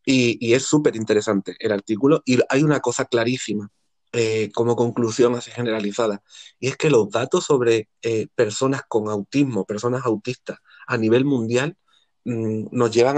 Y, 0.04 0.52
es 0.52 0.64
súper 0.64 0.96
interesante 0.96 1.56
el 1.58 1.72
artículo. 1.72 2.22
Y 2.24 2.38
hay 2.48 2.62
una 2.62 2.80
cosa 2.80 3.04
clarísima 3.04 3.70
eh, 4.12 4.50
como 4.52 4.76
conclusión 4.76 5.34
así 5.34 5.50
generalizada, 5.50 6.22
y 6.60 6.68
es 6.68 6.76
que 6.76 6.90
los 6.90 7.08
datos 7.08 7.44
sobre 7.44 7.88
eh, 8.02 8.26
personas 8.34 8.82
con 8.86 9.08
autismo, 9.08 9.64
personas 9.64 10.04
autistas 10.04 10.58
a 10.86 10.98
nivel 10.98 11.24
mundial, 11.24 11.78
mm, 12.24 12.66
nos 12.72 12.90
llevan 12.90 13.16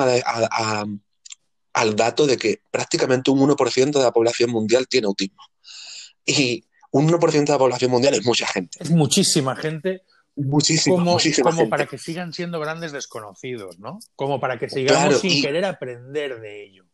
al 1.72 1.96
dato 1.96 2.26
de 2.28 2.36
que 2.36 2.60
prácticamente 2.70 3.32
un 3.32 3.40
1% 3.40 3.98
de 3.98 4.04
la 4.04 4.12
población 4.12 4.50
mundial 4.50 4.86
tiene 4.86 5.06
autismo. 5.06 5.42
Y 6.24 6.64
un 6.92 7.08
1% 7.08 7.52
de 7.52 7.52
la 7.52 7.58
población 7.58 7.90
mundial 7.90 8.14
es 8.14 8.24
mucha 8.24 8.46
gente. 8.46 8.78
Es 8.80 8.90
muchísima 8.90 9.56
gente 9.56 10.02
Muchísima, 10.36 10.96
como, 10.96 11.12
muchísima 11.12 11.50
como 11.50 11.58
gente. 11.62 11.70
para 11.70 11.86
que 11.86 11.96
sigan 11.98 12.32
siendo 12.32 12.58
grandes 12.58 12.90
desconocidos, 12.92 13.78
¿no? 13.78 14.00
Como 14.16 14.40
para 14.40 14.58
que 14.58 14.68
sigamos 14.68 15.02
Claro, 15.02 15.18
sin 15.18 15.30
y- 15.32 15.42
querer 15.42 15.64
aprender 15.64 16.40
de 16.40 16.64
ello. 16.64 16.84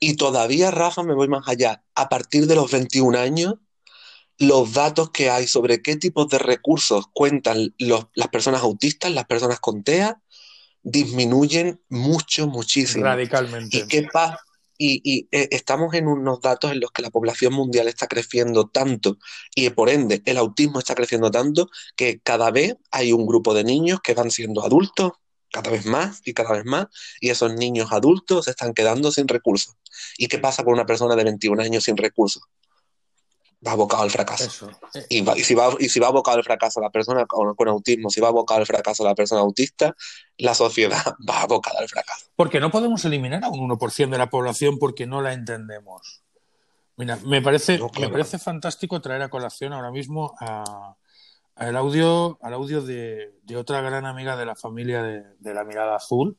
Y 0.00 0.16
todavía, 0.16 0.70
Rafa, 0.70 1.02
me 1.02 1.14
voy 1.14 1.28
más 1.28 1.46
allá. 1.48 1.84
A 1.94 2.08
partir 2.08 2.46
de 2.46 2.54
los 2.56 2.70
21 2.70 3.16
años, 3.16 3.54
los 4.38 4.72
datos 4.74 5.10
que 5.10 5.30
hay 5.30 5.46
sobre 5.46 5.80
qué 5.80 5.96
tipos 5.96 6.28
de 6.28 6.38
recursos 6.38 7.06
cuentan 7.12 7.74
los- 7.78 8.06
las 8.14 8.28
personas 8.28 8.62
autistas, 8.62 9.12
las 9.12 9.26
personas 9.26 9.60
con 9.60 9.82
TEA, 9.82 10.20
disminuyen 10.82 11.80
mucho, 11.88 12.46
muchísimo. 12.46 13.04
Radicalmente. 13.04 13.76
¿Y 13.78 13.86
qué 13.86 14.08
pasa? 14.12 14.38
Y, 14.82 15.02
y, 15.04 15.28
eh, 15.30 15.48
estamos 15.50 15.92
en 15.94 16.08
unos 16.08 16.40
datos 16.40 16.72
en 16.72 16.80
los 16.80 16.90
que 16.90 17.02
la 17.02 17.10
población 17.10 17.52
mundial 17.52 17.86
está 17.86 18.06
creciendo 18.06 18.68
tanto 18.68 19.18
y 19.54 19.68
por 19.70 19.90
ende 19.90 20.22
el 20.24 20.38
autismo 20.38 20.78
está 20.78 20.94
creciendo 20.94 21.30
tanto 21.30 21.68
que 21.96 22.20
cada 22.20 22.50
vez 22.50 22.76
hay 22.90 23.12
un 23.12 23.26
grupo 23.26 23.52
de 23.52 23.62
niños 23.64 24.00
que 24.02 24.14
van 24.14 24.30
siendo 24.30 24.64
adultos 24.64 25.12
cada 25.52 25.70
vez 25.70 25.84
más 25.84 26.22
y 26.24 26.32
cada 26.32 26.52
vez 26.52 26.64
más 26.64 26.86
y 27.20 27.28
esos 27.28 27.52
niños 27.54 27.92
adultos 27.92 28.46
se 28.46 28.52
están 28.52 28.72
quedando 28.72 29.12
sin 29.12 29.28
recursos. 29.28 29.74
¿Y 30.16 30.28
qué 30.28 30.38
pasa 30.38 30.64
con 30.64 30.72
una 30.72 30.86
persona 30.86 31.14
de 31.14 31.24
21 31.24 31.62
años 31.62 31.84
sin 31.84 31.96
recursos? 31.98 32.42
Va 33.66 33.72
abocado 33.72 34.02
al 34.04 34.10
fracaso. 34.10 34.44
Eso. 34.44 34.70
Eh, 34.94 35.04
Y, 35.10 35.20
va- 35.22 35.36
y 35.36 35.42
si 35.44 35.54
va, 35.54 35.68
y 35.78 35.88
si 35.90 36.00
va 36.00 36.08
abocado 36.08 36.38
al 36.38 36.44
fracaso 36.44 36.80
la 36.80 36.88
persona 36.90 37.26
con, 37.26 37.54
con 37.54 37.68
autismo, 37.68 38.08
si 38.08 38.20
va 38.20 38.28
abocado 38.28 38.60
al 38.60 38.66
fracaso 38.66 39.04
la 39.04 39.14
persona 39.14 39.42
autista, 39.42 39.94
la 40.38 40.54
sociedad 40.54 41.02
va 41.28 41.42
abocada 41.42 41.80
al 41.80 41.88
fracaso. 41.88 42.26
Porque 42.36 42.58
no 42.60 42.70
podemos 42.70 43.04
eliminar 43.04 43.44
a 43.44 43.48
un 43.50 43.68
1% 43.68 44.08
de 44.08 44.18
la 44.18 44.30
población 44.30 44.78
porque 44.78 45.06
no 45.06 45.20
la 45.20 45.34
entendemos. 45.34 46.22
Mira, 46.96 47.16
me 47.24 47.42
parece, 47.42 47.78
No, 47.78 47.88
claro. 47.90 48.08
me 48.08 48.12
parece 48.12 48.38
fantástico 48.38 49.00
traer 49.00 49.22
a 49.22 49.28
colación 49.28 49.72
ahora 49.74 49.90
mismo 49.90 50.34
a, 50.40 50.96
al 51.56 51.76
audio, 51.76 52.38
al 52.42 52.54
audio 52.54 52.80
de, 52.80 53.34
de 53.42 53.56
otra 53.58 53.80
gran 53.82 54.06
amiga 54.06 54.36
de 54.36 54.46
la 54.46 54.54
familia 54.56 55.02
de, 55.02 55.22
de 55.38 55.54
la 55.54 55.64
mirada 55.64 55.96
azul, 55.96 56.38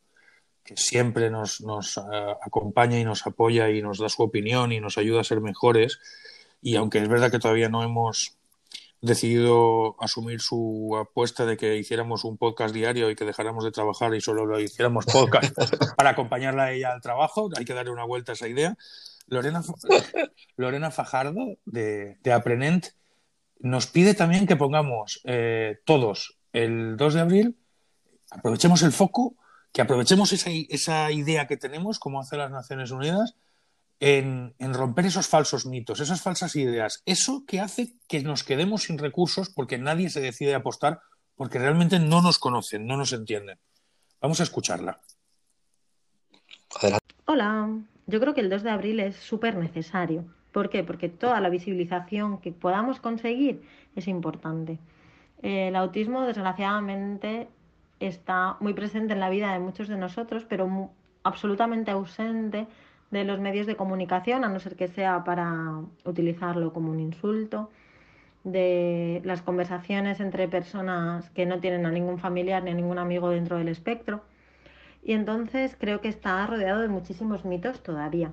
que 0.64 0.76
siempre 0.78 1.30
nos, 1.30 1.62
nos 1.62 1.98
eh, 1.98 2.02
acompaña 2.44 2.98
y 3.00 3.04
nos 3.04 3.26
apoya 3.28 3.70
y 3.70 3.82
nos 3.82 4.00
da 4.00 4.10
su 4.10 4.22
opinión 4.24 4.72
y 4.72 4.80
nos 4.80 4.98
ayuda 4.98 5.22
a 5.22 5.24
ser 5.24 5.42
mejores. 5.42 6.00
Y 6.62 6.76
aunque 6.76 7.00
es 7.00 7.08
verdad 7.08 7.32
que 7.32 7.40
todavía 7.40 7.70
no 7.70 7.84
hemos 7.84 8.38
decidido 9.02 9.96
asumir 10.00 10.42
su 10.42 10.96
apuesta 10.96 11.46
de 11.46 11.58
que 11.58 11.76
hiciéramos 11.78 12.24
un 12.24 12.38
podcast 12.38 12.74
diario 12.74 13.10
y 13.10 13.16
que 13.16 13.26
dejáramos 13.26 13.64
de 13.64 13.72
trabajar 13.72 14.14
y 14.14 14.22
solo 14.22 14.46
lo 14.46 14.60
hiciéramos 14.60 15.06
podcast 15.08 15.58
para 15.98 16.12
acompañarla 16.12 16.66
a 16.66 16.72
ella 16.72 16.94
al 16.94 17.02
trabajo, 17.02 17.50
hay 17.58 17.66
que 17.66 17.74
darle 17.74 17.92
una 17.92 18.06
vuelta 18.06 18.32
a 18.32 18.36
esa 18.36 18.48
idea. 18.48 18.78
Lorena, 19.28 19.64
Lorena 20.56 20.92
Fajardo 20.92 21.58
de, 21.66 22.18
de 22.22 22.34
Aprenent 22.34 22.88
nos 23.60 23.88
pide 23.88 24.14
también 24.14 24.46
que 24.46 24.56
pongamos 24.56 25.22
eh, 25.24 25.80
todos 25.86 26.38
el 26.54 26.98
2 26.98 27.14
de 27.14 27.20
abril, 27.22 27.58
aprovechemos 28.30 28.82
el 28.84 28.92
foco, 28.92 29.36
que 29.72 29.82
aprovechemos 29.82 30.34
esa, 30.34 30.50
esa 30.70 31.12
idea 31.12 31.48
que 31.48 31.58
tenemos, 31.58 31.98
como 31.98 32.20
hace 32.20 32.38
las 32.38 32.52
Naciones 32.52 32.92
Unidas, 32.92 33.36
en, 34.02 34.56
en, 34.58 34.74
romper 34.74 35.06
esos 35.06 35.28
falsos 35.28 35.68
mitos, 35.68 36.00
esas 36.00 36.22
falsas 36.22 36.56
ideas, 36.56 37.04
eso 37.06 37.46
que 37.46 37.60
hace 37.60 37.94
que 38.08 38.22
nos 38.24 38.44
quedemos 38.44 38.84
sin 38.84 38.98
recursos 38.98 39.50
porque 39.50 39.78
nadie 39.78 40.10
se 40.10 40.20
decide 40.20 40.56
a 40.56 40.58
apostar 40.58 41.02
porque 41.36 41.60
realmente 41.60 42.00
no 42.00 42.22
nos 42.22 42.40
conocen, 42.40 42.88
no 42.88 42.98
nos 42.98 43.14
entienden. 43.14 43.60
Vamos 44.20 44.40
a 44.40 44.44
escucharla. 44.44 45.00
Adelante. 46.76 47.06
Hola, 47.26 47.70
yo 48.08 48.20
creo 48.20 48.34
que 48.34 48.42
el 48.42 48.50
2 48.50 48.64
de 48.64 48.70
abril 48.72 49.00
es 49.00 49.16
súper 49.18 49.56
necesario. 49.56 50.26
¿Por 50.52 50.70
qué? 50.70 50.84
Porque 50.84 51.08
toda 51.08 51.40
la 51.40 51.50
visibilización 51.50 52.40
que 52.40 52.52
podamos 52.52 53.00
conseguir 53.00 53.64
es 53.96 54.08
importante. 54.08 54.80
El 55.44 55.76
autismo, 55.76 56.22
desgraciadamente, 56.22 57.48
está 58.00 58.58
muy 58.60 58.74
presente 58.74 59.14
en 59.14 59.20
la 59.20 59.30
vida 59.30 59.54
de 59.54 59.60
muchos 59.60 59.88
de 59.88 59.98
nosotros, 59.98 60.46
pero 60.50 60.92
absolutamente 61.24 61.92
ausente 61.92 62.68
de 63.12 63.26
los 63.26 63.40
medios 63.40 63.68
de 63.68 63.76
comunicación, 63.76 64.44
a 64.44 64.50
no 64.50 64.60
ser 64.60 64.76
que 64.76 64.88
sea 64.88 65.24
para 65.24 65.82
utilizarlo 66.06 66.74
como 66.74 66.92
un 66.92 67.00
insulto, 67.00 67.70
de 68.44 69.22
las 69.24 69.42
conversaciones 69.42 70.20
entre 70.20 70.48
personas 70.48 71.30
que 71.32 71.46
no 71.46 71.60
tienen 71.60 71.86
a 71.86 71.92
ningún 71.92 72.18
familiar 72.18 72.64
ni 72.64 72.72
a 72.72 72.74
ningún 72.74 72.98
amigo 72.98 73.30
dentro 73.30 73.58
del 73.58 73.68
espectro. 73.68 74.24
Y 75.04 75.14
entonces 75.14 75.76
creo 75.80 76.02
que 76.02 76.08
está 76.08 76.46
rodeado 76.48 76.82
de 76.82 76.88
muchísimos 76.88 77.46
mitos 77.46 77.84
todavía. 77.84 78.32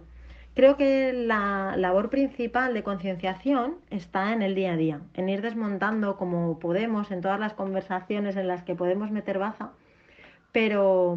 Creo 0.54 0.76
que 0.76 1.12
la 1.12 1.74
labor 1.76 2.10
principal 2.10 2.74
de 2.74 2.82
concienciación 2.82 3.76
está 3.90 4.32
en 4.32 4.42
el 4.42 4.54
día 4.54 4.72
a 4.72 4.76
día, 4.76 5.00
en 5.14 5.28
ir 5.28 5.40
desmontando 5.42 6.16
como 6.16 6.58
podemos 6.58 7.10
en 7.10 7.20
todas 7.20 7.38
las 7.38 7.52
conversaciones 7.52 8.36
en 8.36 8.48
las 8.48 8.62
que 8.64 8.74
podemos 8.74 9.10
meter 9.10 9.38
baza, 9.38 9.70
pero, 10.50 11.16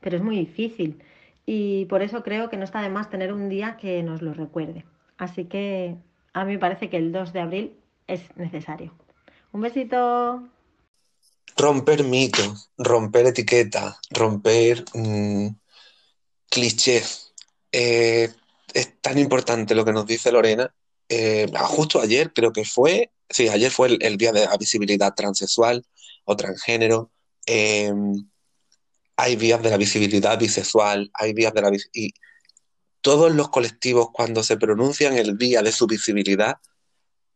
pero 0.00 0.16
es 0.16 0.22
muy 0.22 0.36
difícil 0.36 1.00
y 1.46 1.84
por 1.86 2.02
eso 2.02 2.24
creo 2.24 2.50
que 2.50 2.56
no 2.56 2.64
está 2.64 2.82
de 2.82 2.90
más 2.90 3.08
tener 3.08 3.32
un 3.32 3.48
día 3.48 3.76
que 3.80 4.02
nos 4.02 4.20
lo 4.20 4.34
recuerde. 4.34 4.84
Así 5.16 5.44
que 5.44 5.96
a 6.32 6.44
mí 6.44 6.54
me 6.54 6.58
parece 6.58 6.90
que 6.90 6.96
el 6.96 7.12
2 7.12 7.32
de 7.32 7.40
abril 7.40 7.76
es 8.08 8.20
necesario. 8.36 8.92
Un 9.52 9.60
besito. 9.62 10.48
Romper 11.56 12.04
mitos, 12.04 12.70
romper 12.76 13.26
etiquetas, 13.26 13.96
romper 14.10 14.84
mmm, 14.92 15.48
clichés. 16.50 17.32
Eh, 17.70 18.28
es 18.74 19.00
tan 19.00 19.18
importante 19.18 19.74
lo 19.74 19.84
que 19.84 19.92
nos 19.92 20.04
dice 20.04 20.32
Lorena. 20.32 20.74
Eh, 21.08 21.46
justo 21.68 22.00
ayer 22.00 22.32
creo 22.32 22.52
que 22.52 22.64
fue, 22.64 23.12
sí, 23.30 23.48
ayer 23.48 23.70
fue 23.70 23.88
el, 23.88 23.98
el 24.02 24.16
día 24.18 24.32
de 24.32 24.44
la 24.44 24.56
visibilidad 24.56 25.14
transexual 25.14 25.86
o 26.24 26.36
transgénero. 26.36 27.12
Eh, 27.46 27.92
hay 29.16 29.36
días 29.36 29.62
de 29.62 29.70
la 29.70 29.76
visibilidad 29.76 30.38
bisexual, 30.38 31.10
hay 31.14 31.32
días 31.32 31.54
de 31.54 31.62
la 31.62 31.70
y 31.92 32.12
todos 33.00 33.32
los 33.32 33.48
colectivos 33.50 34.08
cuando 34.12 34.42
se 34.42 34.56
pronuncian 34.56 35.16
el 35.16 35.38
día 35.38 35.62
de 35.62 35.72
su 35.72 35.86
visibilidad 35.86 36.56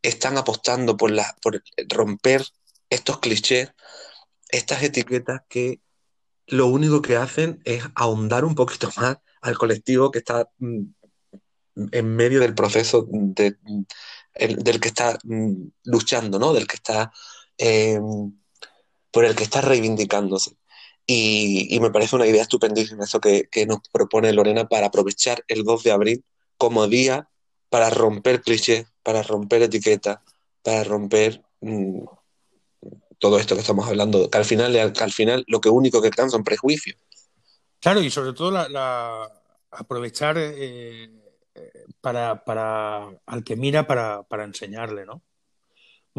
están 0.03 0.37
apostando 0.37 0.97
por, 0.97 1.11
la, 1.11 1.37
por 1.43 1.63
romper 1.89 2.45
estos 2.89 3.19
clichés, 3.19 3.73
estas 4.49 4.83
etiquetas 4.83 5.43
que 5.49 5.81
lo 6.47 6.67
único 6.67 7.03
que 7.03 7.17
hacen 7.17 7.61
es 7.65 7.85
ahondar 7.95 8.45
un 8.45 8.55
poquito 8.55 8.91
más 8.97 9.19
al 9.41 9.57
colectivo 9.57 10.11
que 10.11 10.19
está 10.19 10.51
mm, 10.59 10.83
en 11.93 12.17
medio 12.17 12.41
del 12.41 12.55
proceso 12.55 13.07
de, 13.09 13.57
el, 14.35 14.57
del 14.57 14.81
que 14.81 14.89
está 14.89 15.19
mm, 15.23 15.69
luchando, 15.85 16.39
¿no? 16.39 16.53
Del 16.53 16.67
que 16.67 16.77
está 16.77 17.13
eh, 17.59 18.01
por 19.11 19.25
el 19.25 19.35
que 19.35 19.45
está 19.45 19.61
reivindicándose. 19.61 20.57
Y, 21.13 21.81
me 21.81 21.91
parece 21.91 22.15
una 22.15 22.27
idea 22.27 22.43
estupendísima 22.43 23.03
eso 23.03 23.21
que, 23.21 23.49
que, 23.51 23.67
nos 23.67 23.81
propone 23.91 24.33
Lorena 24.33 24.69
para 24.69 24.87
aprovechar 24.87 25.45
el 25.49 25.65
2 25.65 25.83
de 25.83 25.91
abril 25.91 26.25
como 26.57 26.87
día 26.87 27.29
para 27.69 27.91
romper 27.91 28.43
clichés, 28.43 28.87
para 29.03 29.25
romper 29.25 29.63
etiquetas, 29.63 30.21
para 30.63 30.85
romper 30.85 31.43
mmm, 31.63 32.05
todo 33.19 33.41
esto 33.41 33.57
que 33.57 33.63
estamos 33.63 33.89
hablando, 33.89 34.31
que 34.31 34.39
al 34.39 34.45
final, 34.45 34.77
al 34.77 35.13
final 35.13 35.45
lo 35.49 35.61
que 35.61 35.69
único 35.69 36.01
que 36.01 36.11
quedan 36.11 36.31
son 36.31 36.45
prejuicios. 36.45 36.97
Claro, 37.81 38.01
y 38.03 38.11
sobre 38.11 38.33
todo 38.33 38.53
la, 38.53 38.69
la 38.69 39.33
aprovechar 39.73 40.37
eh, 40.39 41.11
para, 42.01 42.45
para, 42.45 43.09
al 43.27 43.43
que 43.43 43.57
mira 43.57 43.85
para, 43.85 44.23
para 44.23 44.45
enseñarle, 44.45 45.07
¿no? 45.07 45.23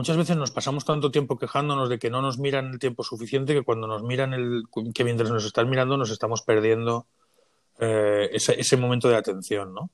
Muchas 0.01 0.17
veces 0.17 0.35
nos 0.35 0.49
pasamos 0.49 0.83
tanto 0.83 1.11
tiempo 1.11 1.37
quejándonos 1.37 1.87
de 1.87 1.99
que 1.99 2.09
no 2.09 2.23
nos 2.23 2.39
miran 2.39 2.71
el 2.71 2.79
tiempo 2.79 3.03
suficiente 3.03 3.53
que 3.53 3.61
cuando 3.61 3.85
nos 3.85 4.01
miran 4.01 4.33
el, 4.33 4.63
que 4.95 5.03
mientras 5.03 5.29
nos 5.29 5.45
están 5.45 5.69
mirando 5.69 5.95
nos 5.95 6.09
estamos 6.09 6.41
perdiendo 6.41 7.05
eh, 7.77 8.27
ese, 8.33 8.59
ese, 8.59 8.77
momento 8.77 9.09
de 9.09 9.17
atención, 9.17 9.75
¿no? 9.75 9.91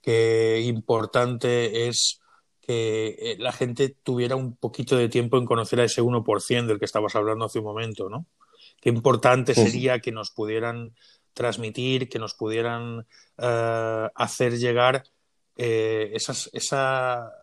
Qué 0.00 0.62
importante 0.64 1.86
es 1.86 2.22
que 2.62 3.08
eh, 3.18 3.36
la 3.38 3.52
gente 3.52 3.94
tuviera 4.02 4.36
un 4.36 4.56
poquito 4.56 4.96
de 4.96 5.10
tiempo 5.10 5.36
en 5.36 5.44
conocer 5.44 5.80
a 5.80 5.84
ese 5.84 6.00
1% 6.00 6.66
del 6.66 6.78
que 6.78 6.86
estabas 6.86 7.14
hablando 7.14 7.44
hace 7.44 7.58
un 7.58 7.66
momento, 7.66 8.08
¿no? 8.08 8.24
Qué 8.80 8.88
importante 8.88 9.54
sería 9.54 9.98
que 9.98 10.12
nos 10.12 10.30
pudieran 10.30 10.94
transmitir, 11.34 12.08
que 12.08 12.18
nos 12.18 12.32
pudieran 12.32 13.00
uh, 13.36 14.08
hacer 14.14 14.56
llegar 14.56 15.04
eh, 15.56 16.10
esas, 16.14 16.48
esa 16.54 17.34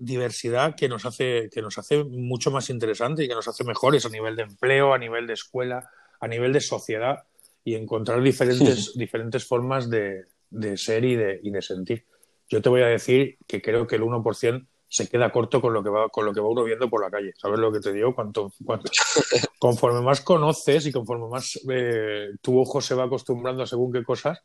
diversidad 0.00 0.74
que 0.74 0.88
nos 0.88 1.04
hace 1.04 1.48
que 1.52 1.62
nos 1.62 1.78
hace 1.78 2.04
mucho 2.04 2.50
más 2.50 2.70
interesante 2.70 3.24
y 3.24 3.28
que 3.28 3.34
nos 3.34 3.48
hace 3.48 3.64
mejores 3.64 4.06
a 4.06 4.08
nivel 4.08 4.36
de 4.36 4.42
empleo, 4.42 4.94
a 4.94 4.98
nivel 4.98 5.26
de 5.26 5.34
escuela, 5.34 5.90
a 6.20 6.28
nivel 6.28 6.52
de 6.52 6.60
sociedad 6.60 7.24
y 7.64 7.74
encontrar 7.74 8.22
diferentes, 8.22 8.96
diferentes 8.96 9.46
formas 9.46 9.90
de, 9.90 10.24
de 10.50 10.76
ser 10.76 11.04
y 11.04 11.16
de, 11.16 11.40
y 11.42 11.50
de, 11.50 11.62
sentir. 11.62 12.06
Yo 12.48 12.62
te 12.62 12.68
voy 12.68 12.82
a 12.82 12.86
decir 12.86 13.36
que 13.46 13.60
creo 13.60 13.86
que 13.86 13.96
el 13.96 14.02
1% 14.02 14.66
se 14.88 15.08
queda 15.08 15.30
corto 15.30 15.60
con 15.60 15.74
lo 15.74 15.82
que 15.82 15.90
va 15.90 16.08
con 16.08 16.24
lo 16.24 16.32
que 16.32 16.40
va 16.40 16.48
uno 16.48 16.64
viendo 16.64 16.88
por 16.88 17.02
la 17.02 17.10
calle. 17.10 17.34
¿Sabes 17.36 17.58
lo 17.58 17.70
que 17.70 17.80
te 17.80 17.92
digo? 17.92 18.14
Cuanto, 18.14 18.52
cuanto 18.64 18.90
conforme 19.58 20.00
más 20.00 20.22
conoces 20.22 20.86
y 20.86 20.92
conforme 20.92 21.28
más 21.28 21.60
eh, 21.70 22.30
tu 22.40 22.58
ojo 22.58 22.80
se 22.80 22.94
va 22.94 23.04
acostumbrando 23.04 23.62
a 23.62 23.66
según 23.66 23.92
qué 23.92 24.02
cosas, 24.02 24.40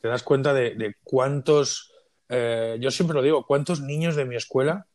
te 0.00 0.08
das 0.08 0.22
cuenta 0.22 0.54
de, 0.54 0.74
de 0.74 0.96
cuántos, 1.04 1.92
eh, 2.28 2.78
yo 2.80 2.90
siempre 2.90 3.14
lo 3.14 3.22
digo, 3.22 3.44
cuántos 3.46 3.82
niños 3.82 4.16
de 4.16 4.24
mi 4.24 4.36
escuela 4.36 4.86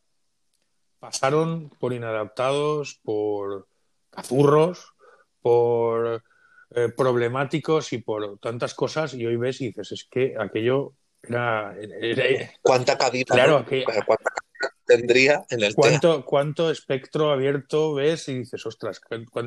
pasaron 0.98 1.70
por 1.78 1.92
inadaptados, 1.92 3.00
por 3.02 3.66
cazurros, 4.10 4.92
por 5.40 6.22
eh, 6.70 6.88
problemáticos 6.94 7.92
y 7.92 7.98
por 7.98 8.38
tantas 8.38 8.74
cosas 8.74 9.14
y 9.14 9.26
hoy 9.26 9.36
ves 9.36 9.60
y 9.60 9.68
dices, 9.68 9.92
es 9.92 10.04
que 10.04 10.34
aquello 10.38 10.92
era... 11.22 11.74
era 11.80 12.50
¿Cuánta 12.62 12.98
cabida? 12.98 13.34
Claro, 13.34 13.60
¿no? 13.60 13.66
que, 13.66 13.84
¿Cuánta 13.84 14.30
tendría 14.84 15.44
en 15.50 15.62
el 15.62 15.74
¿cuánto? 15.74 16.24
¿Cuánto 16.24 16.70
espectro 16.70 17.30
abierto 17.30 17.94
ves 17.94 18.28
y 18.28 18.38
dices, 18.38 18.64
ostras, 18.66 19.00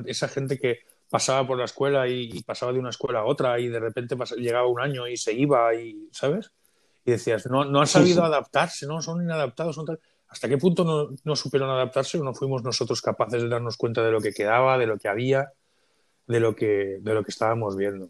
esa 0.05 0.27
gente 0.27 0.57
que 0.57 0.79
pasaba 1.09 1.45
por 1.45 1.57
la 1.57 1.65
escuela 1.65 2.07
y, 2.07 2.29
y 2.31 2.43
pasaba 2.43 2.71
de 2.71 2.79
una 2.79 2.91
escuela 2.91 3.19
a 3.19 3.25
otra 3.25 3.59
y 3.59 3.67
de 3.67 3.79
repente 3.79 4.15
llegaba 4.37 4.67
un 4.67 4.79
año 4.79 5.07
y 5.07 5.17
se 5.17 5.33
iba 5.33 5.73
y, 5.75 6.09
¿sabes? 6.11 6.51
Y 7.03 7.11
decías, 7.11 7.47
no, 7.47 7.65
no 7.65 7.81
han 7.81 7.87
sabido 7.87 8.21
sí, 8.21 8.27
sí. 8.27 8.33
adaptarse, 8.33 8.87
no, 8.87 9.01
son 9.01 9.21
inadaptados, 9.21 9.75
son 9.75 9.85
tal... 9.85 9.99
¿Hasta 10.31 10.47
qué 10.47 10.57
punto 10.57 10.85
no, 10.85 11.15
no, 11.25 11.35
supieron 11.35 11.69
adaptarse 11.69 12.17
o 12.17 12.23
no 12.23 12.33
fuimos 12.33 12.63
nosotros 12.63 13.01
capaces 13.01 13.41
de 13.43 13.49
darnos 13.49 13.75
cuenta 13.75 14.01
de 14.01 14.11
lo 14.11 14.21
que 14.21 14.31
quedaba, 14.31 14.77
de 14.77 14.87
lo 14.87 14.97
que 14.97 15.09
había, 15.09 15.51
de 16.25 16.39
lo 16.39 16.55
que, 16.55 16.99
de 17.01 17.13
lo 17.13 17.21
que 17.23 17.31
estábamos 17.31 17.75
viendo? 17.75 18.09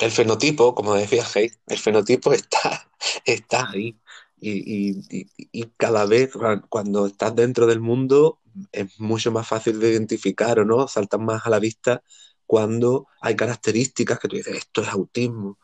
El 0.00 0.12
fenotipo, 0.12 0.72
como 0.72 0.94
decía 0.94 1.24
Hey, 1.34 1.50
el 1.66 1.78
fenotipo 1.78 2.32
está, 2.32 2.88
está 3.24 3.70
ahí. 3.70 3.98
Y, 4.38 5.00
y, 5.10 5.26
y, 5.52 5.64
cada 5.76 6.04
vez 6.04 6.32
cuando 6.68 7.06
estás 7.06 7.34
dentro 7.34 7.66
del 7.66 7.80
mundo 7.80 8.40
es 8.72 9.00
mucho 9.00 9.32
más 9.32 9.48
fácil 9.48 9.80
de 9.80 9.90
identificar 9.90 10.58
o 10.60 10.64
no, 10.64 10.86
saltan 10.86 11.24
más 11.24 11.46
a 11.46 11.50
la 11.50 11.58
vista 11.58 12.02
cuando 12.46 13.08
hay 13.20 13.36
características 13.36 14.18
que 14.18 14.28
tú 14.28 14.36
dices, 14.36 14.56
esto 14.56 14.82
es 14.82 14.88
autismo, 14.88 15.58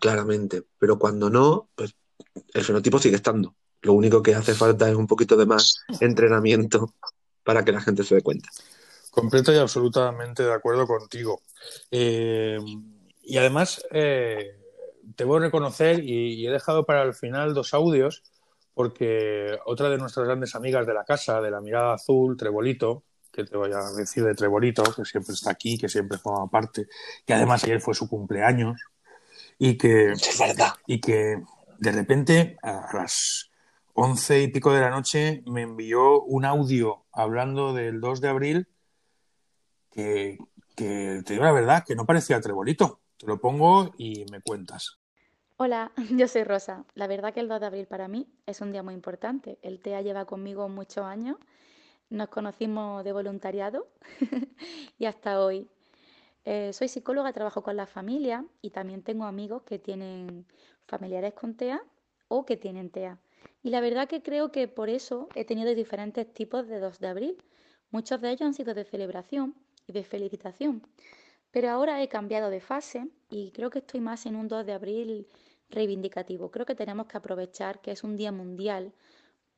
claramente, 0.00 0.62
pero 0.78 0.98
cuando 0.98 1.28
no, 1.28 1.68
pues 1.74 1.94
el 2.54 2.64
fenotipo 2.64 2.98
sigue 2.98 3.16
estando. 3.16 3.54
Lo 3.84 3.92
único 3.92 4.22
que 4.22 4.34
hace 4.34 4.54
falta 4.54 4.88
es 4.88 4.96
un 4.96 5.06
poquito 5.06 5.36
de 5.36 5.46
más 5.46 5.84
entrenamiento 6.00 6.94
para 7.44 7.64
que 7.64 7.72
la 7.72 7.80
gente 7.80 8.02
se 8.02 8.16
dé 8.16 8.22
cuenta. 8.22 8.48
Completo 9.10 9.52
y 9.52 9.58
absolutamente 9.58 10.42
de 10.42 10.52
acuerdo 10.52 10.86
contigo. 10.86 11.42
Eh, 11.90 12.58
y 13.22 13.36
además, 13.36 13.84
eh, 13.92 14.56
debo 15.02 15.38
reconocer, 15.38 16.02
y, 16.02 16.34
y, 16.34 16.46
he 16.46 16.50
dejado 16.50 16.84
para 16.84 17.02
el 17.02 17.14
final 17.14 17.54
dos 17.54 17.74
audios, 17.74 18.22
porque 18.72 19.56
otra 19.66 19.88
de 19.88 19.98
nuestras 19.98 20.26
grandes 20.26 20.54
amigas 20.54 20.86
de 20.86 20.94
la 20.94 21.04
casa, 21.04 21.40
de 21.40 21.50
la 21.50 21.60
mirada 21.60 21.94
azul, 21.94 22.36
Trebolito, 22.36 23.04
que 23.30 23.44
te 23.44 23.56
voy 23.56 23.70
a 23.72 23.82
decir 23.96 24.24
de 24.24 24.34
Trebolito, 24.34 24.82
que 24.82 25.04
siempre 25.04 25.34
está 25.34 25.50
aquí, 25.50 25.76
que 25.76 25.88
siempre 25.88 26.18
forma 26.18 26.48
parte, 26.48 26.86
que 27.24 27.34
además 27.34 27.62
ayer 27.64 27.80
fue 27.80 27.94
su 27.94 28.08
cumpleaños, 28.08 28.80
y 29.58 29.76
que, 29.76 30.12
es 30.12 30.38
verdad. 30.38 30.72
y 30.86 31.00
que 31.00 31.36
de 31.78 31.92
repente 31.92 32.56
a 32.62 32.88
las 32.94 33.50
once 33.94 34.42
y 34.42 34.48
pico 34.48 34.72
de 34.72 34.80
la 34.80 34.90
noche 34.90 35.42
me 35.46 35.62
envió 35.62 36.22
un 36.22 36.44
audio 36.44 37.06
hablando 37.12 37.72
del 37.72 38.00
2 38.00 38.20
de 38.20 38.28
abril 38.28 38.68
que, 39.90 40.38
que 40.76 41.22
te 41.24 41.32
digo 41.32 41.44
la 41.44 41.52
verdad, 41.52 41.84
que 41.86 41.94
no 41.94 42.04
parecía 42.04 42.40
Trebolito. 42.40 43.00
Te 43.16 43.26
lo 43.26 43.40
pongo 43.40 43.94
y 43.96 44.26
me 44.30 44.40
cuentas. 44.40 44.98
Hola, 45.56 45.92
yo 46.10 46.26
soy 46.26 46.42
Rosa. 46.42 46.84
La 46.94 47.06
verdad 47.06 47.32
que 47.32 47.40
el 47.40 47.48
2 47.48 47.60
de 47.60 47.66
abril 47.66 47.86
para 47.86 48.08
mí 48.08 48.28
es 48.46 48.60
un 48.60 48.72
día 48.72 48.82
muy 48.82 48.94
importante. 48.94 49.58
El 49.62 49.80
TEA 49.80 50.02
lleva 50.02 50.24
conmigo 50.24 50.68
muchos 50.68 51.04
años. 51.04 51.36
Nos 52.10 52.28
conocimos 52.28 53.04
de 53.04 53.12
voluntariado 53.12 53.86
y 54.98 55.06
hasta 55.06 55.40
hoy. 55.40 55.68
Eh, 56.44 56.72
soy 56.72 56.88
psicóloga, 56.88 57.32
trabajo 57.32 57.62
con 57.62 57.76
la 57.76 57.86
familia 57.86 58.44
y 58.60 58.70
también 58.70 59.02
tengo 59.02 59.24
amigos 59.24 59.62
que 59.62 59.78
tienen 59.78 60.44
familiares 60.86 61.32
con 61.32 61.54
TEA 61.54 61.80
o 62.28 62.44
que 62.44 62.56
tienen 62.56 62.90
TEA. 62.90 63.18
Y 63.62 63.70
la 63.70 63.80
verdad 63.80 64.08
que 64.08 64.22
creo 64.22 64.52
que 64.52 64.68
por 64.68 64.88
eso 64.88 65.28
he 65.34 65.44
tenido 65.44 65.74
diferentes 65.74 66.32
tipos 66.32 66.68
de 66.68 66.80
2 66.80 66.98
de 66.98 67.08
abril. 67.08 67.42
Muchos 67.90 68.20
de 68.20 68.30
ellos 68.30 68.42
han 68.42 68.54
sido 68.54 68.74
de 68.74 68.84
celebración 68.84 69.54
y 69.86 69.92
de 69.92 70.04
felicitación. 70.04 70.82
Pero 71.50 71.70
ahora 71.70 72.02
he 72.02 72.08
cambiado 72.08 72.50
de 72.50 72.60
fase 72.60 73.08
y 73.30 73.52
creo 73.52 73.70
que 73.70 73.78
estoy 73.78 74.00
más 74.00 74.26
en 74.26 74.36
un 74.36 74.48
2 74.48 74.66
de 74.66 74.72
abril 74.72 75.28
reivindicativo. 75.70 76.50
Creo 76.50 76.66
que 76.66 76.74
tenemos 76.74 77.06
que 77.06 77.16
aprovechar 77.16 77.80
que 77.80 77.92
es 77.92 78.04
un 78.04 78.16
día 78.16 78.32
mundial 78.32 78.92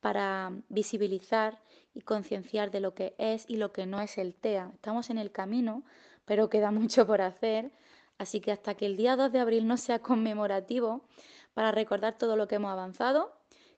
para 0.01 0.53
visibilizar 0.69 1.61
y 1.95 2.01
concienciar 2.03 2.71
de 2.71 2.81
lo 2.81 2.95
que 2.95 3.15
es 3.19 3.45
y 3.49 3.57
lo 3.57 3.73
que 3.73 3.87
no 3.87 4.01
es 4.01 4.19
el 4.19 4.35
TEA. 4.35 4.71
Estamos 4.75 5.11
en 5.11 5.19
el 5.19 5.33
camino, 5.33 5.85
pero 6.25 6.51
queda 6.51 6.71
mucho 6.81 7.07
por 7.07 7.23
hacer. 7.23 7.73
Así 8.19 8.41
que 8.41 8.53
hasta 8.53 8.75
que 8.75 8.87
el 8.87 8.97
día 8.97 9.17
2 9.17 9.33
de 9.33 9.41
abril 9.41 9.67
no 9.67 9.77
sea 9.77 9.99
conmemorativo 9.99 11.03
para 11.55 11.73
recordar 11.73 12.19
todo 12.19 12.37
lo 12.37 12.49
que 12.49 12.57
hemos 12.57 12.73
avanzado, 12.73 13.36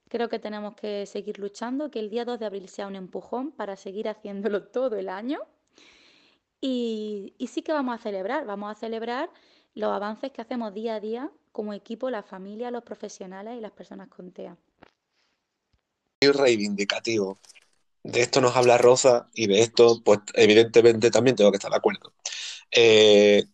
creo 0.09 0.28
que 0.28 0.38
tenemos 0.38 0.74
que 0.74 1.06
seguir 1.06 1.38
luchando, 1.38 1.90
que 1.90 2.00
el 2.00 2.11
día 2.11 2.24
2 2.24 2.38
de 2.38 2.46
abril 2.46 2.68
sea 2.68 2.86
un 2.86 2.96
empujón 2.96 3.52
para 3.52 3.76
seguir 3.76 4.09
haciéndolo 4.09 4.62
todo 4.68 4.96
el 4.96 5.09
año. 5.09 5.40
Y, 6.61 7.34
sí 7.48 7.62
que 7.62 7.72
vamos 7.72 7.98
a 7.98 8.02
celebrar, 8.02 8.44
vamos 8.44 8.72
a 8.72 8.74
celebrar 8.74 9.30
los 9.74 9.90
avances 9.92 10.32
que 10.32 10.42
hacemos 10.42 10.74
día 10.74 10.96
a 10.96 11.00
día 11.00 11.30
como 11.52 11.72
equipo, 11.72 12.11
la 12.11 12.22
familia, 12.22 12.70
los 12.70 12.82
profesionales 12.82 13.56
y 13.56 13.61
las 13.61 13.72
personas 13.72 14.09
con 14.09 14.32
TEA. 14.32 14.56
Reivindicativo. 16.20 17.38
De 18.02 18.22
esto 18.22 18.40
nos 18.40 18.56
habla 18.56 18.78
Rosa 18.78 19.28
y 19.34 19.46
de 19.46 19.61
esto, 19.61 20.02
pues 20.04 20.20
evidentemente 20.34 21.11
también 21.11 21.36
tengo 21.36 21.50
que 21.50 21.56
estar 21.56 21.70
de 21.70 21.76
acuerdo. 21.76 22.12
Eh, 22.70 23.44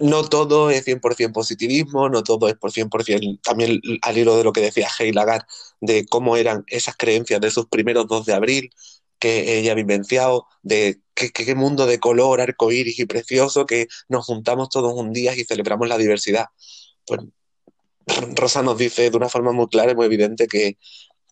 no 0.00 0.24
todo 0.24 0.70
es 0.70 0.86
100% 0.86 1.32
positivismo, 1.32 2.08
no 2.08 2.22
todo 2.22 2.48
es 2.48 2.56
por 2.56 2.72
100% 2.72 3.40
también 3.42 3.80
al 4.00 4.18
hilo 4.18 4.36
de 4.36 4.44
lo 4.44 4.52
que 4.52 4.62
decía 4.62 4.88
Hey 4.98 5.12
Lagar, 5.12 5.46
de 5.80 6.06
cómo 6.06 6.36
eran 6.36 6.64
esas 6.68 6.96
creencias 6.96 7.40
de 7.40 7.48
esos 7.48 7.66
primeros 7.66 8.06
2 8.08 8.24
de 8.24 8.32
abril, 8.32 8.70
que 9.18 9.58
ella 9.58 9.72
ha 9.72 9.74
vivenciado, 9.74 10.46
de 10.62 11.00
qué, 11.14 11.54
mundo 11.54 11.86
de 11.86 12.00
color, 12.00 12.40
arcoíris 12.40 12.98
y 12.98 13.04
precioso, 13.04 13.66
que 13.66 13.88
nos 14.08 14.24
juntamos 14.24 14.70
todos 14.70 14.94
un 14.94 15.12
día 15.12 15.36
y 15.36 15.44
celebramos 15.44 15.86
la 15.86 15.98
diversidad. 15.98 16.46
Pues 17.06 17.20
Rosa 18.34 18.62
nos 18.62 18.78
dice 18.78 19.10
de 19.10 19.16
una 19.16 19.28
forma 19.28 19.52
muy 19.52 19.68
clara 19.68 19.92
y 19.92 19.94
muy 19.94 20.06
evidente 20.06 20.48
que 20.48 20.78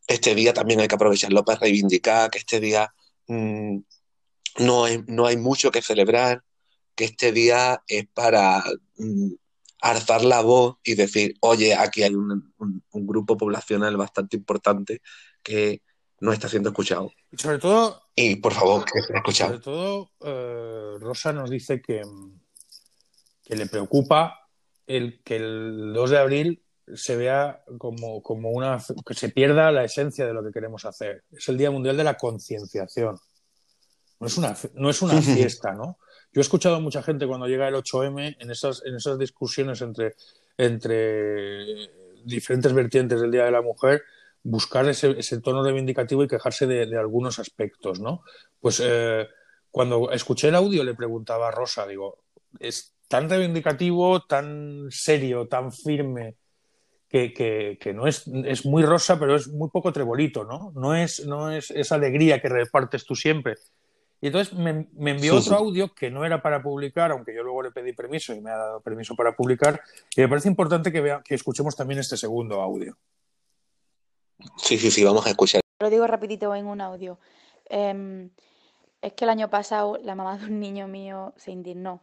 este 0.06 0.34
día 0.34 0.52
también 0.52 0.80
hay 0.80 0.88
que 0.88 0.94
aprovecharlo 0.94 1.42
para 1.42 1.60
reivindicar, 1.60 2.30
que 2.30 2.38
este 2.38 2.60
día 2.60 2.92
hay, 3.28 3.84
no 5.06 5.26
hay 5.26 5.36
mucho 5.38 5.70
que 5.70 5.80
celebrar, 5.80 6.44
que 6.98 7.04
este 7.04 7.30
día 7.30 7.80
es 7.86 8.08
para 8.08 8.64
mmm, 8.96 9.30
alzar 9.82 10.24
la 10.24 10.40
voz 10.40 10.78
y 10.82 10.96
decir, 10.96 11.36
oye, 11.42 11.72
aquí 11.72 12.02
hay 12.02 12.12
un, 12.12 12.52
un, 12.58 12.82
un 12.90 13.06
grupo 13.06 13.36
poblacional 13.36 13.96
bastante 13.96 14.36
importante 14.36 15.00
que 15.44 15.80
no 16.18 16.32
está 16.32 16.48
siendo 16.48 16.70
escuchado. 16.70 17.12
Y 17.30 17.38
sobre 17.38 17.60
todo. 17.60 18.02
Y 18.16 18.34
por 18.34 18.52
favor, 18.52 18.84
que 18.84 19.00
sea 19.00 19.18
escuchado. 19.18 19.50
Sobre 19.50 19.62
todo, 19.62 20.10
eh, 20.24 20.98
Rosa 20.98 21.32
nos 21.32 21.50
dice 21.50 21.80
que, 21.80 22.02
que, 23.44 23.54
le 23.54 23.66
preocupa 23.66 24.48
el 24.84 25.22
que 25.22 25.36
el 25.36 25.92
2 25.94 26.10
de 26.10 26.18
abril 26.18 26.64
se 26.96 27.14
vea 27.14 27.62
como, 27.78 28.24
como 28.24 28.50
una. 28.50 28.82
que 29.06 29.14
se 29.14 29.28
pierda 29.28 29.70
la 29.70 29.84
esencia 29.84 30.26
de 30.26 30.34
lo 30.34 30.42
que 30.42 30.50
queremos 30.50 30.84
hacer. 30.84 31.22
Es 31.30 31.48
el 31.48 31.58
Día 31.58 31.70
Mundial 31.70 31.96
de 31.96 32.02
la 32.02 32.16
Concienciación. 32.16 33.16
No 34.18 34.26
es 34.26 34.36
una, 34.36 34.56
no 34.74 34.90
es 34.90 35.00
una 35.00 35.22
fiesta, 35.22 35.74
¿no? 35.74 35.96
Yo 36.32 36.40
he 36.40 36.42
escuchado 36.42 36.76
a 36.76 36.80
mucha 36.80 37.02
gente 37.02 37.26
cuando 37.26 37.46
llega 37.46 37.68
el 37.68 37.74
8M 37.74 38.36
en 38.38 38.50
esas, 38.50 38.82
en 38.84 38.96
esas 38.96 39.18
discusiones 39.18 39.80
entre, 39.80 40.14
entre 40.56 41.90
diferentes 42.24 42.72
vertientes 42.72 43.20
del 43.20 43.30
Día 43.30 43.44
de 43.44 43.50
la 43.50 43.62
Mujer 43.62 44.02
buscar 44.42 44.88
ese, 44.88 45.40
tono 45.40 45.62
reivindicativo 45.62 46.24
y 46.24 46.28
quejarse 46.28 46.66
de, 46.66 46.96
algunos 46.96 47.38
aspectos, 47.38 48.00
¿no? 48.00 48.22
Pues 48.60 48.80
eh, 48.84 49.26
cuando 49.70 50.10
escuché 50.10 50.48
el 50.48 50.54
audio 50.54 50.84
le 50.84 50.94
preguntaba 50.94 51.48
a 51.48 51.50
Rosa, 51.50 51.86
digo, 51.86 52.24
es 52.58 52.94
tan 53.08 53.28
reivindicativo, 53.28 54.24
tan 54.24 54.86
serio, 54.90 55.48
tan 55.48 55.72
firme, 55.72 56.36
que, 57.08 57.32
que, 57.32 57.78
que, 57.80 57.94
no 57.94 58.06
es, 58.06 58.26
es 58.44 58.66
muy 58.66 58.82
rosa, 58.82 59.18
pero 59.18 59.34
es 59.36 59.48
muy 59.48 59.70
poco 59.70 59.92
trebolito, 59.92 60.44
¿no? 60.44 60.72
No 60.74 60.94
es, 60.94 61.26
no 61.26 61.50
es 61.50 61.70
esa 61.70 61.94
alegría 61.94 62.40
que 62.40 62.50
repartes 62.50 63.06
tú 63.06 63.14
siempre. 63.14 63.56
Y 64.20 64.26
entonces 64.28 64.52
me, 64.54 64.88
me 64.94 65.12
envió 65.12 65.32
Sí, 65.34 65.48
otro 65.48 65.58
sí. 65.58 65.64
audio 65.64 65.94
que 65.94 66.10
no 66.10 66.24
era 66.24 66.42
para 66.42 66.60
publicar, 66.62 67.12
aunque 67.12 67.34
yo 67.34 67.42
luego 67.42 67.62
le 67.62 67.70
pedí 67.70 67.92
permiso 67.92 68.34
y 68.34 68.40
me 68.40 68.50
ha 68.50 68.56
dado 68.56 68.80
permiso 68.80 69.14
para 69.14 69.36
publicar. 69.36 69.80
Y 70.16 70.20
me 70.20 70.28
parece 70.28 70.48
importante 70.48 70.90
que, 70.90 71.00
vea, 71.00 71.22
que 71.24 71.34
escuchemos 71.34 71.76
también 71.76 72.00
este 72.00 72.16
segundo 72.16 72.60
audio. 72.60 72.96
Sí, 74.56 74.78
sí, 74.78 74.90
sí, 74.90 75.04
vamos 75.04 75.26
a 75.26 75.30
escuchar. 75.30 75.60
Lo 75.80 75.90
digo 75.90 76.06
rapidito 76.06 76.54
en 76.54 76.66
un 76.66 76.80
audio. 76.80 77.18
Em, 77.66 78.30
es 79.02 79.12
que 79.12 79.24
el 79.24 79.30
año 79.30 79.48
pasado 79.50 79.98
la 80.02 80.14
mamá 80.14 80.38
de 80.38 80.46
un 80.46 80.58
niño 80.58 80.88
mío 80.88 81.34
se 81.36 81.52
indignó 81.52 82.02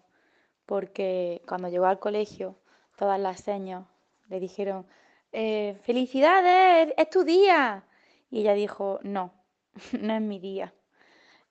porque 0.66 1.41
cuando 1.47 1.68
llegó 1.70 1.86
al 1.86 1.99
colegio 1.99 2.57
todas 2.97 3.20
las 3.20 3.41
señas 3.41 3.86
le 4.30 4.39
dijeron 4.39 4.86
eh, 5.32 5.78
felicidades, 5.84 6.93
es 6.97 7.09
tu 7.09 7.24
día. 7.24 7.84
Y 8.32 8.39
ella 8.41 8.53
dijo, 8.53 8.99
no, 9.03 9.34
no 9.99 10.16
es 10.16 10.22
mi 10.22 10.39
día. 10.39 10.74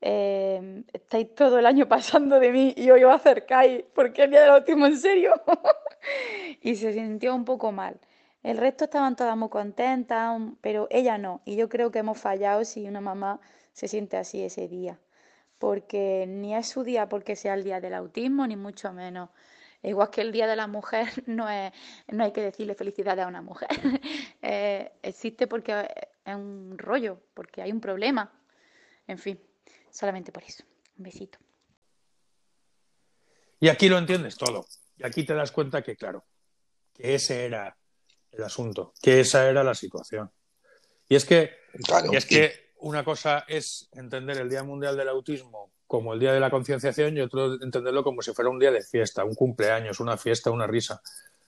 Eh, 0.06 0.84
estáis 0.92 1.34
todo 1.34 1.58
el 1.58 1.64
año 1.64 1.88
pasando 1.88 2.38
de 2.38 2.52
mí 2.52 2.74
y 2.76 2.90
hoy 2.90 3.04
os 3.04 3.14
acercáis 3.14 3.84
porque 3.94 4.20
es 4.20 4.24
el 4.26 4.32
día 4.32 4.42
del 4.42 4.50
autismo 4.50 4.84
en 4.86 4.98
serio. 4.98 5.32
y 6.60 6.76
se 6.76 6.92
sintió 6.92 7.34
un 7.34 7.46
poco 7.46 7.72
mal. 7.72 7.98
El 8.42 8.58
resto 8.58 8.84
estaban 8.84 9.16
todas 9.16 9.34
muy 9.34 9.48
contentas, 9.48 10.38
pero 10.60 10.88
ella 10.90 11.16
no. 11.16 11.40
Y 11.46 11.56
yo 11.56 11.70
creo 11.70 11.90
que 11.90 12.00
hemos 12.00 12.18
fallado 12.18 12.66
si 12.66 12.86
una 12.86 13.00
mamá 13.00 13.40
se 13.72 13.88
siente 13.88 14.18
así 14.18 14.42
ese 14.42 14.68
día. 14.68 14.98
Porque 15.58 16.26
ni 16.28 16.54
es 16.54 16.68
su 16.68 16.84
día 16.84 17.08
porque 17.08 17.34
sea 17.34 17.54
el 17.54 17.64
día 17.64 17.80
del 17.80 17.94
autismo, 17.94 18.46
ni 18.46 18.56
mucho 18.56 18.92
menos. 18.92 19.30
Igual 19.82 20.10
que 20.10 20.20
el 20.20 20.32
Día 20.32 20.46
de 20.46 20.56
la 20.56 20.66
Mujer, 20.66 21.08
no, 21.26 21.48
es, 21.48 21.72
no 22.08 22.24
hay 22.24 22.32
que 22.32 22.42
decirle 22.42 22.74
felicidades 22.74 23.24
a 23.24 23.28
una 23.28 23.42
mujer. 23.42 23.70
Eh, 24.42 24.92
existe 25.02 25.46
porque 25.46 25.88
es 26.26 26.34
un 26.34 26.76
rollo, 26.76 27.18
porque 27.32 27.62
hay 27.62 27.72
un 27.72 27.80
problema. 27.80 28.30
En 29.06 29.16
fin, 29.16 29.40
solamente 29.94 30.32
por 30.32 30.42
eso. 30.42 30.64
Un 30.98 31.04
besito. 31.04 31.38
Y 33.60 33.68
aquí 33.68 33.88
lo 33.88 33.96
entiendes 33.96 34.36
todo. 34.36 34.66
Y 34.96 35.06
aquí 35.06 35.24
te 35.24 35.34
das 35.34 35.52
cuenta 35.52 35.82
que, 35.82 35.96
claro, 35.96 36.24
que 36.92 37.14
ese 37.14 37.46
era 37.46 37.76
el 38.30 38.42
asunto, 38.42 38.92
que 39.00 39.20
esa 39.20 39.48
era 39.48 39.62
la 39.64 39.74
situación. 39.74 40.30
Y 41.08 41.14
es 41.14 41.24
que, 41.24 41.52
Claro, 41.84 42.12
y 42.12 42.16
es 42.16 42.26
que 42.26 42.72
una 42.78 43.04
cosa 43.04 43.44
es 43.48 43.88
entender 43.92 44.38
el 44.38 44.48
Día 44.48 44.62
Mundial 44.62 44.96
del 44.96 45.08
Autismo 45.08 45.72
como 45.86 46.14
el 46.14 46.20
Día 46.20 46.32
de 46.32 46.40
la 46.40 46.50
Concienciación 46.50 47.16
y 47.16 47.20
otro 47.20 47.62
entenderlo 47.62 48.02
como 48.02 48.22
si 48.22 48.32
fuera 48.32 48.50
un 48.50 48.58
día 48.58 48.70
de 48.70 48.82
fiesta, 48.82 49.24
un 49.24 49.34
cumpleaños, 49.34 50.00
una 50.00 50.16
fiesta, 50.16 50.50
una 50.50 50.66
risa. 50.66 51.00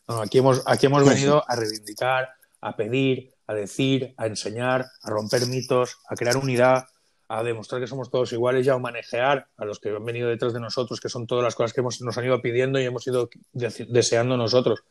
No, 0.08 0.20
aquí, 0.20 0.38
hemos, 0.38 0.62
aquí 0.66 0.86
hemos 0.86 1.04
venido 1.04 1.44
a 1.48 1.56
reivindicar, 1.56 2.30
a 2.60 2.76
pedir, 2.76 3.34
a 3.46 3.54
decir, 3.54 4.14
a 4.16 4.26
enseñar, 4.26 4.86
a 5.02 5.10
romper 5.10 5.46
mitos, 5.46 5.98
a 6.08 6.14
crear 6.14 6.36
unidad, 6.36 6.86
a 7.28 7.42
demostrar 7.42 7.80
que 7.80 7.86
somos 7.86 8.10
todos 8.10 8.32
iguales 8.32 8.66
y 8.66 8.70
a 8.70 8.78
manejar 8.78 9.48
a 9.56 9.64
los 9.64 9.80
que 9.80 9.90
han 9.90 10.04
venido 10.04 10.28
detrás 10.28 10.52
de 10.52 10.60
nosotros, 10.60 11.00
que 11.00 11.08
son 11.08 11.26
todas 11.26 11.42
las 11.44 11.54
cosas 11.54 11.72
que 11.72 11.80
hemos, 11.80 12.00
nos 12.02 12.16
han 12.18 12.24
ido 12.26 12.40
pidiendo 12.40 12.78
y 12.80 12.84
hemos 12.84 13.06
ido 13.06 13.28
de- 13.52 13.86
deseando 13.88 14.36
nosotros. 14.36 14.84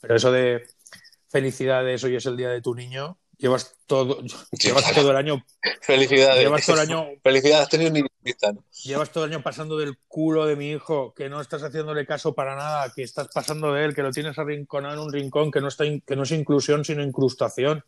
Pero 0.00 0.14
eso 0.16 0.30
de 0.30 0.64
felicidades, 1.28 2.04
hoy 2.04 2.16
es 2.16 2.26
el 2.26 2.36
día 2.36 2.50
de 2.50 2.60
tu 2.60 2.74
niño, 2.74 3.18
llevas 3.38 3.76
todo, 3.86 4.20
llevas 4.52 4.92
todo 4.94 5.10
el 5.10 5.16
año, 5.16 5.44
Felicidades. 5.80 6.40
llevas 6.42 6.64
todo 6.66 6.76
el 6.76 6.82
año 6.82 7.06
Felicidades, 7.22 7.62
has 7.62 7.68
tenido 7.68 7.90
un 7.90 7.94
niñista, 8.22 8.52
¿no? 8.52 8.64
Llevas 8.84 9.10
todo 9.10 9.24
el 9.24 9.32
año 9.32 9.42
pasando 9.42 9.78
del 9.78 9.98
culo 10.06 10.46
de 10.46 10.56
mi 10.56 10.70
hijo, 10.70 11.14
que 11.14 11.28
no 11.28 11.40
estás 11.40 11.62
haciéndole 11.62 12.06
caso 12.06 12.34
para 12.34 12.54
nada, 12.54 12.92
que 12.94 13.02
estás 13.02 13.28
pasando 13.32 13.72
de 13.72 13.84
él, 13.84 13.94
que 13.94 14.02
lo 14.02 14.10
tienes 14.12 14.38
arrinconado 14.38 14.94
en 14.94 15.00
un 15.00 15.12
rincón, 15.12 15.50
que 15.50 15.60
no, 15.60 15.68
está 15.68 15.84
in- 15.84 16.02
que 16.06 16.14
no 16.16 16.22
es 16.22 16.30
inclusión, 16.30 16.84
sino 16.84 17.02
incrustación. 17.02 17.84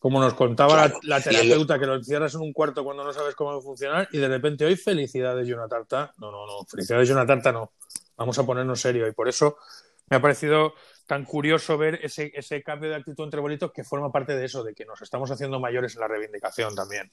Como 0.00 0.18
nos 0.18 0.34
contaba 0.34 0.76
la- 0.76 0.90
Claro. 1.02 1.22
terapeuta, 1.22 1.78
que 1.78 1.86
lo 1.86 1.94
encierras 1.94 2.34
en 2.34 2.40
un 2.40 2.52
cuarto 2.52 2.82
cuando 2.82 3.04
no 3.04 3.12
sabes 3.12 3.34
cómo 3.36 3.52
va 3.52 3.58
a 3.58 3.62
funcionar 3.62 4.08
y 4.10 4.18
de 4.18 4.28
repente 4.28 4.64
hoy 4.64 4.74
felicidades 4.74 5.46
y 5.46 5.52
una 5.52 5.68
tarta. 5.68 6.12
No, 6.16 6.32
no, 6.32 6.46
no, 6.46 6.64
felicidades 6.66 7.08
y 7.08 7.12
una 7.12 7.26
tarta 7.26 7.52
no. 7.52 7.74
Vamos 8.16 8.38
a 8.38 8.44
ponernos 8.46 8.80
serio 8.80 9.06
y 9.06 9.12
por 9.12 9.28
eso 9.28 9.58
me 10.08 10.16
ha 10.16 10.20
parecido 10.22 10.74
tan 11.06 11.24
curioso 11.24 11.76
ver 11.78 12.00
ese, 12.02 12.32
ese 12.34 12.62
cambio 12.62 12.88
de 12.90 12.96
actitud 12.96 13.24
entre 13.24 13.40
bolitos 13.40 13.72
que 13.72 13.84
forma 13.84 14.10
parte 14.10 14.34
de 14.34 14.46
eso, 14.46 14.64
de 14.64 14.74
que 14.74 14.84
nos 14.86 15.00
estamos 15.02 15.30
haciendo 15.30 15.60
mayores 15.60 15.94
en 15.94 16.00
la 16.00 16.08
reivindicación 16.08 16.74
también. 16.74 17.12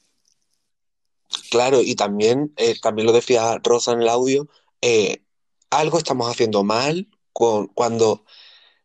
Claro, 1.52 1.82
y 1.82 1.96
también, 1.96 2.54
eh, 2.58 2.80
también 2.80 3.06
lo 3.06 3.12
decía 3.12 3.60
Rosa 3.64 3.92
en 3.92 4.02
el 4.02 4.10
audio, 4.10 4.48
eh, 4.82 5.24
algo 5.70 5.98
estamos 5.98 6.30
haciendo 6.30 6.64
mal 6.64 7.08
con, 7.34 7.68
cuando 7.68 8.24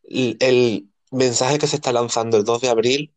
el, 0.03 0.35
el 0.41 0.89
mensaje 1.11 1.57
que 1.57 1.67
se 1.67 1.77
está 1.77 1.93
lanzando 1.93 2.35
el 2.37 2.43
2 2.43 2.61
de 2.61 2.69
abril 2.69 3.12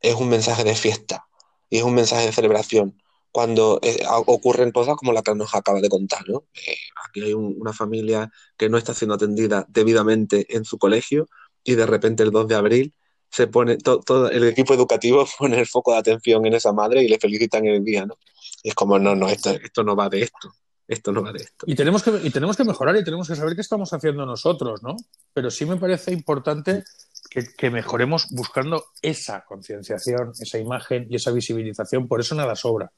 es 0.00 0.14
un 0.14 0.28
mensaje 0.28 0.64
de 0.64 0.74
fiesta 0.74 1.26
y 1.68 1.78
es 1.78 1.82
un 1.84 1.94
mensaje 1.94 2.26
de 2.26 2.32
celebración. 2.32 3.00
Cuando 3.32 3.78
eh, 3.82 4.02
ocurren 4.26 4.72
cosas 4.72 4.96
como 4.96 5.12
la 5.12 5.22
que 5.22 5.34
nos 5.36 5.54
acaba 5.54 5.80
de 5.80 5.88
contar, 5.88 6.28
¿no? 6.28 6.44
Eh, 6.66 6.74
aquí 7.08 7.22
hay 7.22 7.32
un- 7.32 7.54
una 7.60 7.72
familia 7.72 8.30
que 8.56 8.68
no 8.68 8.76
está 8.76 8.92
siendo 8.92 9.14
atendida 9.14 9.66
debidamente 9.68 10.56
en 10.56 10.64
su 10.64 10.78
colegio 10.78 11.28
y 11.62 11.74
de 11.76 11.86
repente 11.86 12.24
el 12.24 12.32
2 12.32 12.48
de 12.48 12.56
abril 12.56 12.94
se 13.30 13.46
pone, 13.46 13.76
to- 13.76 14.00
todo 14.00 14.28
el 14.30 14.42
equipo 14.48 14.74
educativo 14.74 15.24
pone 15.38 15.60
el 15.60 15.66
foco 15.68 15.92
de 15.92 15.98
atención 15.98 16.44
en 16.46 16.54
esa 16.54 16.72
madre 16.72 17.04
y 17.04 17.08
le 17.08 17.18
felicitan 17.20 17.64
el 17.66 17.84
día, 17.84 18.04
¿no? 18.04 18.18
Y 18.64 18.70
es 18.70 18.74
como, 18.74 18.98
no, 18.98 19.14
no, 19.14 19.28
esto, 19.28 19.50
esto 19.50 19.84
no 19.84 19.94
va 19.94 20.08
de 20.08 20.22
esto, 20.22 20.52
esto 20.88 21.12
no 21.12 21.22
va 21.22 21.32
de 21.32 21.38
esto. 21.44 21.66
Y 21.68 21.76
tenemos, 21.76 22.02
que, 22.02 22.10
y 22.24 22.30
tenemos 22.30 22.56
que 22.56 22.64
mejorar 22.64 22.96
y 22.96 23.04
tenemos 23.04 23.28
que 23.28 23.36
saber 23.36 23.54
qué 23.54 23.60
estamos 23.60 23.92
haciendo 23.92 24.26
nosotros, 24.26 24.82
¿no? 24.82 24.96
Pero 25.32 25.52
sí 25.52 25.64
me 25.66 25.76
parece 25.76 26.12
importante 26.12 26.82
que, 27.30 27.46
que 27.56 27.70
mejoremos 27.70 28.26
buscando 28.30 28.86
esa 29.00 29.44
concienciación, 29.44 30.32
esa 30.38 30.58
imagen 30.58 31.06
y 31.08 31.16
esa 31.16 31.30
visibilización. 31.30 32.08
Por 32.08 32.20
eso 32.20 32.34
nada 32.34 32.56
sobra. 32.56 32.90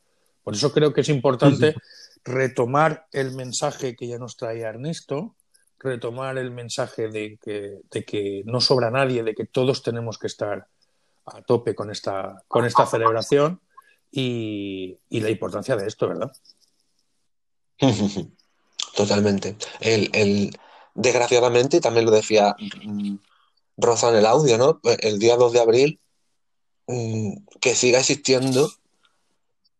Por 0.42 0.54
eso 0.54 0.72
creo 0.72 0.92
que 0.92 1.02
es 1.02 1.08
importante 1.10 1.76
retomar 2.24 3.06
el 3.12 3.32
mensaje 3.32 3.94
que 3.94 4.08
ya 4.08 4.18
nos 4.18 4.36
traía 4.36 4.68
Ernesto, 4.68 5.36
retomar 5.78 6.38
el 6.38 6.50
mensaje 6.50 7.08
de 7.08 7.38
que, 7.42 7.80
de 7.90 8.04
que 8.04 8.42
no 8.46 8.60
sobra 8.60 8.90
nadie, 8.90 9.22
de 9.22 9.34
que 9.34 9.46
todos 9.46 9.82
tenemos 9.82 10.18
que 10.18 10.28
estar 10.28 10.66
a 11.26 11.42
tope 11.42 11.74
con 11.74 11.90
esta, 11.90 12.42
con 12.48 12.64
esta 12.64 12.86
celebración 12.86 13.60
y, 14.10 14.98
y 15.08 15.20
la 15.20 15.30
importancia 15.30 15.76
de 15.76 15.86
esto, 15.86 16.08
¿verdad? 16.08 16.32
Totalmente. 18.96 19.56
El, 19.80 20.10
el, 20.12 20.58
desgraciadamente, 20.94 21.80
también 21.80 22.06
lo 22.06 22.12
decía 22.12 22.54
Rosa 23.82 24.08
en 24.10 24.16
el 24.16 24.26
audio, 24.26 24.58
¿no? 24.58 24.80
El 25.00 25.18
día 25.18 25.36
2 25.36 25.52
de 25.52 25.60
abril, 25.60 26.00
mm, 26.86 27.32
que 27.60 27.74
siga 27.74 28.00
existiendo, 28.00 28.70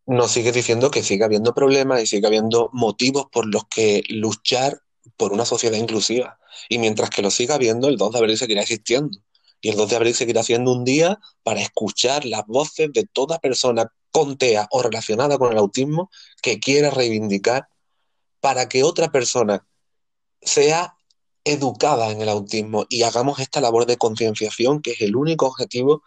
nos 0.05 0.31
sigue 0.31 0.51
diciendo 0.51 0.91
que 0.91 1.03
sigue 1.03 1.23
habiendo 1.23 1.53
problemas 1.53 2.01
y 2.01 2.07
sigue 2.07 2.27
habiendo 2.27 2.69
motivos 2.73 3.25
por 3.31 3.45
los 3.45 3.63
que 3.67 4.03
luchar 4.09 4.81
por 5.17 5.33
una 5.33 5.45
sociedad 5.45 5.77
inclusiva. 5.77 6.39
Y 6.69 6.77
mientras 6.77 7.09
que 7.09 7.21
lo 7.21 7.31
siga 7.31 7.55
habiendo, 7.55 7.87
el 7.87 7.97
2 7.97 8.11
de 8.11 8.19
abril 8.19 8.37
seguirá 8.37 8.61
existiendo. 8.61 9.17
Y 9.61 9.69
el 9.69 9.77
2 9.77 9.89
de 9.89 9.95
abril 9.95 10.13
seguirá 10.13 10.43
siendo 10.43 10.71
un 10.71 10.83
día 10.83 11.19
para 11.43 11.61
escuchar 11.61 12.25
las 12.25 12.45
voces 12.47 12.91
de 12.91 13.05
toda 13.05 13.39
persona 13.39 13.91
con 14.11 14.37
TEA 14.37 14.67
o 14.71 14.83
relacionada 14.83 15.37
con 15.37 15.51
el 15.51 15.57
autismo 15.57 16.11
que 16.41 16.59
quiera 16.59 16.91
reivindicar 16.91 17.67
para 18.41 18.67
que 18.67 18.83
otra 18.83 19.11
persona 19.11 19.65
sea 20.41 20.97
educada 21.43 22.09
en 22.11 22.21
el 22.21 22.29
autismo 22.29 22.85
y 22.89 23.03
hagamos 23.03 23.39
esta 23.39 23.61
labor 23.61 23.85
de 23.85 23.97
concienciación, 23.97 24.81
que 24.81 24.91
es 24.91 25.01
el 25.01 25.15
único 25.15 25.47
objetivo 25.47 26.03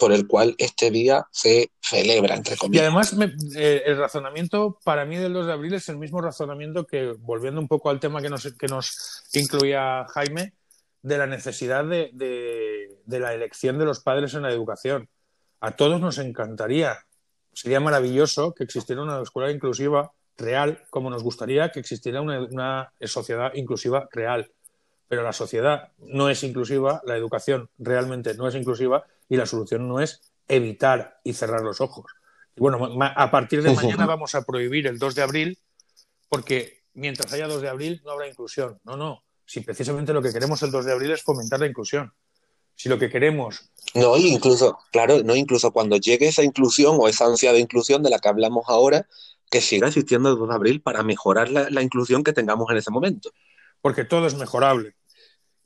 por 0.00 0.12
el 0.12 0.26
cual 0.26 0.54
este 0.58 0.90
día 0.90 1.26
se 1.30 1.70
celebra, 1.82 2.34
entre 2.34 2.54
Y 2.54 2.56
comillas. 2.56 2.82
además, 2.84 3.14
me- 3.14 3.34
eh, 3.56 3.82
el 3.84 3.98
razonamiento 3.98 4.78
para 4.84 5.04
mí 5.04 5.16
del 5.16 5.34
2 5.34 5.46
de 5.46 5.52
abril 5.52 5.74
es 5.74 5.88
el 5.90 5.98
mismo 5.98 6.20
razonamiento 6.22 6.86
que, 6.86 7.12
volviendo 7.18 7.60
un 7.60 7.68
poco 7.68 7.90
al 7.90 8.00
tema 8.00 8.22
que 8.22 8.30
nos, 8.30 8.50
que 8.54 8.66
nos 8.68 9.22
incluía 9.34 10.06
Jaime, 10.08 10.54
de 11.02 11.18
la 11.18 11.26
necesidad 11.26 11.84
de, 11.84 12.10
de- 12.14 12.96
de 13.04 13.20
la 13.20 13.34
elección 13.34 13.78
de 13.78 13.84
los 13.84 14.00
padres 14.00 14.32
en 14.34 14.42
la 14.42 14.50
educación. 14.50 15.08
A 15.60 15.72
todos 15.72 16.00
nos 16.00 16.16
encantaría, 16.18 16.98
sería 17.52 17.80
maravilloso 17.80 18.54
que 18.54 18.64
existiera 18.64 19.02
una 19.02 19.20
escuela 19.20 19.50
inclusiva 19.50 20.10
real, 20.38 20.82
como 20.90 21.10
nos 21.10 21.22
gustaría 21.22 21.70
que 21.70 21.80
existiera 21.80 22.22
una, 22.22 22.40
una 22.40 22.92
sociedad 23.02 23.52
inclusiva 23.54 24.08
real. 24.10 24.50
Pero 25.12 25.24
la 25.24 25.34
sociedad 25.34 25.92
no 25.98 26.30
es 26.30 26.42
inclusiva, 26.42 27.02
la 27.04 27.18
educación 27.18 27.68
realmente 27.76 28.32
no 28.32 28.48
es 28.48 28.54
inclusiva 28.54 29.04
y 29.28 29.36
la 29.36 29.44
solución 29.44 29.86
no 29.86 30.00
es 30.00 30.22
evitar 30.48 31.20
y 31.22 31.34
cerrar 31.34 31.60
los 31.60 31.82
ojos. 31.82 32.06
Y 32.56 32.60
bueno, 32.62 32.88
a 32.98 33.30
partir 33.30 33.62
de 33.62 33.74
mañana 33.74 34.06
vamos 34.06 34.34
a 34.34 34.40
prohibir 34.40 34.86
el 34.86 34.98
2 34.98 35.14
de 35.14 35.22
abril 35.22 35.58
porque 36.30 36.84
mientras 36.94 37.30
haya 37.34 37.46
2 37.46 37.60
de 37.60 37.68
abril 37.68 38.00
no 38.06 38.12
habrá 38.12 38.26
inclusión. 38.26 38.80
No, 38.84 38.96
no. 38.96 39.22
Si 39.44 39.60
precisamente 39.60 40.14
lo 40.14 40.22
que 40.22 40.32
queremos 40.32 40.62
el 40.62 40.70
2 40.70 40.86
de 40.86 40.92
abril 40.92 41.10
es 41.10 41.22
fomentar 41.22 41.60
la 41.60 41.66
inclusión. 41.66 42.14
Si 42.74 42.88
lo 42.88 42.98
que 42.98 43.10
queremos 43.10 43.70
No, 43.92 44.16
incluso, 44.16 44.78
claro, 44.92 45.22
no, 45.22 45.36
incluso 45.36 45.72
cuando 45.72 45.98
llegue 45.98 46.28
esa 46.28 46.42
inclusión 46.42 46.96
o 46.98 47.06
esa 47.06 47.26
ansia 47.26 47.52
de 47.52 47.58
inclusión 47.58 48.02
de 48.02 48.08
la 48.08 48.18
que 48.18 48.30
hablamos 48.30 48.64
ahora, 48.68 49.06
que 49.50 49.60
siga 49.60 49.88
existiendo 49.88 50.30
el 50.30 50.38
2 50.38 50.48
de 50.48 50.54
abril 50.54 50.80
para 50.80 51.02
mejorar 51.02 51.50
la, 51.50 51.68
la 51.68 51.82
inclusión 51.82 52.24
que 52.24 52.32
tengamos 52.32 52.70
en 52.70 52.78
ese 52.78 52.90
momento. 52.90 53.30
porque 53.82 54.04
todo 54.04 54.26
es 54.26 54.36
mejorable. 54.36 54.94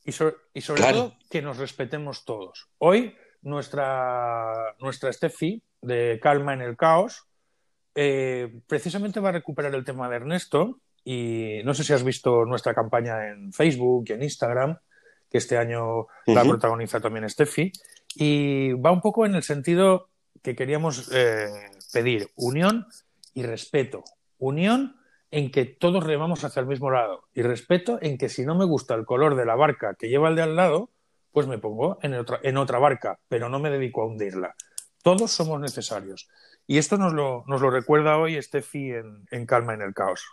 Y, 0.06 0.12
so- 0.12 0.34
y 0.54 0.60
sobre 0.60 0.80
Claro. 0.82 0.96
todo 0.98 1.16
que 1.30 1.42
nos 1.42 1.58
respetemos 1.58 2.24
todos. 2.24 2.68
Hoy 2.78 3.14
nuestra, 3.42 4.74
nuestra 4.80 5.12
Steffi 5.12 5.62
de 5.82 6.18
Calma 6.22 6.54
en 6.54 6.62
el 6.62 6.76
Caos 6.76 7.24
eh, 7.94 8.60
precisamente 8.66 9.20
va 9.20 9.30
a 9.30 9.32
recuperar 9.32 9.74
el 9.74 9.84
tema 9.84 10.08
de 10.08 10.16
Ernesto 10.16 10.80
y 11.04 11.60
no 11.64 11.74
sé 11.74 11.82
si 11.84 11.92
has 11.92 12.02
visto 12.04 12.44
nuestra 12.44 12.74
campaña 12.74 13.28
en 13.28 13.52
Facebook 13.52 14.04
y 14.08 14.12
en 14.12 14.22
Instagram, 14.22 14.78
que 15.30 15.38
este 15.38 15.56
año 15.56 16.06
la 16.26 16.42
protagoniza 16.44 17.00
también 17.00 17.28
Steffi, 17.30 17.72
y 18.16 18.72
va 18.74 18.90
un 18.90 19.00
poco 19.00 19.24
en 19.24 19.34
el 19.36 19.42
sentido 19.44 20.08
que 20.42 20.54
queríamos 20.56 21.08
eh, 21.12 21.48
pedir 21.92 22.30
unión 22.36 22.86
y 23.34 23.42
respeto. 23.44 24.02
Unión 24.38 24.96
en 25.36 25.50
que 25.50 25.66
todos 25.66 26.02
remamos 26.02 26.44
hacia 26.44 26.60
el 26.60 26.66
mismo 26.66 26.90
lado 26.90 27.24
y 27.34 27.42
respeto 27.42 27.98
en 28.00 28.16
que 28.16 28.30
si 28.30 28.46
no 28.46 28.54
me 28.54 28.64
gusta 28.64 28.94
el 28.94 29.04
color 29.04 29.36
de 29.36 29.44
la 29.44 29.54
barca 29.54 29.94
que 29.94 30.08
lleva 30.08 30.30
el 30.30 30.34
de 30.34 30.40
al 30.40 30.56
lado, 30.56 30.88
pues 31.30 31.46
me 31.46 31.58
pongo 31.58 31.98
en 32.00 32.14
otra, 32.14 32.40
en 32.42 32.56
otra 32.56 32.78
barca, 32.78 33.20
pero 33.28 33.50
no 33.50 33.58
me 33.58 33.68
dedico 33.68 34.00
a 34.00 34.06
hundirla. 34.06 34.54
Todos 35.02 35.30
somos 35.30 35.60
necesarios. 35.60 36.26
Y 36.66 36.78
esto 36.78 36.96
nos 36.96 37.12
lo, 37.12 37.44
nos 37.48 37.60
lo 37.60 37.68
recuerda 37.68 38.16
hoy 38.16 38.40
Steffi 38.40 38.92
en, 38.92 39.26
en 39.30 39.44
Calma 39.44 39.74
en 39.74 39.82
el 39.82 39.92
Caos. 39.92 40.24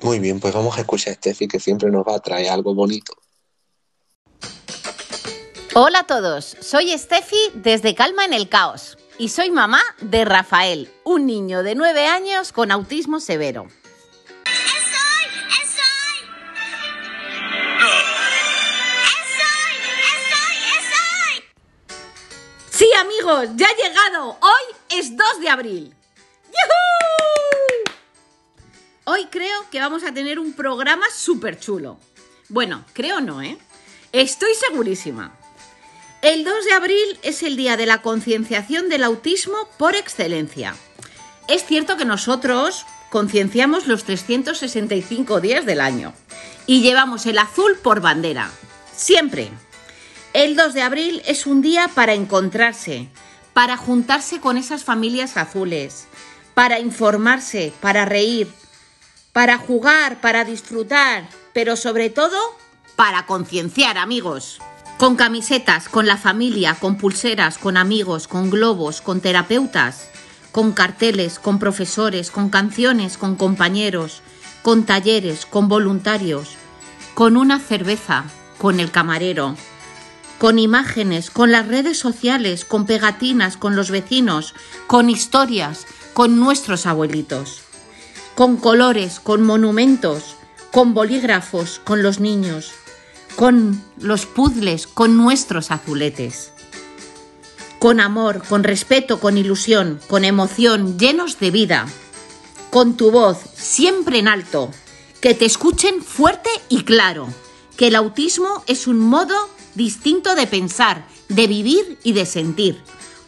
Muy 0.00 0.18
bien, 0.18 0.40
pues 0.40 0.54
vamos 0.54 0.78
a 0.78 0.80
escuchar 0.80 1.12
a 1.12 1.16
Steffi, 1.16 1.48
que 1.48 1.60
siempre 1.60 1.90
nos 1.90 2.02
va 2.02 2.16
a 2.16 2.20
traer 2.20 2.48
algo 2.48 2.74
bonito. 2.74 3.12
Hola 5.74 5.98
a 5.98 6.06
todos, 6.06 6.56
soy 6.62 6.96
Steffi 6.96 7.50
desde 7.56 7.94
Calma 7.94 8.24
en 8.24 8.32
el 8.32 8.48
Caos 8.48 8.96
y 9.18 9.28
soy 9.30 9.50
mamá 9.50 9.82
de 10.00 10.24
Rafael, 10.24 10.90
un 11.04 11.26
niño 11.26 11.62
de 11.62 11.74
9 11.74 12.06
años 12.06 12.52
con 12.52 12.70
autismo 12.70 13.20
severo. 13.20 13.66
Sí, 22.70 22.86
amigos, 23.00 23.48
ya 23.54 23.66
ha 23.68 23.76
llegado. 23.76 24.38
Hoy 24.40 24.76
es 24.90 25.16
2 25.16 25.40
de 25.40 25.48
abril. 25.48 25.94
Hoy 29.04 29.26
creo 29.30 29.70
que 29.70 29.80
vamos 29.80 30.04
a 30.04 30.12
tener 30.12 30.38
un 30.38 30.52
programa 30.52 31.06
súper 31.14 31.58
chulo. 31.58 31.98
Bueno, 32.48 32.84
creo 32.92 33.20
no, 33.20 33.40
¿eh? 33.40 33.56
Estoy 34.12 34.52
segurísima. 34.54 35.32
El 36.26 36.42
2 36.42 36.64
de 36.64 36.72
abril 36.72 37.20
es 37.22 37.44
el 37.44 37.56
día 37.56 37.76
de 37.76 37.86
la 37.86 38.02
concienciación 38.02 38.88
del 38.88 39.04
autismo 39.04 39.68
por 39.78 39.94
excelencia. 39.94 40.74
Es 41.46 41.64
cierto 41.64 41.96
que 41.96 42.04
nosotros 42.04 42.84
concienciamos 43.10 43.86
los 43.86 44.02
365 44.02 45.40
días 45.40 45.64
del 45.64 45.80
año 45.80 46.14
y 46.66 46.82
llevamos 46.82 47.26
el 47.26 47.38
azul 47.38 47.78
por 47.80 48.00
bandera. 48.00 48.50
Siempre. 48.92 49.50
El 50.32 50.56
2 50.56 50.74
de 50.74 50.82
abril 50.82 51.22
es 51.26 51.46
un 51.46 51.62
día 51.62 51.88
para 51.94 52.14
encontrarse, 52.14 53.08
para 53.52 53.76
juntarse 53.76 54.40
con 54.40 54.56
esas 54.56 54.82
familias 54.82 55.36
azules, 55.36 56.08
para 56.54 56.80
informarse, 56.80 57.72
para 57.80 58.04
reír, 58.04 58.48
para 59.32 59.58
jugar, 59.58 60.20
para 60.20 60.44
disfrutar, 60.44 61.28
pero 61.52 61.76
sobre 61.76 62.10
todo 62.10 62.36
para 62.96 63.26
concienciar, 63.26 63.96
amigos. 63.96 64.58
Con 64.98 65.16
camisetas, 65.16 65.90
con 65.90 66.06
la 66.06 66.16
familia, 66.16 66.74
con 66.74 66.96
pulseras, 66.96 67.58
con 67.58 67.76
amigos, 67.76 68.26
con 68.26 68.48
globos, 68.48 69.02
con 69.02 69.20
terapeutas, 69.20 70.08
con 70.52 70.72
carteles, 70.72 71.38
con 71.38 71.58
profesores, 71.58 72.30
con 72.30 72.48
canciones, 72.48 73.18
con 73.18 73.36
compañeros, 73.36 74.22
con 74.62 74.86
talleres, 74.86 75.44
con 75.44 75.68
voluntarios, 75.68 76.56
con 77.12 77.36
una 77.36 77.60
cerveza, 77.60 78.24
con 78.56 78.80
el 78.80 78.90
camarero, 78.90 79.54
con 80.38 80.58
imágenes, 80.58 81.30
con 81.30 81.52
las 81.52 81.68
redes 81.68 81.98
sociales, 81.98 82.64
con 82.64 82.86
pegatinas, 82.86 83.58
con 83.58 83.76
los 83.76 83.90
vecinos, 83.90 84.54
con 84.86 85.10
historias, 85.10 85.86
con 86.14 86.40
nuestros 86.40 86.86
abuelitos, 86.86 87.60
con 88.34 88.56
colores, 88.56 89.20
con 89.20 89.42
monumentos, 89.42 90.36
con 90.72 90.94
bolígrafos, 90.94 91.82
con 91.84 92.02
los 92.02 92.18
niños, 92.18 92.72
con 93.36 93.84
los 93.98 94.24
puzzles, 94.24 94.86
con 94.86 95.16
nuestros 95.16 95.70
azuletes. 95.70 96.52
Con 97.78 98.00
amor, 98.00 98.42
con 98.48 98.64
respeto, 98.64 99.20
con 99.20 99.36
ilusión, 99.36 100.00
con 100.08 100.24
emoción, 100.24 100.98
llenos 100.98 101.38
de 101.38 101.50
vida. 101.50 101.86
Con 102.70 102.96
tu 102.96 103.10
voz, 103.10 103.38
siempre 103.54 104.18
en 104.18 104.28
alto. 104.28 104.70
Que 105.20 105.34
te 105.34 105.44
escuchen 105.44 106.02
fuerte 106.02 106.50
y 106.70 106.84
claro. 106.84 107.28
Que 107.76 107.88
el 107.88 107.96
autismo 107.96 108.64
es 108.66 108.86
un 108.86 108.98
modo 108.98 109.36
distinto 109.74 110.34
de 110.34 110.46
pensar, 110.46 111.06
de 111.28 111.46
vivir 111.46 111.98
y 112.02 112.14
de 112.14 112.24
sentir. 112.24 112.82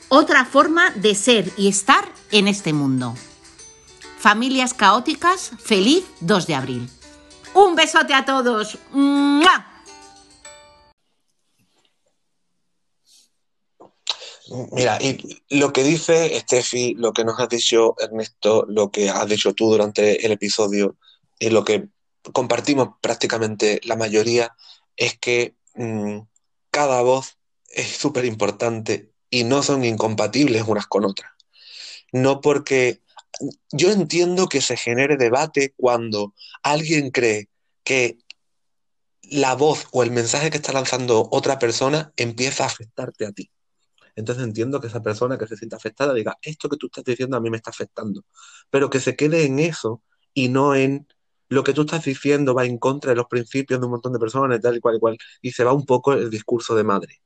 Otra 0.08 0.46
forma 0.46 0.90
de 0.92 1.14
ser 1.14 1.52
y 1.58 1.68
estar 1.68 2.10
en 2.30 2.48
este 2.48 2.72
mundo. 2.72 3.14
Familias 4.18 4.72
caóticas, 4.72 5.52
feliz 5.62 6.04
2 6.20 6.46
de 6.46 6.54
abril. 6.54 6.90
Un 7.52 7.74
besote 7.74 8.14
a 8.14 8.24
todos. 8.24 8.78
Mira, 14.72 14.98
y 15.00 15.42
lo 15.50 15.72
que 15.72 15.82
dice 15.82 16.38
Steffi, 16.40 16.94
lo 16.94 17.12
que 17.12 17.24
nos 17.24 17.38
has 17.38 17.48
dicho 17.48 17.94
Ernesto, 17.98 18.64
lo 18.68 18.90
que 18.90 19.10
has 19.10 19.28
dicho 19.28 19.52
tú 19.52 19.70
durante 19.70 20.24
el 20.24 20.32
episodio, 20.32 20.96
y 21.38 21.50
lo 21.50 21.64
que 21.64 21.88
compartimos 22.32 22.90
prácticamente 23.00 23.80
la 23.84 23.96
mayoría, 23.96 24.54
es 24.96 25.18
que 25.18 25.56
mm, 25.74 26.20
cada 26.70 27.02
voz 27.02 27.36
es 27.68 27.88
súper 27.88 28.24
importante 28.24 29.12
y 29.30 29.44
no 29.44 29.62
son 29.62 29.84
incompatibles 29.84 30.64
unas 30.66 30.86
con 30.86 31.04
otras. 31.04 31.30
No 32.12 32.40
porque 32.40 33.00
yo 33.70 33.90
entiendo 33.90 34.48
que 34.48 34.60
se 34.60 34.76
genere 34.76 35.16
debate 35.16 35.74
cuando 35.76 36.34
alguien 36.62 37.10
cree 37.10 37.48
que 37.84 38.18
la 39.22 39.54
voz 39.54 39.86
o 39.92 40.02
el 40.02 40.10
mensaje 40.10 40.50
que 40.50 40.56
está 40.56 40.72
lanzando 40.72 41.28
otra 41.30 41.58
persona 41.58 42.12
empieza 42.16 42.64
a 42.64 42.68
afectarte 42.68 43.26
a 43.26 43.32
ti. 43.32 43.50
Entonces 44.18 44.42
entiendo 44.42 44.80
que 44.80 44.88
esa 44.88 45.00
persona 45.00 45.38
que 45.38 45.46
se 45.46 45.56
sienta 45.56 45.76
afectada 45.76 46.12
diga, 46.12 46.36
esto 46.42 46.68
que 46.68 46.76
tú 46.76 46.86
estás 46.86 47.04
diciendo 47.04 47.36
a 47.36 47.40
mí 47.40 47.50
me 47.50 47.56
está 47.56 47.70
afectando, 47.70 48.24
pero 48.68 48.90
que 48.90 48.98
se 48.98 49.14
quede 49.14 49.44
en 49.44 49.60
eso 49.60 50.02
y 50.34 50.48
no 50.48 50.74
en 50.74 51.06
lo 51.48 51.62
que 51.62 51.72
tú 51.72 51.82
estás 51.82 52.04
diciendo 52.04 52.52
va 52.52 52.64
en 52.66 52.78
contra 52.78 53.12
de 53.12 53.16
los 53.16 53.26
principios 53.26 53.78
de 53.78 53.86
un 53.86 53.92
montón 53.92 54.12
de 54.12 54.18
personas, 54.18 54.60
tal 54.60 54.76
y 54.76 54.80
cual 54.80 54.96
y 54.96 54.98
cual, 54.98 55.18
y 55.40 55.52
se 55.52 55.62
va 55.62 55.72
un 55.72 55.86
poco 55.86 56.14
el 56.14 56.30
discurso 56.30 56.74
de 56.74 56.82
madre. 56.82 57.22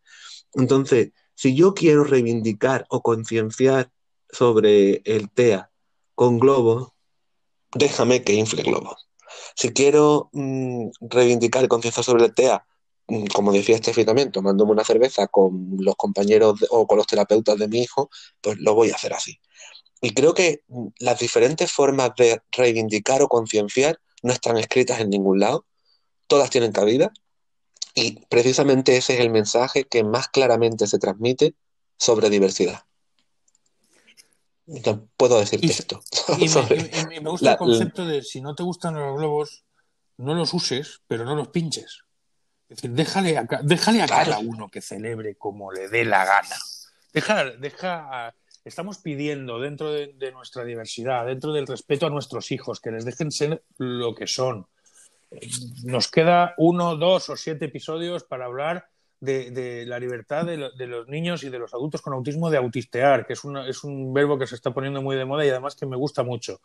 Entonces, 0.53 1.13
si 1.35 1.55
yo 1.55 1.73
quiero 1.73 2.05
reivindicar 2.05 2.85
o 2.91 3.01
concienciar 3.01 3.91
sobre 4.29 5.01
el 5.07 5.31
TEA 5.31 5.71
con 6.15 6.39
globos, 6.39 6.91
déjame 7.75 8.23
que 8.23 8.35
infle 8.35 8.65
globos. 8.65 9.09
Si 9.57 9.73
quiero 9.73 10.29
mm, 10.33 10.89
reivindicar 11.01 11.65
y 11.65 11.69
concienciar 11.69 12.05
sobre 12.05 12.27
el 12.27 12.35
TEA, 12.35 12.67
como 13.35 13.53
decía 13.53 13.77
Steffi 13.79 14.05
también, 14.05 14.31
tomándome 14.33 14.73
una 14.73 14.85
cerveza 14.85 15.27
con 15.27 15.77
los 15.79 15.97
compañeros 15.97 16.61
de- 16.61 16.67
o 16.71 16.87
con 16.87 16.99
los 16.99 17.07
terapeutas 17.07 17.59
de 17.59 17.69
mi 17.69 17.81
hijo, 17.83 18.11
pues 18.41 18.59
lo 18.59 18.75
voy 18.75 18.91
a 18.91 18.95
hacer 18.95 19.13
así. 19.13 19.39
Y 20.01 20.15
creo 20.15 20.35
que 20.35 20.63
mm, 20.69 20.87
las 20.99 21.19
diferentes 21.19 21.71
formas 21.73 22.13
de 22.17 22.41
reivindicar 22.53 23.23
o 23.23 23.29
concienciar 23.29 24.01
no 24.23 24.33
están 24.33 24.57
escritas 24.59 25.01
en 25.01 25.11
ningún 25.11 25.41
lado, 25.41 25.67
todas 26.27 26.51
tienen 26.51 26.73
cabida, 26.73 27.13
y 27.95 28.25
precisamente 28.27 28.97
ese 28.97 29.15
es 29.15 29.21
el 29.21 29.31
mensaje 29.31 29.85
que 29.85 30.03
más 30.05 30.29
claramente 30.29 30.87
se 30.87 30.99
transmite 30.99 31.55
sobre 31.99 32.31
diversidad. 32.31 32.85
No 34.67 35.09
puedo 35.17 35.39
decirte 35.39 35.67
esto. 35.67 36.01
Y 36.39 36.49
me, 36.49 36.61
y 37.21 37.25
gusta 37.25 37.45
la- 37.47 37.53
el 37.53 37.59
concepto 37.59 38.07
de 38.07 38.23
si 38.23 38.41
no 38.41 38.55
te 38.55 38.63
gustan 38.63 38.95
los 38.95 39.17
globos, 39.19 39.65
no 40.17 40.35
los 40.35 40.55
uses, 40.55 41.01
pero 41.09 41.25
no 41.25 41.35
los 41.35 41.49
pinches. 41.49 41.99
Es 42.73 42.77
decir, 42.77 42.91
déjale 42.93 43.37
a, 43.39 43.47
déjale 43.63 44.03
a 44.03 44.07
cada 44.07 44.39
uno 44.39 44.69
que 44.69 44.81
celebre 44.81 45.35
como 45.37 45.73
le 45.73 45.89
dé 45.89 46.05
la 46.05 46.25
gana. 46.25 46.57
Deja, 47.13 47.45
deja, 47.51 48.35
estamos 48.65 48.99
pidiendo 48.99 49.61
dentro 49.61 49.93
de, 49.93 50.15
de 50.17 50.33
nuestra 50.33 50.65
diversidad, 50.65 51.27
dentro 51.27 51.53
del 51.53 51.67
respeto 51.67 52.07
a 52.07 52.11
nuestros 52.11 52.51
hijos, 52.51 52.81
que 52.81 52.91
les 52.91 53.05
dejen 53.05 53.31
ser 53.31 53.63
lo 53.79 54.15
que 54.15 54.27
son. 54.27 54.67
Nos 55.85 56.09
queda 56.09 56.55
uno, 56.59 56.97
dos 56.97 57.29
o 57.31 57.37
siete 57.37 57.67
episodios 57.67 58.25
para 58.25 58.45
hablar 58.47 58.87
de, 59.21 59.51
de 59.51 59.87
la 59.87 59.99
libertad 59.99 60.45
de, 60.45 60.57
lo- 60.57 60.71
de 60.73 60.87
los 60.87 61.09
niños 61.09 61.43
y 61.45 61.49
de 61.51 61.59
los 61.59 61.73
adultos 61.75 62.03
con 62.03 62.13
autismo 62.13 62.51
de 62.51 62.59
autistear, 62.59 63.27
que 63.27 63.33
es, 63.35 63.45
una- 63.45 63.67
es 63.69 63.85
un 63.85 64.13
verbo 64.13 64.39
que 64.39 64.47
se 64.47 64.55
está 64.55 64.73
poniendo 64.73 65.01
muy 65.01 65.17
de 65.17 65.25
moda 65.25 65.45
y 65.45 65.49
además 65.51 65.75
que 65.77 65.87
me 65.87 65.97
gusta 65.97 66.23
mucho. 66.23 66.61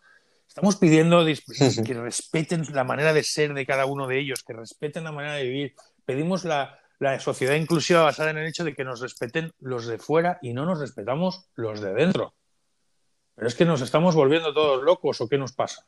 Estamos 0.47 0.75
pidiendo 0.77 1.23
que 1.85 1.93
respeten 1.93 2.63
la 2.73 2.83
manera 2.83 3.13
de 3.13 3.23
ser 3.23 3.53
de 3.53 3.65
cada 3.65 3.85
uno 3.85 4.07
de 4.07 4.19
ellos, 4.19 4.43
que 4.43 4.53
respeten 4.53 5.03
la 5.03 5.11
manera 5.11 5.35
de 5.35 5.43
vivir. 5.43 5.75
Pedimos 6.07 6.45
la, 6.45 6.79
la 6.99 7.19
sociedad 7.19 7.55
inclusiva 7.55 8.01
basada 8.01 8.29
en 8.29 8.37
el 8.37 8.47
hecho 8.47 8.63
de 8.63 8.73
que 8.73 8.85
nos 8.85 9.01
respeten 9.01 9.51
los 9.59 9.87
de 9.87 9.97
fuera 9.97 10.39
y 10.41 10.53
no 10.53 10.65
nos 10.65 10.79
respetamos 10.79 11.49
los 11.53 11.81
de 11.81 11.93
dentro. 11.93 12.33
Pero 13.35 13.49
es 13.49 13.55
que 13.55 13.65
nos 13.65 13.81
estamos 13.81 14.15
volviendo 14.15 14.53
todos 14.53 14.81
locos 14.81 15.19
o 15.19 15.27
qué 15.27 15.37
nos 15.37 15.51
pasa. 15.51 15.85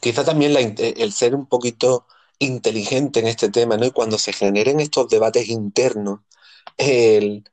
Quizá 0.00 0.22
también 0.22 0.52
la, 0.52 0.60
el 0.60 1.12
ser 1.12 1.34
un 1.34 1.46
poquito 1.46 2.06
inteligente 2.38 3.20
en 3.20 3.26
este 3.26 3.48
tema, 3.48 3.78
¿no? 3.78 3.86
Y 3.86 3.90
cuando 3.90 4.18
se 4.18 4.34
generen 4.34 4.78
estos 4.78 5.08
debates 5.08 5.48
internos, 5.48 6.20
el, 6.76 7.48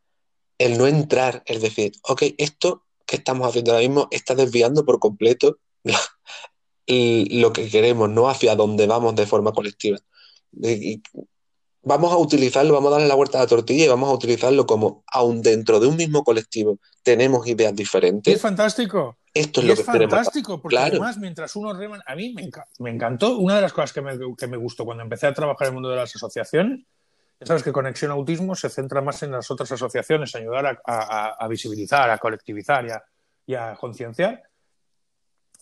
el 0.58 0.78
no 0.78 0.86
entrar, 0.86 1.44
es 1.46 1.62
decir, 1.62 1.94
ok, 2.02 2.24
esto 2.38 2.84
que 3.06 3.16
estamos 3.16 3.48
haciendo 3.48 3.72
ahora 3.72 3.88
mismo 3.88 4.10
está 4.12 4.36
desviando 4.36 4.84
por 4.84 5.00
completo 5.00 5.60
lo 6.88 7.52
que 7.54 7.70
queremos, 7.70 8.10
no 8.10 8.30
hacia 8.30 8.56
dónde 8.56 8.88
vamos 8.88 9.16
de 9.16 9.26
forma 9.28 9.52
colectiva. 9.52 9.98
Y 10.62 11.02
vamos 11.84 12.12
a 12.12 12.18
utilizarlo, 12.18 12.74
vamos 12.74 12.90
a 12.90 12.92
darle 12.96 13.08
la 13.08 13.16
vuelta 13.16 13.38
a 13.38 13.42
la 13.42 13.48
tortilla 13.48 13.86
y 13.86 13.88
vamos 13.88 14.10
a 14.10 14.14
utilizarlo 14.14 14.66
como, 14.66 15.04
aún 15.12 15.42
dentro 15.42 15.80
de 15.80 15.88
un 15.88 15.98
mismo 15.98 16.24
colectivo, 16.24 16.80
tenemos 17.04 17.46
ideas 17.48 17.76
diferentes. 17.76 18.34
es 18.34 18.42
fantástico. 18.42 19.18
Esto 19.34 19.60
es 19.60 19.66
y 19.66 19.68
lo 19.68 19.74
es 19.74 19.80
que 19.80 19.86
fantástico, 19.86 20.60
porque 20.62 20.76
Claro. 20.78 20.94
además, 20.94 21.18
mientras 21.20 21.56
uno 21.56 21.72
rema, 21.74 22.02
a 22.08 22.16
mí 22.16 22.34
me, 22.34 22.50
me 22.80 22.90
encantó, 22.90 23.38
una 23.38 23.56
de 23.58 23.62
las 23.62 23.72
cosas 23.74 23.94
que 23.94 24.02
me, 24.02 24.18
que 24.36 24.48
me 24.48 24.58
gustó 24.58 24.84
cuando 24.84 25.04
empecé 25.04 25.28
a 25.28 25.34
trabajar 25.34 25.68
en 25.68 25.72
el 25.72 25.74
mundo 25.76 25.90
de 25.90 25.98
las 25.98 26.16
asociaciones, 26.16 26.80
ya 27.40 27.46
sabes 27.46 27.62
que 27.62 27.72
Conexión 27.72 28.10
Autismo 28.10 28.56
se 28.56 28.68
centra 28.70 29.00
más 29.02 29.22
en 29.22 29.32
las 29.32 29.52
otras 29.52 29.72
asociaciones, 29.72 30.34
ayudar 30.36 30.66
a, 30.66 30.80
a- 30.88 31.36
a 31.40 31.48
visibilizar, 31.48 32.10
a 32.10 32.18
colectivizar 32.18 32.88
y 32.88 32.90
a, 32.90 33.04
y 33.46 33.54
a 33.54 33.76
concienciar. 33.80 34.42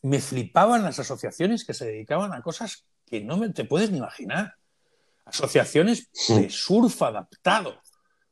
Me 0.06 0.20
flipaban 0.20 0.84
las 0.84 1.00
asociaciones 1.00 1.66
que 1.66 1.74
se 1.74 1.86
dedicaban 1.86 2.32
a 2.32 2.44
cosas 2.44 2.86
que 3.08 3.22
no 3.22 3.38
me, 3.38 3.50
te 3.50 3.66
puedes 3.66 3.90
ni 3.90 3.98
imaginar. 3.98 4.54
Asociaciones 5.26 6.12
de 6.30 6.48
surf 6.52 7.02
adaptado. 7.02 7.82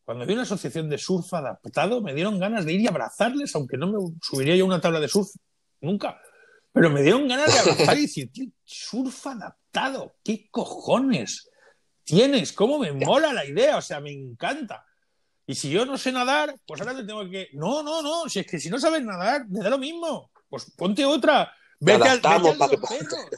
Cuando 0.06 0.26
vi 0.28 0.34
una 0.34 0.44
asociación 0.44 0.88
de 0.88 1.00
surf 1.00 1.34
adaptado, 1.34 2.00
me 2.00 2.14
dieron 2.14 2.40
ganas 2.40 2.66
de 2.66 2.74
ir 2.74 2.82
y 2.82 2.88
abrazarles, 2.88 3.56
aunque 3.56 3.78
no 3.78 3.88
me 3.88 3.98
subiría 4.22 4.56
yo 4.56 4.66
a 4.66 4.68
una 4.68 4.82
tabla 4.82 5.00
de 5.00 5.08
surf 5.08 5.30
nunca. 5.82 6.22
Pero 6.72 6.92
me 6.92 7.02
dieron 7.02 7.28
ganas 7.28 7.52
de 7.52 7.60
abrazar 7.60 7.98
y 7.98 8.02
decir, 8.04 8.32
tío, 8.32 8.50
surf 8.64 9.26
adaptado, 9.26 10.16
¿qué 10.24 10.48
cojones 10.52 11.50
tienes? 12.04 12.54
¿Cómo 12.54 12.78
me 12.78 12.92
mola 12.92 13.34
la 13.34 13.46
idea? 13.46 13.78
O 13.78 13.82
sea, 13.82 14.00
me 14.00 14.12
encanta. 14.12 14.86
Y 15.48 15.56
si 15.56 15.72
yo 15.72 15.88
no 15.88 15.98
sé 15.98 16.12
nadar, 16.12 16.56
pues 16.68 16.80
ahora 16.82 16.96
te 16.96 17.04
tengo 17.04 17.28
que. 17.28 17.50
No, 17.54 17.82
no, 17.82 18.04
no. 18.04 18.30
Si 18.30 18.40
es 18.40 18.46
que 18.46 18.60
si 18.60 18.70
no 18.70 18.78
sabes 18.78 19.04
nadar, 19.04 19.48
me 19.50 19.60
da 19.60 19.72
lo 19.72 19.80
mismo. 19.80 20.30
Pues 20.48 20.72
ponte 20.78 21.04
otra. 21.04 21.52
Te 21.86 21.92
Vete 21.98 22.10
al, 22.10 22.22
vete 22.44 22.64
al. 22.64 22.70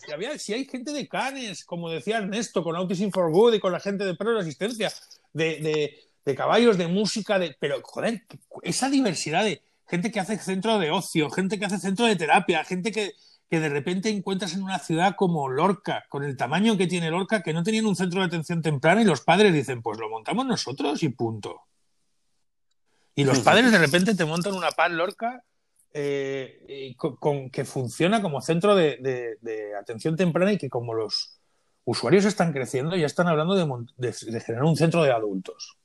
Si, 0.05 0.11
había- 0.11 0.37
si 0.39 0.53
hay 0.53 0.65
gente 0.65 0.91
de 0.91 1.07
canes, 1.07 1.63
como 1.65 1.89
decía 1.89 2.17
Ernesto, 2.17 2.63
con 2.63 2.75
Autism 2.75 3.09
for 3.11 3.31
Good 3.31 3.55
y 3.55 3.59
con 3.59 3.71
la 3.71 3.79
gente 3.79 4.03
de 4.05 4.15
perros 4.15 4.35
de 4.35 4.41
asistencia, 4.41 4.91
de, 5.33 5.59
de- 5.59 5.99
de 6.25 6.35
caballos, 6.35 6.77
de 6.77 6.87
música, 6.87 7.39
de. 7.39 7.55
Pero, 7.59 7.81
joder, 7.83 8.23
esa 8.63 8.89
diversidad 8.89 9.43
de 9.43 9.61
gente 9.87 10.11
que 10.11 10.19
hace 10.19 10.37
centro 10.37 10.79
de 10.79 10.91
ocio, 10.91 11.29
gente 11.29 11.59
que 11.59 11.65
hace 11.65 11.77
centro 11.79 12.05
de 12.05 12.15
terapia, 12.15 12.63
gente 12.63 12.91
que, 12.91 13.13
que 13.49 13.59
de 13.59 13.69
repente 13.69 14.09
encuentras 14.09 14.53
en 14.55 14.63
una 14.63 14.79
ciudad 14.79 15.15
como 15.15 15.47
Lorca, 15.49 16.03
con 16.09 16.23
el 16.23 16.35
tamaño 16.35 16.77
que 16.77 16.87
tiene 16.87 17.11
Lorca, 17.11 17.43
que 17.43 17.53
no 17.53 17.61
tenían 17.63 17.85
un 17.85 17.95
centro 17.95 18.19
de 18.21 18.25
atención 18.27 18.61
temprana 18.63 19.01
y 19.01 19.05
los 19.05 19.21
padres 19.21 19.53
dicen, 19.53 19.81
pues 19.83 19.99
lo 19.99 20.09
montamos 20.09 20.45
nosotros 20.47 21.03
y 21.03 21.09
punto. 21.09 21.61
Y 23.13 23.23
los 23.23 23.39
padres 23.39 23.71
de 23.71 23.77
repente 23.77 24.15
te 24.15 24.25
montan 24.25 24.53
una 24.55 24.71
paz 24.71 24.91
Lorca 24.91 25.43
eh, 25.97 26.93
con, 26.97 27.15
con- 27.15 27.49
que 27.49 27.63
funciona 27.63 28.21
como 28.21 28.41
centro 28.41 28.75
de, 28.75 28.97
de- 28.97 29.37
de 29.39 29.75
atención 29.75 30.17
temprana 30.17 30.51
y 30.51 30.57
que 30.57 30.69
como 30.69 30.93
los 30.93 31.39
usuarios 31.85 32.25
están 32.25 32.51
creciendo 32.51 32.97
ya 32.97 33.05
están 33.05 33.27
hablando 33.29 33.55
de, 33.55 33.65
de- 33.95 34.31
de 34.31 34.39
generar 34.41 34.65
un 34.65 34.75
centro 34.75 35.03
de 35.03 35.11
adultos. 35.11 35.77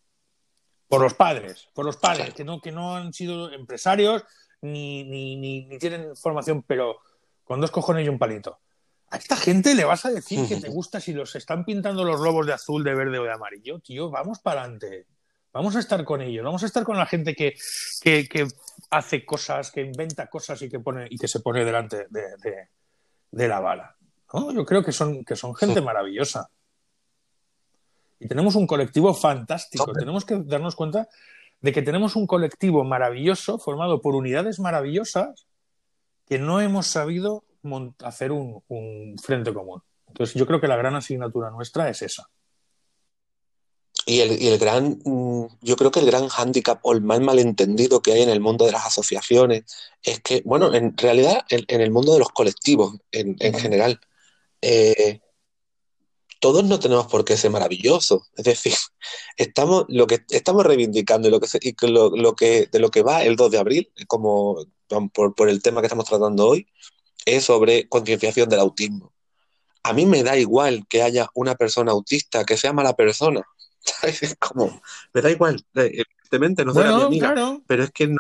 Por 0.89 1.01
los 1.01 1.15
padres, 1.15 1.69
por 1.75 1.85
los 1.85 1.97
padres, 1.97 2.35
que 2.35 2.43
no, 2.45 2.61
que 2.61 2.73
no 2.73 2.97
han 2.97 3.13
sido 3.13 3.53
empresarios 3.53 4.25
ni, 4.63 5.05
ni, 5.05 5.37
ni- 5.37 5.67
ni 5.67 5.79
tienen 5.79 6.17
formación, 6.17 6.65
pero 6.65 6.99
con 7.45 7.61
dos 7.61 7.71
cojones 7.71 8.05
y 8.05 8.09
un 8.09 8.19
palito. 8.19 8.59
A 9.13 9.17
esta 9.17 9.37
gente 9.37 9.75
le 9.77 9.85
vas 9.85 10.05
a 10.07 10.11
decir 10.11 10.49
que 10.49 10.57
te 10.61 10.69
gusta 10.69 11.01
si 11.01 11.13
los 11.13 11.37
están 11.37 11.65
pintando 11.65 12.05
los 12.05 12.21
lobos 12.21 12.47
de 12.47 12.53
azul, 12.55 12.83
de 12.83 12.95
verde 12.97 13.21
o 13.21 13.23
de 13.25 13.33
amarillo. 13.33 13.79
Tío, 13.79 14.11
vamos 14.11 14.41
para 14.41 14.63
adelante. 14.63 15.07
Vamos 15.53 15.75
a 15.77 15.81
estar 15.81 16.05
con 16.05 16.21
ellos. 16.21 16.45
Vamos 16.45 16.63
a 16.63 16.67
estar 16.67 16.85
con 16.85 16.97
la 16.97 17.07
gente 17.07 17.35
que, 17.35 17.55
que, 18.01 18.29
que 18.29 18.47
hace 18.91 19.25
cosas, 19.25 19.71
que 19.73 19.83
inventa 19.83 20.29
cosas 20.29 20.63
y 20.63 20.69
que, 20.69 20.79
pone, 20.81 21.07
y 21.11 21.19
que 21.19 21.27
se 21.29 21.41
pone 21.41 21.65
delante 21.65 22.07
de, 22.11 22.23
de- 22.43 22.69
de 23.33 23.49
la 23.49 23.61
bala. 23.61 23.97
¿no? 24.33 24.53
Yo 24.53 24.65
creo 24.65 24.83
que 24.85 24.93
son, 24.93 25.25
que 25.25 25.37
son 25.37 25.55
gente 25.55 25.81
maravillosa. 25.81 26.51
Y 28.19 28.29
tenemos 28.29 28.55
un 28.55 28.67
colectivo 28.67 29.15
fantástico. 29.15 29.85
Tenemos 30.01 30.25
que 30.25 30.37
darnos 30.45 30.77
cuenta 30.77 31.09
de 31.61 31.73
que 31.73 31.83
tenemos 31.83 32.17
un 32.17 32.27
colectivo 32.27 32.85
maravilloso 32.85 33.59
formado 33.59 34.01
por 34.01 34.15
unidades 34.15 34.61
maravillosas 34.61 35.47
que 36.27 36.39
no 36.39 36.61
hemos 36.61 36.87
sabido 36.87 37.45
hacer 38.05 38.33
un, 38.33 38.63
un 38.69 39.17
frente 39.19 39.53
común. 39.53 39.83
Entonces 40.09 40.35
yo 40.35 40.47
creo 40.47 40.61
que 40.61 40.69
la 40.69 40.77
gran 40.77 40.95
asignatura 40.97 41.51
nuestra 41.51 41.89
es 41.89 42.03
esa. 42.03 42.29
Y 44.11 44.21
el, 44.21 44.43
y 44.43 44.49
el 44.49 44.59
gran, 44.59 45.01
mm, 45.05 45.47
yo 45.63 45.77
creo 45.77 45.91
que 45.93 46.01
el 46.01 46.07
gran 46.07 46.29
hándicap 46.29 46.81
o 46.85 46.93
el 46.93 47.01
mal 47.03 47.21
malentendido 47.21 48.03
que 48.03 48.13
hay 48.13 48.23
en 48.23 48.31
el 48.31 48.41
mundo 48.41 48.65
de 48.67 48.73
las 48.73 48.87
asociaciones 48.87 49.65
es 50.03 50.21
que, 50.21 50.43
bueno, 50.45 50.75
en 50.75 50.97
realidad 50.97 51.45
en, 51.51 51.65
en 51.69 51.81
el 51.81 51.91
mundo 51.93 52.13
de 52.15 52.19
los 52.21 52.31
colectivos 52.31 52.97
en, 53.13 53.37
en 53.41 53.55
general, 53.55 54.01
eh, 54.63 55.21
todos 56.41 56.65
no 56.65 56.79
tenemos 56.81 57.07
por 57.07 57.25
qué 57.25 57.37
ser 57.37 57.51
maravillosos. 57.51 58.23
Es 58.37 58.45
decir, 58.45 58.75
estamos, 59.37 59.85
lo 59.89 60.07
que 60.07 60.21
estamos 60.31 60.65
reivindicando 60.65 61.29
y 61.29 61.31
lo 61.31 61.41
que, 61.41 61.47
se- 61.49 61.59
y 61.63 61.75
lo, 61.87 62.11
lo 62.11 62.35
que, 62.35 62.67
de 62.73 62.79
lo 62.79 62.91
que 62.91 63.03
va 63.03 63.23
el 63.25 63.37
2 63.37 63.51
de 63.51 63.59
abril, 63.59 63.93
como 64.07 64.65
por, 65.15 65.35
por 65.35 65.49
el 65.49 65.63
tema 65.63 65.81
que 65.81 65.87
estamos 65.87 66.07
tratando 66.07 66.47
hoy, 66.49 66.67
es 67.27 67.45
sobre 67.45 67.89
concienciación 67.89 68.49
del 68.49 68.61
autismo. 68.61 69.13
A 69.83 69.93
mí 69.95 70.07
me 70.07 70.23
da 70.23 70.39
igual 70.39 70.87
que 70.89 71.03
haya 71.03 71.29
una 71.35 71.57
persona 71.57 71.93
autista 71.93 72.45
que 72.45 72.57
sea 72.57 72.73
mala 72.73 72.95
persona. 72.97 73.43
Como, 74.39 74.81
me 75.13 75.21
da 75.23 75.31
igual. 75.31 75.57
Eh, 75.75 76.03
Evidentemente 76.31 76.65
no 76.65 76.73
será 76.73 76.91
Bueno, 76.93 76.99
mi 77.01 77.07
amiga, 77.19 77.33
claro. 77.33 77.63
pero 77.67 77.83
es 77.85 77.91
que 77.91 78.07
no 78.07 78.17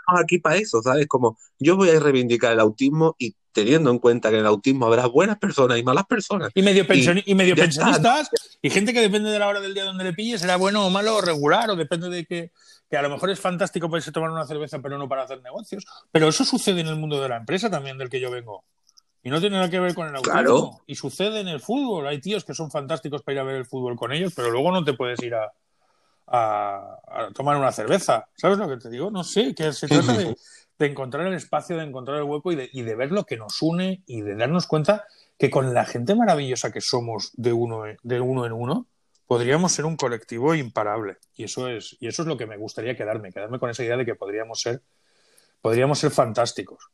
estamos 0.00 0.22
aquí 0.22 0.38
para 0.38 0.56
eso, 0.56 0.80
¿sabes? 0.82 1.06
Como 1.08 1.36
yo 1.58 1.76
voy 1.76 1.90
a 1.90 1.98
reivindicar 1.98 2.52
el 2.52 2.60
autismo 2.60 3.16
y 3.18 3.34
teniendo 3.52 3.90
en 3.90 3.98
cuenta 3.98 4.30
que 4.30 4.34
en 4.36 4.40
el 4.40 4.46
autismo 4.46 4.86
habrá 4.86 5.06
buenas 5.06 5.38
personas 5.38 5.78
y 5.78 5.82
malas 5.82 6.06
personas. 6.06 6.50
Y 6.54 6.62
medio, 6.62 6.86
pensioni- 6.86 7.22
y, 7.24 7.34
medio 7.34 7.54
ya 7.54 7.64
está. 7.64 7.84
pensionistas 7.86 8.30
y 8.62 8.70
gente 8.70 8.92
que 8.92 9.00
depende 9.00 9.30
de 9.30 9.38
la 9.38 9.48
hora 9.48 9.60
del 9.60 9.74
día 9.74 9.84
donde 9.84 10.04
le 10.04 10.12
pilles, 10.12 10.40
será 10.40 10.56
bueno 10.56 10.84
o 10.86 10.90
malo 10.90 11.16
o 11.16 11.20
regular, 11.20 11.70
o 11.70 11.76
depende 11.76 12.08
de 12.08 12.24
que, 12.26 12.50
que 12.90 12.96
a 12.96 13.02
lo 13.02 13.10
mejor 13.10 13.30
es 13.30 13.38
fantástico 13.40 13.88
poderse 13.88 14.10
tomar 14.12 14.30
una 14.30 14.44
cerveza, 14.46 14.80
pero 14.80 14.98
no 14.98 15.08
para 15.08 15.22
hacer 15.22 15.40
negocios. 15.42 15.84
Pero 16.12 16.28
eso 16.28 16.44
sucede 16.44 16.80
en 16.80 16.88
el 16.88 16.96
mundo 16.96 17.20
de 17.20 17.28
la 17.28 17.36
empresa 17.36 17.70
también, 17.70 17.96
del 17.96 18.08
que 18.10 18.20
yo 18.20 18.30
vengo. 18.30 18.64
Y 19.24 19.30
no 19.30 19.40
tiene 19.40 19.56
nada 19.56 19.70
que 19.70 19.80
ver 19.80 19.94
con 19.94 20.06
el 20.06 20.14
autismo. 20.14 20.32
Claro. 20.32 20.70
Y 20.86 20.94
sucede 20.94 21.40
en 21.40 21.48
el 21.48 21.58
fútbol. 21.60 22.06
Hay 22.06 22.20
tíos 22.20 22.44
que 22.44 22.54
son 22.54 22.70
fantásticos 22.70 23.22
para 23.22 23.34
ir 23.34 23.38
a 23.40 23.44
ver 23.44 23.56
el 23.56 23.64
fútbol 23.66 23.96
con 23.96 24.12
ellos, 24.12 24.32
pero 24.36 24.50
luego 24.50 24.70
no 24.70 24.84
te 24.84 24.92
puedes 24.92 25.20
ir 25.22 25.34
a, 25.34 25.50
a- 26.26 26.98
a 27.06 27.30
tomar 27.32 27.56
una 27.56 27.72
cerveza. 27.72 28.28
¿Sabes 28.36 28.58
lo 28.58 28.68
que 28.68 28.76
te 28.76 28.90
digo? 28.90 29.10
No 29.10 29.24
sé, 29.24 29.54
que 29.54 29.72
se 29.72 29.88
trata 29.88 30.12
de, 30.12 30.36
de 30.78 30.86
encontrar 30.86 31.26
el 31.26 31.34
espacio, 31.34 31.76
de 31.76 31.84
encontrar 31.84 32.18
el 32.18 32.24
hueco 32.24 32.52
y 32.52 32.56
de, 32.56 32.68
y 32.72 32.82
de 32.82 32.94
ver 32.94 33.12
lo 33.12 33.24
que 33.24 33.36
nos 33.36 33.60
une 33.62 34.02
y 34.06 34.20
de 34.22 34.34
darnos 34.36 34.66
cuenta 34.66 35.04
que 35.38 35.50
con 35.50 35.74
la 35.74 35.84
gente 35.84 36.14
maravillosa 36.14 36.70
que 36.70 36.80
somos 36.80 37.30
de 37.34 37.52
uno, 37.52 37.86
en- 37.86 37.96
de 38.02 38.20
uno 38.20 38.46
en 38.46 38.52
uno, 38.52 38.86
podríamos 39.26 39.72
ser 39.72 39.86
un 39.86 39.96
colectivo 39.96 40.54
imparable. 40.54 41.16
Y 41.34 41.44
eso 41.44 41.68
es, 41.68 41.96
y 41.98 42.08
eso 42.08 42.22
es 42.22 42.28
lo 42.28 42.36
que 42.36 42.46
me 42.46 42.56
gustaría 42.58 42.94
quedarme, 42.96 43.32
quedarme 43.32 43.58
con 43.58 43.70
esa 43.70 43.82
idea 43.84 43.96
de 43.96 44.04
que 44.04 44.14
podríamos 44.14 44.60
ser, 44.60 44.82
podríamos 45.62 45.98
ser 45.98 46.10
fantásticos. 46.10 46.90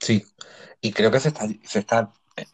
Sí, 0.00 0.24
y 0.80 0.92
creo 0.92 1.10
que 1.10 1.20
se 1.20 1.28
está, 1.28 1.46
se 1.64 1.78
está 1.80 2.10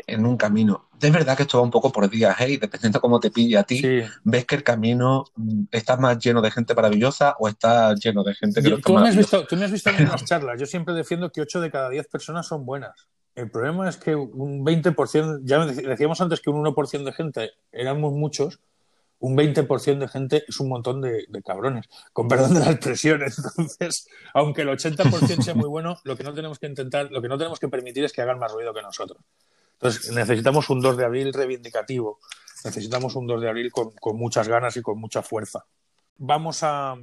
en 0.06 0.26
un 0.26 0.36
camino. 0.36 0.88
Es 1.00 1.12
verdad 1.12 1.36
que 1.36 1.42
esto 1.44 1.58
va 1.58 1.64
un 1.64 1.70
poco 1.70 1.92
por 1.92 2.08
días, 2.10 2.40
¿eh? 2.40 2.50
Y 2.50 2.56
dependiendo 2.56 3.00
cómo 3.00 3.20
te 3.20 3.30
pille 3.30 3.56
a 3.58 3.62
ti, 3.62 3.80
ves 4.24 4.44
que 4.46 4.56
el 4.56 4.64
camino 4.64 5.24
mm, 5.36 5.64
está 5.70 5.96
más 5.96 6.18
lleno 6.18 6.40
de 6.42 6.50
gente 6.50 6.74
maravillosa 6.74 7.36
o 7.38 7.48
está 7.48 7.94
lleno 7.94 8.24
de 8.24 8.34
gente 8.34 8.60
que 8.62 8.68
no 8.68 8.70
Yo- 8.70 8.76
está 8.78 8.88
tú, 8.92 8.98
me 8.98 9.08
has 9.08 9.16
visto, 9.16 9.46
tú 9.46 9.56
me 9.56 9.64
has 9.66 9.70
visto 9.70 9.90
en 9.90 10.04
las 10.08 10.24
charlas. 10.24 10.58
Yo 10.58 10.66
siempre 10.66 10.94
defiendo 10.94 11.30
que 11.30 11.40
8 11.40 11.60
de 11.60 11.70
cada 11.70 11.90
10 11.90 12.08
personas 12.08 12.46
son 12.46 12.64
buenas. 12.66 13.06
El 13.34 13.50
problema 13.50 13.88
es 13.88 13.98
que 13.98 14.16
un 14.16 14.64
20%, 14.64 15.40
ya 15.44 15.58
dec- 15.58 15.86
decíamos 15.86 16.20
antes 16.20 16.40
que 16.40 16.50
un 16.50 16.56
1% 16.64 17.04
de 17.04 17.12
gente 17.12 17.50
éramos 17.70 18.12
muchos, 18.14 18.58
un 19.18 19.36
20% 19.36 19.98
de 19.98 20.08
gente 20.08 20.44
es 20.46 20.60
un 20.60 20.68
montón 20.68 21.00
de, 21.00 21.26
cabrones, 21.44 21.86
con 22.12 22.28
perdón 22.28 22.54
de 22.54 22.60
la 22.60 22.70
expresión. 22.70 23.22
Entonces, 23.56 24.08
aunque 24.34 24.62
el 24.62 24.68
80% 24.68 25.42
sea 25.42 25.54
muy 25.54 25.68
bueno, 25.68 25.98
lo 26.04 26.16
que 26.16 26.24
no 26.24 26.34
tenemos 26.34 26.58
que 26.58 26.66
intentar, 26.66 27.10
lo 27.10 27.22
que 27.22 27.28
no 27.28 27.38
tenemos 27.38 27.58
que 27.58 27.68
permitir 27.68 28.04
es 28.04 28.12
que 28.12 28.22
hagan 28.22 28.38
más 28.38 28.52
ruido 28.52 28.74
que 28.74 28.82
nosotros. 28.82 29.18
Entonces, 29.74 30.12
necesitamos 30.12 30.70
un 30.70 30.80
2 30.80 30.96
de 30.96 31.04
abril 31.04 31.32
reivindicativo. 31.32 32.18
Necesitamos 32.64 33.14
un 33.14 33.26
2 33.26 33.40
de 33.40 33.48
abril 33.48 33.70
con, 33.70 33.92
muchas 34.16 34.48
ganas 34.48 34.76
y 34.76 34.82
con 34.82 34.98
mucha 34.98 35.22
fuerza. 35.22 35.64
Vamos 36.18 36.62
a 36.62 36.96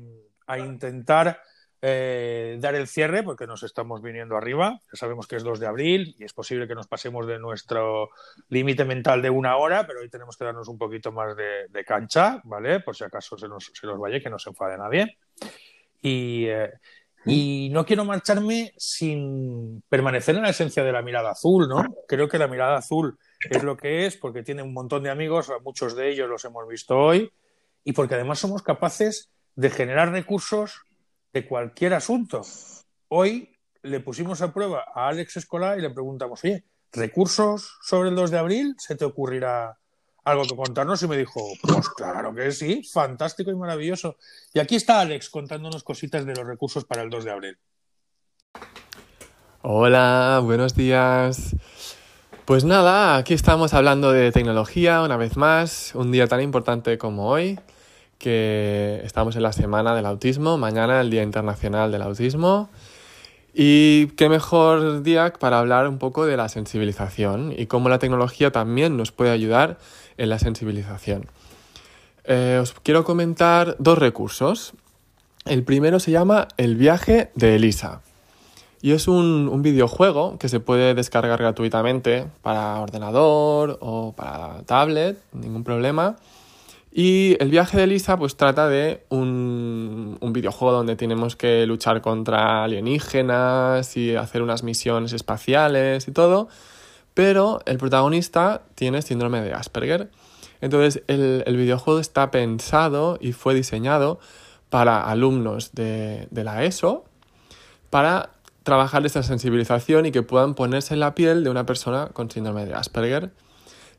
intentar 0.57 1.39
eh, 1.86 2.56
dar 2.62 2.76
el 2.76 2.88
cierre 2.88 3.24
porque 3.24 3.46
nos 3.46 3.62
estamos 3.62 4.02
viniendo 4.02 4.38
arriba. 4.38 4.80
Ya 4.90 4.98
sabemos 4.98 5.28
que 5.28 5.36
es 5.36 5.44
2 5.44 5.60
de 5.60 5.68
abril 5.68 6.16
y 6.18 6.24
es 6.24 6.32
posible 6.32 6.66
que 6.66 6.76
nos 6.76 6.88
pasemos 6.88 7.28
de 7.28 7.40
nuestro 7.40 8.10
límite 8.48 8.86
mental 8.86 9.22
de 9.22 9.30
una 9.30 9.58
hora, 9.58 9.86
pero 9.86 10.00
hoy 10.00 10.10
tenemos 10.10 10.38
que 10.38 10.46
darnos 10.46 10.70
un 10.70 10.78
poquito 10.78 11.12
más 11.12 11.36
de, 11.36 11.84
cancha, 11.86 12.40
¿vale? 12.46 12.80
Por 12.80 12.96
si 12.96 13.04
acaso 13.04 13.38
se 13.38 13.50
nos, 13.50 13.70
se 13.74 13.86
nos 13.86 14.00
vaya, 14.00 14.22
que 14.22 14.30
no 14.30 14.40
se 14.40 14.52
enfade 14.52 14.78
nadie. 14.78 15.18
Y, 16.02 16.46
eh, 16.46 16.72
y 17.26 17.68
no 17.74 17.86
quiero 17.86 18.06
marcharme 18.06 18.74
sin 18.78 19.84
permanecer 19.90 20.38
en 20.38 20.44
la 20.44 20.52
esencia 20.52 20.86
de 20.86 20.92
la 20.94 21.02
mirada 21.02 21.32
azul, 21.32 21.68
¿no? 21.68 21.84
Creo 22.08 22.30
que 22.30 22.38
la 22.38 22.48
mirada 22.48 22.78
azul 22.78 23.18
es 23.50 23.62
lo 23.62 23.76
que 23.76 24.06
es 24.06 24.16
porque 24.16 24.42
tiene 24.42 24.64
un 24.64 24.72
montón 24.72 25.04
de 25.04 25.10
amigos, 25.10 25.52
muchos 25.66 25.98
de 25.98 26.12
ellos 26.12 26.30
los 26.30 26.46
hemos 26.46 26.66
visto 26.66 26.98
hoy, 26.98 27.30
y 27.84 27.92
porque 27.92 28.16
además 28.16 28.40
somos 28.40 28.64
capaces 28.64 29.32
de 29.58 29.70
generar 29.70 30.14
recursos 30.14 30.86
de 31.34 31.48
cualquier 31.48 31.96
asunto. 31.96 32.42
Hoy 33.10 33.58
le 33.82 34.00
pusimos 34.00 34.42
a 34.42 34.54
prueba 34.54 34.86
a 34.94 35.08
Alex 35.10 35.38
Escolar 35.38 35.78
y 35.78 35.82
le 35.82 35.90
preguntamos, 35.90 36.44
oye, 36.44 36.64
¿recursos 36.92 37.78
sobre 37.82 38.10
el 38.10 38.16
2 38.16 38.32
de 38.32 38.38
abril? 38.38 38.76
¿Se 38.78 38.96
te 38.96 39.04
ocurrirá 39.04 39.78
algo 40.24 40.44
que 40.44 40.56
contarnos 40.56 41.02
y 41.04 41.08
me 41.08 41.18
dijo, 41.18 41.42
pues 41.62 41.90
claro 41.90 42.34
que 42.34 42.52
sí, 42.52 42.82
fantástico 42.84 43.52
y 43.52 43.56
maravilloso. 43.56 44.18
Y 44.54 44.60
aquí 44.60 44.76
está 44.76 45.02
Alex 45.02 45.30
contándonos 45.30 45.84
cositas 45.84 46.26
de 46.26 46.36
los 46.36 46.48
recursos 46.48 46.86
para 46.86 47.02
el 47.02 47.10
2 47.10 47.26
de 47.26 47.32
abril. 47.32 47.58
Hola, 49.62 50.40
buenos 50.44 50.76
días. 50.76 51.56
Pues 52.46 52.66
nada, 52.66 53.16
aquí 53.16 53.34
estamos 53.34 53.74
hablando 53.74 54.12
de 54.12 54.32
tecnología 54.32 55.02
una 55.02 55.16
vez 55.16 55.38
más, 55.38 55.96
un 55.96 56.12
día 56.12 56.28
tan 56.28 56.42
importante 56.42 56.98
como 56.98 57.30
hoy, 57.30 57.58
que 58.24 59.02
estamos 59.04 59.36
en 59.36 59.44
la 59.44 59.52
semana 59.52 59.94
del 59.94 60.06
autismo, 60.06 60.58
mañana 60.58 61.02
el 61.02 61.10
Día 61.10 61.24
Internacional 61.24 61.92
del 61.92 62.04
Autismo. 62.04 62.70
Y 63.54 64.08
qué 64.16 64.30
mejor 64.30 65.04
día 65.04 65.34
para 65.38 65.60
hablar 65.60 65.90
un 65.90 65.98
poco 65.98 66.26
de 66.26 66.38
la 66.38 66.48
sensibilización 66.48 67.54
y 67.56 67.66
cómo 67.66 67.90
la 67.90 68.00
tecnología 68.00 68.50
también 68.50 68.96
nos 68.96 69.12
puede 69.12 69.32
ayudar 69.32 69.78
en 70.18 70.30
la 70.30 70.40
sensibilización. 70.40 71.26
Eh, 72.24 72.60
os 72.62 72.72
quiero 72.82 73.04
comentar 73.04 73.76
dos 73.78 73.98
recursos. 73.98 74.72
El 75.44 75.64
primero 75.64 76.00
se 76.00 76.12
llama 76.12 76.48
El 76.56 76.78
viaje 76.78 77.30
de 77.36 77.58
Elisa. 77.58 78.04
Y 78.82 78.94
es 78.94 79.10
un, 79.10 79.50
un, 79.52 79.62
videojuego 79.62 80.38
que 80.40 80.48
se 80.48 80.62
puede 80.62 80.94
descargar 80.94 81.40
gratuitamente 81.40 82.28
para 82.42 82.80
ordenador 82.80 83.78
o 83.82 84.14
para 84.14 84.62
tablet, 84.64 85.18
ningún 85.34 85.66
problema. 85.66 86.16
Y 86.96 87.38
el 87.41 87.50
viaje 87.50 87.76
de 87.76 87.86
Elisa 87.86 88.18
pues 88.18 88.38
trata 88.38 88.70
de 88.70 89.04
un, 89.10 90.20
un, 90.22 90.32
videojuego 90.34 90.76
donde 90.76 90.96
tenemos 90.96 91.36
que 91.36 91.66
luchar 91.66 92.02
contra 92.02 92.64
alienígenas 92.64 93.98
y 93.98 94.16
hacer 94.16 94.44
unas 94.44 94.62
misiones 94.62 95.12
espaciales 95.12 96.08
y 96.08 96.12
todo, 96.12 96.50
pero 97.16 97.62
el 97.66 97.80
protagonista 97.80 98.62
tiene 98.76 99.02
síndrome 99.02 99.41
de 99.41 99.54
Asperger. 99.54 100.12
Entonces 100.62 101.02
el, 101.08 101.44
el 101.48 101.58
videojuego 101.58 102.00
está 102.00 102.30
pensado 102.30 103.18
y 103.20 103.32
fue 103.32 103.56
diseñado 103.56 104.20
para 104.70 105.02
alumnos 105.02 105.74
de, 105.74 106.28
de 106.30 106.44
la 106.44 106.64
ESO 106.64 107.06
para 107.89 108.34
trabajar 108.62 109.04
esta 109.04 109.24
sensibilización 109.24 110.06
y 110.06 110.12
que 110.12 110.22
puedan 110.22 110.54
ponerse 110.54 110.94
en 110.94 111.00
la 111.00 111.16
piel 111.16 111.44
de 111.44 111.50
una 111.50 111.66
persona 111.66 112.10
con 112.14 112.30
síndrome 112.30 112.68
de 112.68 112.76
Asperger. 112.76 113.32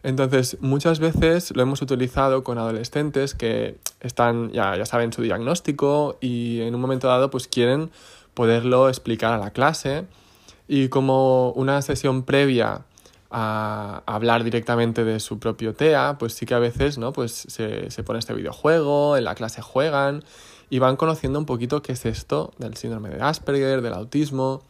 Entonces, 0.05 0.59
muchas 0.61 1.01
veces 1.01 1.57
lo 1.57 1.63
hemos 1.63 1.81
utilizado 1.81 2.45
con 2.45 2.59
adolescentes 2.59 3.35
que 3.35 3.79
están, 4.01 4.53
ya, 4.53 4.77
ya 4.77 4.85
saben 4.85 5.15
su 5.15 5.23
diagnóstico 5.23 6.19
y 6.21 6.61
en 6.61 6.75
un 6.75 6.81
momento 6.83 7.09
dado 7.09 7.31
pues 7.31 7.49
quieren 7.49 7.91
poderlo 8.35 8.91
explicar 8.91 9.33
a 9.33 9.39
la 9.39 9.51
clase 9.51 10.05
y 10.69 10.89
como 10.89 11.53
una 11.53 11.81
sesión 11.81 12.23
previa 12.23 12.83
a 13.31 14.03
hablar 14.05 14.45
directamente 14.45 15.05
de 15.05 15.21
su 15.21 15.39
propio 15.39 15.73
TEA, 15.73 16.19
pues 16.19 16.35
sí 16.35 16.45
que 16.45 16.53
a 16.53 16.59
veces 16.59 16.99
¿no? 16.99 17.15
pues 17.15 17.33
se, 17.33 17.91
se 17.91 18.03
pone 18.03 18.19
este 18.19 18.35
videojuego, 18.35 19.17
en 19.17 19.25
la 19.25 19.35
clase 19.35 19.63
juegan 19.63 20.23
y 20.69 20.81
van 20.81 20.97
conociendo 20.97 21.39
un 21.39 21.47
poquito 21.47 21.81
qué 21.81 21.93
es 21.93 22.05
esto 22.05 22.53
del 22.59 22.77
síndrome 22.77 23.09
de 23.09 23.23
Asperger, 23.23 23.81
del 23.81 23.95
autismo 23.95 24.65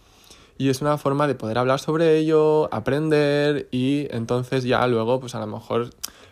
y 0.56 0.68
es 0.68 0.80
una 0.80 0.98
forma 0.98 1.26
de 1.26 1.34
poder 1.34 1.58
hablar 1.58 1.80
sobre 1.80 2.16
ello, 2.16 2.72
aprender 2.72 3.68
y 3.70 4.06
entonces 4.10 4.64
ya 4.64 4.86
luego 4.86 5.20
pues 5.20 5.34
a 5.34 5.40
lo 5.40 5.46
mejor 5.46 5.90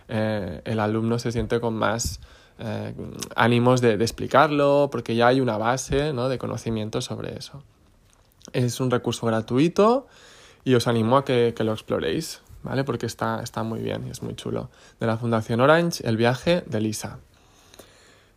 eh, 0.08 0.60
el 0.64 0.80
alumno 0.80 1.18
se 1.18 1.32
siente 1.32 1.60
con 1.60 1.74
más 1.74 2.20
eh, 2.58 2.94
ánimos 3.34 3.80
de, 3.80 3.94
explicarlo 3.94 4.88
porque 4.92 5.16
ya 5.16 5.28
hay 5.28 5.40
una 5.40 5.58
base 5.58 6.12
¿no? 6.12 6.28
de 6.28 6.38
conocimiento 6.38 7.00
sobre 7.00 7.36
eso. 7.36 7.62
Es 8.52 8.80
un 8.80 8.90
recurso 8.90 9.26
gratuito 9.26 10.06
y 10.64 10.74
os 10.74 10.86
animo 10.86 11.16
a 11.16 11.24
que, 11.24 11.54
que 11.56 11.64
lo 11.64 11.72
exploréis, 11.72 12.40
¿vale? 12.62 12.84
Porque 12.84 13.06
está, 13.06 13.40
está 13.42 13.62
muy 13.62 13.80
bien 13.80 14.06
y 14.06 14.10
es 14.10 14.22
muy 14.22 14.34
chulo. 14.34 14.68
De 15.00 15.06
la 15.06 15.16
Fundación 15.16 15.60
Orange, 15.60 16.06
El 16.06 16.16
viaje 16.16 16.62
de 16.66 16.80
Lisa. 16.80 17.18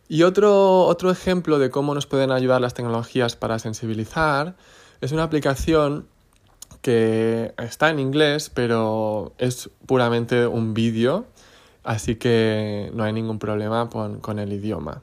Y 0.08 0.22
otro, 0.22 0.84
otro 0.84 1.10
ejemplo 1.10 1.58
de 1.58 1.70
cómo 1.70 1.94
nos 1.94 2.06
pueden 2.06 2.30
ayudar 2.30 2.60
las 2.60 2.74
tecnologías 2.74 3.34
para 3.36 3.58
sensibilizar 3.58 4.54
es 5.00 5.12
una 5.12 5.22
aplicación 5.22 6.06
que 6.82 7.52
está 7.58 7.90
en 7.90 7.98
inglés, 7.98 8.50
pero 8.52 9.32
es 9.38 9.70
puramente 9.86 10.46
un 10.46 10.74
vídeo, 10.74 11.26
así 11.82 12.16
que 12.16 12.90
no 12.94 13.04
hay 13.04 13.12
ningún 13.12 13.38
problema 13.38 13.88
con, 13.88 14.20
con 14.20 14.38
el 14.38 14.52
idioma. 14.52 15.02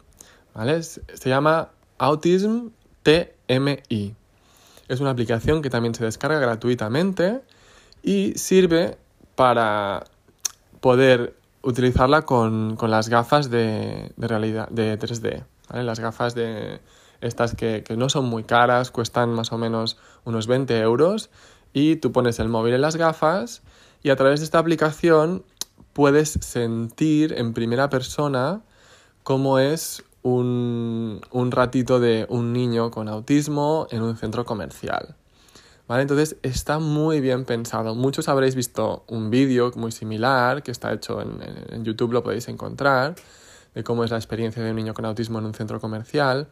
¿vale? 0.54 0.82
Se 0.84 1.30
llama 1.30 1.70
Autism 1.98 2.70
TMI. 3.04 4.16
Es 4.88 5.00
una 5.00 5.10
aplicación 5.10 5.62
que 5.62 5.70
también 5.70 5.96
se 5.96 6.04
descarga 6.04 6.40
gratuitamente 6.40 7.42
y 8.02 8.34
sirve 8.36 8.98
para 9.36 10.06
poder 10.80 11.36
utilizarla 11.64 12.24
con, 12.24 12.76
con 12.76 12.92
las 12.92 13.10
gafas 13.10 13.50
de, 13.50 14.12
de, 14.16 14.28
realidad 14.28 14.70
de 14.70 15.00
3D. 15.00 15.44
¿vale? 15.70 15.84
Las 15.84 16.00
gafas 16.00 16.36
de, 16.36 16.80
estas 17.24 17.56
que, 17.56 17.84
que, 17.84 17.98
no 17.98 18.10
son 18.10 18.26
muy 18.26 18.44
caras, 18.44 18.92
cuestan 18.92 19.34
más 19.34 19.52
o 19.52 19.58
menos 19.58 19.98
unos 20.26 20.48
20 20.48 20.78
euros 20.80 21.30
y 21.74 21.96
tú 21.96 22.12
pones 22.12 22.40
el 22.40 22.50
móvil 22.50 22.76
en 22.76 22.82
las 22.82 22.96
gafas 22.96 23.64
y 24.04 24.10
a 24.10 24.16
través 24.16 24.40
de 24.40 24.46
esta 24.46 24.60
aplicación 24.60 25.44
puedes 25.94 26.30
sentir 26.42 27.34
en 27.34 27.54
primera 27.54 27.90
persona 27.90 28.62
cómo 29.24 29.60
es 29.60 30.04
un, 30.24 31.22
un 31.32 31.52
ratito 31.52 32.00
de 32.00 32.26
un 32.30 32.54
niño 32.54 32.92
con 32.92 33.08
autismo 33.08 33.88
en 33.92 34.02
un 34.02 34.18
centro 34.18 34.46
comercial. 34.46 35.16
¿Vale? 35.88 36.04
Entonces 36.04 36.38
está 36.44 36.80
muy 36.80 37.20
bien 37.20 37.44
pensado. 37.44 37.94
Muchos 37.94 38.30
habréis 38.30 38.56
visto 38.56 39.04
un 39.08 39.30
vídeo 39.30 39.72
muy 39.76 39.92
similar 39.92 40.64
que 40.64 40.72
está 40.72 40.94
hecho 40.94 41.22
en, 41.22 41.40
en, 41.70 41.84
YouTube, 41.84 42.14
lo 42.14 42.24
podéis 42.24 42.48
encontrar, 42.48 43.16
de 43.76 43.84
cómo 43.84 44.06
es 44.06 44.12
la 44.12 44.18
experiencia 44.18 44.64
de 44.64 44.70
un 44.70 44.78
niño 44.78 44.94
con 44.94 45.04
autismo 45.06 45.40
en 45.40 45.46
un 45.46 45.54
centro 45.54 45.82
comercial 45.82 46.48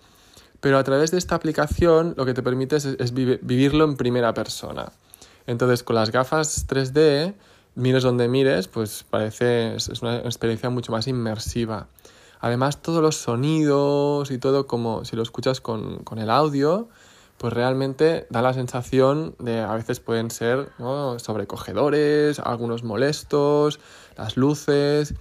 pero 0.62 0.78
a 0.78 0.84
través 0.84 1.12
de 1.12 1.18
esta 1.18 1.36
aplicación 1.36 2.14
lo 2.16 2.26
que 2.26 2.34
te 2.34 2.44
permite 2.44 2.78
es, 2.78 3.14
vivirlo 3.14 3.84
en 3.84 3.98
primera 3.98 4.34
persona. 4.34 4.92
Entonces, 5.48 5.84
con 5.84 5.96
las 5.96 6.12
gafas 6.12 6.68
3D, 6.68 7.34
mires 7.76 8.04
donde 8.04 8.28
mires, 8.28 8.68
pues 8.68 9.04
parece, 9.10 9.76
es 9.76 10.02
una 10.02 10.18
experiencia 10.20 10.70
mucho 10.70 10.92
más 10.92 11.08
inmersiva. 11.08 11.88
Además, 12.40 12.82
todos 12.82 13.02
los 13.02 13.18
sonidos 13.18 14.30
y 14.32 14.38
todo, 14.38 14.68
como 14.68 15.04
si 15.04 15.16
lo 15.16 15.24
escuchas 15.24 15.62
con, 15.62 16.04
con 16.04 16.20
el 16.20 16.30
audio, 16.30 16.88
pues 17.38 17.54
realmente 17.54 18.28
da 18.30 18.44
la 18.44 18.54
sensación 18.54 19.36
de 19.40 19.62
a 19.62 19.74
veces 19.74 20.00
pueden 20.00 20.30
ser 20.30 20.70
sobrecogedores, 21.18 22.40
algunos 22.40 22.84
molestos, 22.84 23.80
las 24.16 24.38
luces, 24.38 25.16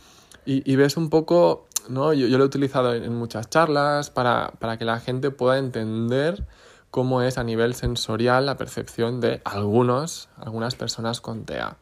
y 0.45 0.77
ves 0.77 0.97
un 0.97 1.11
poco 1.11 1.67
yo, 1.89 2.13
lo 2.13 2.45
he 2.45 2.47
utilizado 2.47 2.95
en 2.95 3.15
muchas 3.15 3.49
charlas 3.51 4.11
para, 4.11 4.53
para, 4.59 4.79
que 4.79 4.85
la 4.85 5.01
gente 5.01 5.31
pueda 5.31 5.59
entender 5.59 6.45
cómo 6.91 7.23
es 7.23 7.39
a 7.39 7.45
nivel 7.45 7.75
sensorial 7.75 8.47
la 8.47 8.57
percepción 8.57 9.21
de 9.21 9.41
algunos, 9.45 10.29
algunas 10.37 10.75
personas 10.75 11.21
con 11.21 11.45
TEA. 11.45 11.77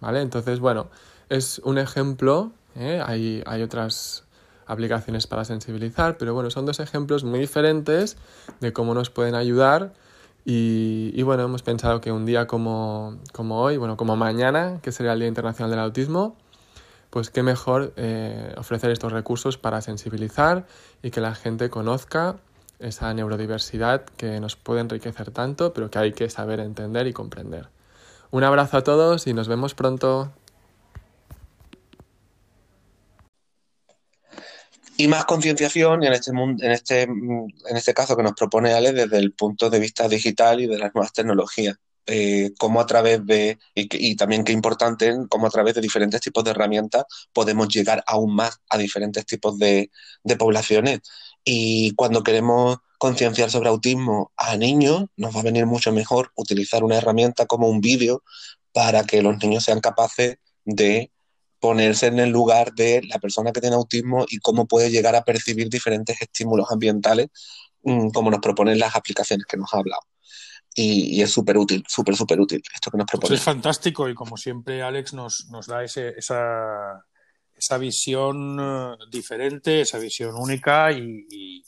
¿Vale? 0.00 0.20
Entonces, 0.20 0.60
bueno, 0.60 0.88
es 1.28 1.60
un 1.64 1.78
ejemplo, 1.78 2.52
¿eh? 2.76 3.02
hay, 3.04 3.42
hay 3.46 3.62
otras 3.62 4.24
aplicaciones 4.66 5.26
para 5.26 5.44
sensibilizar, 5.44 6.18
pero 6.18 6.34
bueno, 6.34 6.50
son 6.50 6.66
dos 6.66 6.80
ejemplos 6.80 7.24
muy 7.24 7.40
diferentes 7.40 8.16
de 8.60 8.72
cómo 8.72 8.94
nos 8.94 9.10
pueden 9.10 9.34
ayudar 9.34 9.92
y, 10.44 11.10
y, 11.14 11.22
bueno, 11.24 11.42
hemos 11.44 11.62
pensado 11.62 12.00
que 12.00 12.10
un 12.12 12.24
día 12.24 12.46
como, 12.46 13.18
como 13.32 13.60
hoy, 13.60 13.76
bueno, 13.76 13.96
como 13.96 14.16
mañana, 14.16 14.78
que 14.82 14.92
sería 14.92 15.12
el 15.12 15.18
Día 15.18 15.28
Internacional 15.28 15.70
del 15.70 15.80
Autismo, 15.80 16.36
pues 17.10 17.30
qué 17.30 17.42
mejor 17.42 17.92
eh, 17.96 18.54
ofrecer 18.56 18.90
estos 18.90 19.12
recursos 19.12 19.58
para 19.58 19.80
sensibilizar 19.80 20.66
y 21.02 21.10
que 21.10 21.20
la 21.20 21.34
gente 21.34 21.70
conozca 21.70 22.36
esa 22.78 23.12
neurodiversidad 23.14 24.04
que 24.16 24.40
nos 24.40 24.56
puede 24.56 24.80
enriquecer 24.80 25.30
tanto, 25.30 25.72
pero 25.72 25.90
que 25.90 25.98
hay 25.98 26.12
que 26.12 26.30
saber 26.30 26.60
entender 26.60 27.06
y 27.06 27.12
comprender. 27.12 27.68
Un 28.30 28.44
abrazo 28.44 28.76
a 28.76 28.84
todos 28.84 29.26
y 29.26 29.32
nos 29.32 29.48
vemos 29.48 29.74
pronto. 29.74 30.32
y 34.98 35.06
más 35.06 35.24
concienciación 35.26 36.02
en 36.02 36.12
este, 36.12 36.32
en, 36.32 36.72
este, 36.72 37.02
en 37.02 37.76
este 37.76 37.94
caso 37.94 38.16
que 38.16 38.22
nos 38.24 38.32
propone 38.32 38.72
Ale 38.72 38.92
desde 38.92 39.18
el 39.18 39.32
punto 39.32 39.70
de 39.70 39.78
vista 39.78 40.08
digital 40.08 40.60
y 40.60 40.66
de 40.66 40.76
las 40.76 40.92
nuevas 40.92 41.12
tecnologías. 41.12 41.76
Eh, 42.10 42.52
cómo 42.58 42.80
a 42.80 42.86
través 42.86 43.24
de, 43.26 43.58
y, 43.74 44.16
también 44.16 44.42
qué 44.42 44.52
importante, 44.52 45.14
cómo 45.28 45.46
a 45.46 45.50
través 45.50 45.74
de 45.74 45.82
diferentes 45.82 46.22
tipos 46.22 46.42
de 46.42 46.52
herramientas 46.52 47.04
podemos 47.34 47.68
llegar 47.68 48.02
aún 48.06 48.34
más 48.34 48.60
a 48.70 48.78
diferentes 48.78 49.26
tipos 49.26 49.58
de, 49.58 49.90
de 50.24 50.36
poblaciones. 50.36 51.00
Y 51.44 51.94
cuando 51.96 52.22
queremos 52.22 52.78
concienciar 52.98 53.50
sobre 53.50 53.68
autismo 53.68 54.32
a 54.36 54.56
niños, 54.56 55.04
nos 55.16 55.36
va 55.36 55.40
a 55.40 55.42
venir 55.44 55.66
mucho 55.66 55.92
mejor 55.92 56.32
utilizar 56.34 56.82
una 56.82 56.96
herramienta 56.96 57.46
como 57.46 57.68
un 57.68 57.80
vídeo 57.80 58.22
para 58.72 59.04
que 59.04 59.22
los 59.22 59.36
niños 59.38 59.64
sean 59.64 59.80
capaces 59.80 60.38
de 60.64 61.12
ponerse 61.60 62.06
en 62.06 62.18
el 62.20 62.30
lugar 62.30 62.72
de 62.74 63.02
la 63.08 63.18
persona 63.18 63.52
que 63.52 63.60
tiene 63.60 63.76
autismo 63.76 64.24
y 64.28 64.38
cómo 64.38 64.66
puede 64.66 64.90
llegar 64.90 65.16
a 65.16 65.24
percibir 65.24 65.68
diferentes 65.68 66.20
estímulos 66.22 66.70
ambientales, 66.70 67.28
mm, 67.82 68.10
como 68.10 68.30
nos 68.30 68.40
proponen 68.40 68.78
las 68.78 68.96
aplicaciones 68.96 69.46
que 69.46 69.56
nos 69.56 69.72
ha 69.74 69.78
hablado. 69.78 70.02
Y, 70.74 71.16
y 71.18 71.22
es 71.22 71.32
súper 71.32 71.58
útil, 71.58 71.84
súper, 71.88 72.14
súper 72.14 72.40
útil 72.40 72.62
esto 72.72 72.90
que 72.90 72.98
nos 72.98 73.06
Pues 73.06 73.20
propone. 73.20 73.36
es 73.36 73.42
fantástico 73.42 74.08
y 74.08 74.14
como 74.14 74.36
siempre 74.36 74.82
Alex 74.82 75.12
nos, 75.14 75.48
nos 75.50 75.66
da 75.66 75.82
ese, 75.82 76.10
esa, 76.16 77.04
esa 77.56 77.78
visión 77.78 78.58
eh, 78.60 78.96
diferente, 79.10 79.80
esa 79.80 79.98
visión 79.98 80.34
única 80.36 80.92
y, 80.92 81.26
y- 81.30 81.62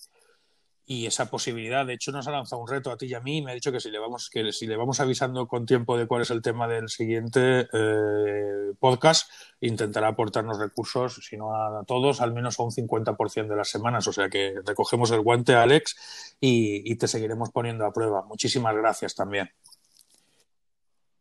y 0.90 1.06
esa 1.06 1.30
posibilidad. 1.30 1.86
De 1.86 1.94
hecho, 1.94 2.10
nos 2.10 2.26
ha 2.26 2.32
lanzado 2.32 2.60
un 2.60 2.66
reto 2.66 2.90
a 2.90 2.96
ti 2.96 3.06
y 3.06 3.14
a 3.14 3.20
mí 3.20 3.36
y 3.36 3.42
me 3.42 3.52
ha 3.52 3.54
dicho 3.54 3.70
que 3.70 3.78
si 3.78 3.92
le 3.92 4.00
vamos, 4.00 4.28
que 4.28 4.52
si 4.52 4.66
le 4.66 4.74
vamos 4.74 4.98
avisando 4.98 5.46
con 5.46 5.64
tiempo 5.64 5.96
de 5.96 6.08
cuál 6.08 6.22
es 6.22 6.30
el 6.32 6.42
tema 6.42 6.66
del 6.66 6.88
siguiente 6.88 7.68
eh, 7.72 8.72
podcast, 8.80 9.30
intentará 9.60 10.08
aportarnos 10.08 10.58
recursos, 10.58 11.20
si 11.24 11.36
no 11.36 11.54
a 11.54 11.84
todos, 11.86 12.20
al 12.20 12.32
menos 12.32 12.58
a 12.58 12.64
un 12.64 12.72
50% 12.72 13.46
de 13.46 13.54
las 13.56 13.68
semanas. 13.68 14.08
O 14.08 14.12
sea 14.12 14.28
que 14.28 14.56
recogemos 14.66 15.12
el 15.12 15.20
guante, 15.20 15.54
Alex, 15.54 16.36
y, 16.40 16.90
y 16.90 16.96
te 16.96 17.06
seguiremos 17.06 17.50
poniendo 17.50 17.86
a 17.86 17.92
prueba. 17.92 18.24
Muchísimas 18.24 18.74
gracias 18.74 19.14
también. 19.14 19.48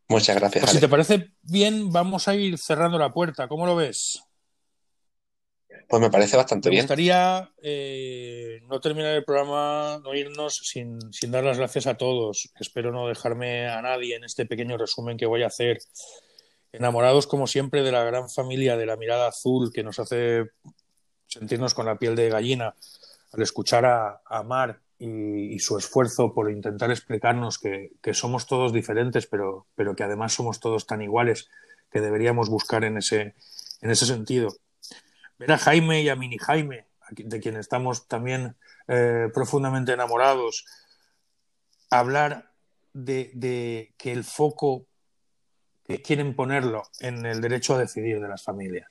Muchas 0.08 0.34
gracias, 0.34 0.64
Pues 0.64 0.72
si 0.72 0.80
te 0.80 0.88
parece 0.88 1.30
bien, 1.42 1.92
vamos 1.92 2.26
a 2.26 2.34
ir 2.34 2.58
cerrando 2.58 2.98
la 2.98 3.12
puerta. 3.12 3.46
¿Cómo 3.46 3.66
lo 3.66 3.76
ves? 3.76 4.20
Pues 5.90 6.00
me 6.00 6.08
parece 6.08 6.36
bastante 6.36 6.68
Me 6.68 6.74
bien. 6.76 6.84
gustaría 6.84 7.50
eh, 7.60 8.60
no 8.68 8.78
terminar 8.80 9.12
el 9.16 9.24
programa, 9.24 10.00
no 10.04 10.14
irnos 10.14 10.58
sin, 10.58 11.00
sin 11.12 11.32
dar 11.32 11.42
las 11.42 11.58
gracias 11.58 11.88
a 11.88 11.96
todos. 11.96 12.52
Espero 12.60 12.92
no 12.92 13.08
dejarme 13.08 13.66
a 13.68 13.82
nadie 13.82 14.14
en 14.14 14.22
este 14.22 14.46
pequeño 14.46 14.78
resumen 14.78 15.16
que 15.16 15.26
voy 15.26 15.42
a 15.42 15.48
hacer. 15.48 15.78
Enamorados, 16.72 17.26
como 17.26 17.48
siempre, 17.48 17.82
de 17.82 17.90
la 17.90 18.04
gran 18.04 18.30
familia 18.30 18.76
de 18.76 18.86
la 18.86 18.96
mirada 18.96 19.26
azul 19.26 19.72
que 19.72 19.82
nos 19.82 19.98
hace 19.98 20.50
sentirnos 21.26 21.74
con 21.74 21.86
la 21.86 21.98
piel 21.98 22.14
de 22.14 22.28
gallina 22.28 22.76
al 23.32 23.42
escuchar 23.42 23.84
a, 23.84 24.20
a 24.24 24.44
Mar 24.44 24.78
y, 24.96 25.54
y 25.54 25.58
su 25.58 25.76
esfuerzo 25.76 26.32
por 26.32 26.52
intentar 26.52 26.92
explicarnos 26.92 27.58
que, 27.58 27.90
que 28.00 28.14
somos 28.14 28.46
todos 28.46 28.72
diferentes, 28.72 29.26
pero, 29.26 29.66
pero 29.74 29.96
que 29.96 30.04
además 30.04 30.34
somos 30.34 30.60
todos 30.60 30.86
tan 30.86 31.02
iguales 31.02 31.48
que 31.90 32.00
deberíamos 32.00 32.48
buscar 32.48 32.84
en 32.84 32.98
ese, 32.98 33.34
en 33.80 33.90
ese 33.90 34.06
sentido. 34.06 34.54
Ver 35.40 35.52
a 35.52 35.58
Jaime 35.58 36.02
y 36.02 36.08
a 36.10 36.16
Mini 36.16 36.36
Jaime, 36.36 36.84
de 37.12 37.40
quien 37.40 37.56
estamos 37.56 38.06
también 38.06 38.56
eh, 38.88 39.28
profundamente 39.32 39.90
enamorados, 39.90 40.66
hablar 41.88 42.52
de, 42.92 43.30
de 43.32 43.94
que 43.96 44.12
el 44.12 44.24
foco 44.24 44.84
que 45.86 46.02
quieren 46.02 46.36
ponerlo 46.36 46.82
en 46.98 47.24
el 47.24 47.40
derecho 47.40 47.74
a 47.74 47.78
decidir 47.78 48.20
de 48.20 48.28
las 48.28 48.44
familias. 48.44 48.90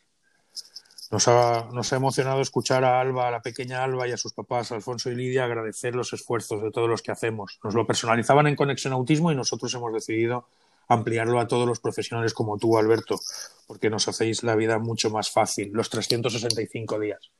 Nos 1.11 1.27
ha, 1.27 1.69
nos 1.71 1.93
ha 1.93 1.97
emocionado 1.97 2.41
escuchar 2.41 2.83
a 2.83 2.99
Alba, 2.99 3.27
a 3.27 3.31
la 3.31 3.41
pequeña 3.43 3.83
Alba 3.83 4.07
y 4.07 4.11
a 4.11 4.17
sus 4.17 4.33
papás, 4.33 4.71
Alfonso 4.71 5.11
y 5.11 5.15
Lidia, 5.15 5.45
agradecer 5.45 5.93
los 5.93 6.13
esfuerzos 6.13 6.63
de 6.63 6.71
todos 6.71 6.89
los 6.89 7.03
que 7.03 7.11
hacemos. 7.11 7.59
Nos 7.63 7.75
lo 7.75 7.85
personalizaban 7.85 8.47
en 8.47 8.55
Conexión 8.55 8.93
Autismo 8.93 9.31
y 9.31 9.35
nosotros 9.35 9.71
hemos 9.75 9.93
decidido 9.93 10.47
ampliarlo 10.89 11.39
a 11.39 11.47
todos 11.47 11.67
los 11.67 11.79
profesionales 11.79 12.33
como 12.33 12.57
tú, 12.57 12.77
Alberto, 12.77 13.19
porque 13.67 13.89
nos 13.89 14.07
hacéis 14.07 14.43
la 14.43 14.55
vida 14.55 14.79
mucho 14.79 15.09
más 15.09 15.31
fácil, 15.31 15.71
los 15.71 15.89
365 15.89 16.99
días. 16.99 17.31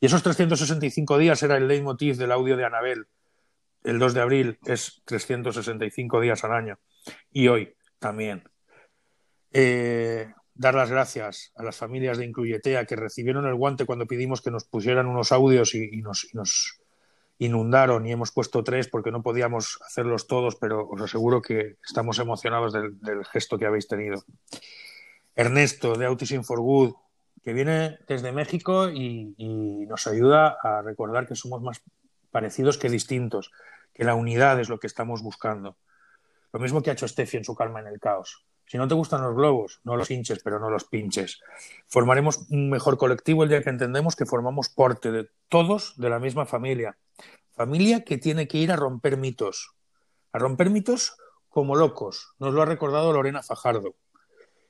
Y 0.00 0.06
esos 0.06 0.22
365 0.22 1.18
días 1.18 1.42
era 1.42 1.56
el 1.56 1.68
leitmotiv 1.68 2.16
del 2.16 2.32
audio 2.32 2.56
de 2.56 2.64
Anabel. 2.64 3.06
El 3.84 3.98
2 3.98 4.14
de 4.14 4.20
abril 4.20 4.58
es 4.64 5.02
365 5.04 6.20
días 6.20 6.42
al 6.44 6.52
año. 6.52 6.78
Y 7.30 7.48
hoy 7.48 7.74
también. 7.98 8.42
Eh, 9.52 10.32
dar 10.54 10.74
las 10.74 10.90
gracias 10.90 11.52
a 11.56 11.62
las 11.62 11.76
familias 11.76 12.18
de 12.18 12.24
Incluyetea 12.24 12.86
que 12.86 12.96
recibieron 12.96 13.46
el 13.46 13.54
guante 13.54 13.84
cuando 13.84 14.06
pedimos 14.06 14.40
que 14.40 14.50
nos 14.50 14.64
pusieran 14.64 15.06
unos 15.06 15.32
audios 15.32 15.74
y, 15.74 16.02
nos 16.02 16.80
inundaron 17.38 18.06
y 18.06 18.12
hemos 18.12 18.30
puesto 18.30 18.62
tres 18.62 18.88
porque 18.88 19.10
no 19.10 19.22
podíamos 19.22 19.78
hacerlos 19.86 20.26
todos, 20.26 20.56
pero 20.56 20.88
os 20.88 21.00
aseguro 21.00 21.42
que 21.42 21.76
estamos 21.84 22.18
emocionados 22.18 22.72
del, 22.72 23.24
gesto 23.26 23.58
que 23.58 23.66
habéis 23.66 23.88
tenido. 23.88 24.24
Ernesto 25.34 25.96
de 25.96 26.06
Autism 26.06 26.42
for 26.42 26.60
Good, 26.60 26.94
que 27.42 27.52
viene 27.52 27.98
desde 28.06 28.32
México 28.32 28.88
y, 28.88 29.34
y 29.36 29.86
nos 29.86 30.06
ayuda 30.06 30.56
a 30.62 30.82
recordar 30.82 31.26
que 31.26 31.34
somos 31.34 31.60
más 31.60 31.82
parecidos 32.30 32.78
que 32.78 32.88
distintos, 32.88 33.50
que 33.92 34.04
la 34.04 34.14
unidad 34.14 34.60
es 34.60 34.68
lo 34.68 34.78
que 34.78 34.86
estamos 34.86 35.22
buscando. 35.22 35.76
Lo 36.52 36.60
mismo 36.60 36.82
que 36.82 36.90
ha 36.90 36.92
hecho 36.92 37.08
Steffi 37.08 37.36
en 37.36 37.44
su 37.44 37.54
calma 37.54 37.80
en 37.80 37.88
el 37.88 37.98
caos. 37.98 38.44
Si 38.66 38.78
no 38.78 38.88
te 38.88 38.94
gustan 38.94 39.22
los 39.22 39.34
globos, 39.34 39.80
no 39.84 39.96
los 39.96 40.10
hinches, 40.10 40.40
pero 40.42 40.58
no 40.58 40.70
los 40.70 40.84
pinches. 40.84 41.40
Formaremos 41.86 42.46
un 42.50 42.70
mejor 42.70 42.96
colectivo 42.96 43.42
el 43.42 43.50
día 43.50 43.62
que 43.62 43.70
entendemos 43.70 44.16
que 44.16 44.24
formamos 44.24 44.68
parte 44.68 45.10
de 45.10 45.28
todos 45.48 45.94
de 45.96 46.08
la 46.08 46.18
misma 46.18 46.46
familia. 46.46 46.96
Familia 47.54 48.04
que 48.04 48.18
tiene 48.18 48.48
que 48.48 48.58
ir 48.58 48.72
a 48.72 48.76
romper 48.76 49.16
mitos. 49.16 49.74
A 50.32 50.38
romper 50.38 50.70
mitos 50.70 51.16
como 51.48 51.76
locos. 51.76 52.34
Nos 52.38 52.52
lo 52.52 52.62
ha 52.62 52.66
recordado 52.66 53.12
Lorena 53.12 53.42
Fajardo. 53.42 53.94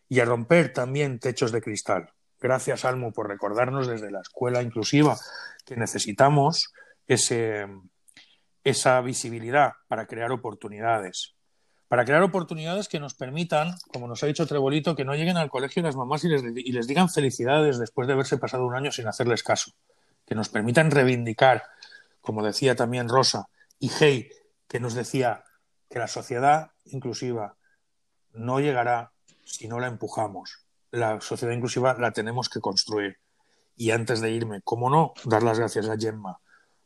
Y 0.09 0.21
a 0.21 0.25
romper 0.25 0.73
también 0.73 1.19
techos 1.19 1.51
de 1.51 1.63
cristal. 1.63 2.11
Gracias, 2.41 2.85
Almu, 2.85 3.13
por 3.13 3.29
recordarnos 3.29 3.87
desde 3.87 4.11
la 4.11 4.21
escuela 4.21 4.63
inclusiva 4.63 5.17
que 5.65 5.77
necesitamos 5.77 6.73
ese, 7.07 7.67
esa 8.65 9.01
visibilidad 9.01 9.73
para 9.89 10.07
crear 10.07 10.31
oportunidades 10.31 11.35
para 11.95 12.05
crear 12.05 12.23
oportunidades 12.23 12.89
que 12.89 12.99
nos 12.99 13.15
permitan, 13.15 13.77
como 13.93 14.09
nos 14.09 14.21
ha 14.25 14.27
dicho 14.27 14.47
Trebolito, 14.49 14.97
que 14.97 15.05
no 15.05 15.15
lleguen 15.15 15.37
al 15.37 15.49
colegio 15.49 15.81
las 15.81 15.95
mamás 15.95 16.25
y 16.25 16.73
les 16.73 16.87
digan 16.89 17.09
felicidades 17.09 17.79
después 17.79 18.09
de 18.09 18.15
haberse 18.15 18.37
pasado 18.37 18.67
un 18.67 18.75
año 18.75 18.91
sin 18.91 19.07
hacerles 19.07 19.45
caso, 19.45 19.71
que 20.27 20.35
nos 20.35 20.49
permitan 20.49 20.91
reivindicar, 20.91 21.63
como 22.25 22.43
decía 22.43 22.75
también 22.75 23.09
Rosa, 23.09 23.49
y 23.79 23.91
Hey, 23.91 24.31
que 24.67 24.81
nos 24.81 24.95
decía 24.95 25.45
que 25.91 25.99
la 25.99 26.09
sociedad 26.09 26.71
inclusiva 26.87 27.57
no 28.33 28.61
llegará 28.61 29.13
si 29.45 29.69
no 29.69 29.79
la 29.79 29.89
empujamos. 29.89 30.65
La 30.91 31.21
sociedad 31.21 31.53
inclusiva 31.53 31.95
la 31.99 32.13
tenemos 32.13 32.49
que 32.49 32.61
construir. 32.61 33.19
Y 33.77 33.91
antes 33.91 34.21
de 34.23 34.31
irme, 34.31 34.63
cómo 34.63 34.89
no, 34.89 35.13
dar 35.27 35.43
las 35.43 35.59
gracias 35.59 35.87
a 35.89 35.99
Gemma 35.99 36.41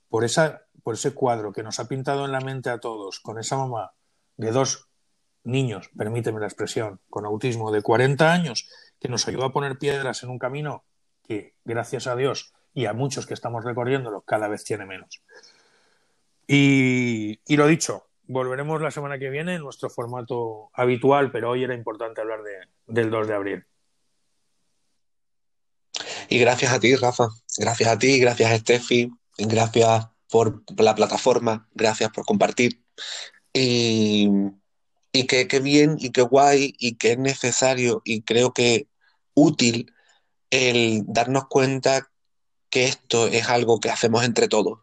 por, 0.09 0.24
esa, 0.24 0.62
por 0.82 0.94
ese 0.94 1.15
cuadro 1.15 1.52
que 1.52 1.62
nos 1.62 1.78
ha 1.78 1.86
pintado 1.86 2.24
en 2.24 2.32
la 2.32 2.40
mente 2.40 2.70
a 2.70 2.81
todos, 2.81 3.20
con 3.20 3.39
esa 3.39 3.56
mamá 3.56 3.93
de 4.36 4.51
dos 4.51 4.89
niños, 5.44 5.89
permíteme 5.97 6.40
la 6.40 6.47
expresión, 6.47 7.01
con 7.09 7.27
autismo 7.27 7.70
de 7.70 7.82
40 7.82 8.32
años, 8.32 8.69
que 8.98 9.09
nos 9.09 9.28
ayuda 9.28 9.47
a 9.47 9.52
poner 9.52 9.78
piedras 9.78 10.24
en 10.24 10.31
un 10.31 10.39
camino 10.39 10.85
que, 11.23 11.55
gracias 11.65 12.09
a 12.09 12.16
Dios 12.16 12.55
y 12.79 12.87
a 12.87 12.93
muchos 12.93 13.27
que 13.27 13.35
estamos 13.35 13.65
recorriéndolo, 13.65 14.21
cada 14.21 14.47
vez 14.47 14.63
tiene 14.63 14.87
menos. 14.87 15.21
Y, 16.47 17.41
y 17.45 17.57
lo 17.57 17.67
dicho, 17.67 18.07
volveremos 18.29 18.81
la 18.81 18.93
semana 18.93 19.19
que 19.19 19.31
viene 19.31 19.57
en 19.57 19.63
nuestro 19.63 19.91
formato 19.91 20.71
habitual, 20.75 21.33
pero 21.33 21.51
hoy 21.51 21.65
era 21.65 21.75
importante 21.75 22.21
hablar 22.21 22.45
de, 22.45 22.53
del 22.87 23.11
2 23.11 23.27
de 23.27 23.35
abril. 23.35 23.67
Y 26.29 26.39
gracias 26.39 26.73
a 26.73 26.79
ti, 26.79 26.95
Rafa. 26.95 27.27
Gracias 27.57 27.91
a 27.91 27.99
ti, 27.99 28.21
gracias 28.21 28.53
a 28.53 28.59
Steffi, 28.59 29.11
gracias 29.37 30.07
por 30.31 30.63
la 30.81 30.95
plataforma, 30.95 31.69
gracias 31.75 32.11
por 32.13 32.25
compartir. 32.25 32.81
Y, 33.53 34.31
y 35.11 35.27
que, 35.27 35.49
que 35.49 35.59
bien 35.59 35.97
y 35.99 36.11
qué 36.11 36.23
guay 36.23 36.77
y 36.79 36.95
que 36.95 37.11
es 37.13 37.19
necesario 37.19 38.03
y 38.05 38.23
creo 38.23 38.53
que 38.53 38.87
útil 39.35 39.93
el 40.51 41.03
darnos 41.09 41.49
cuenta 41.49 42.09
que 42.70 42.85
esto 42.85 43.27
es 43.27 43.49
algo 43.49 43.81
que 43.81 43.90
hacemos 43.90 44.24
entre 44.24 44.49
todos, 44.49 44.81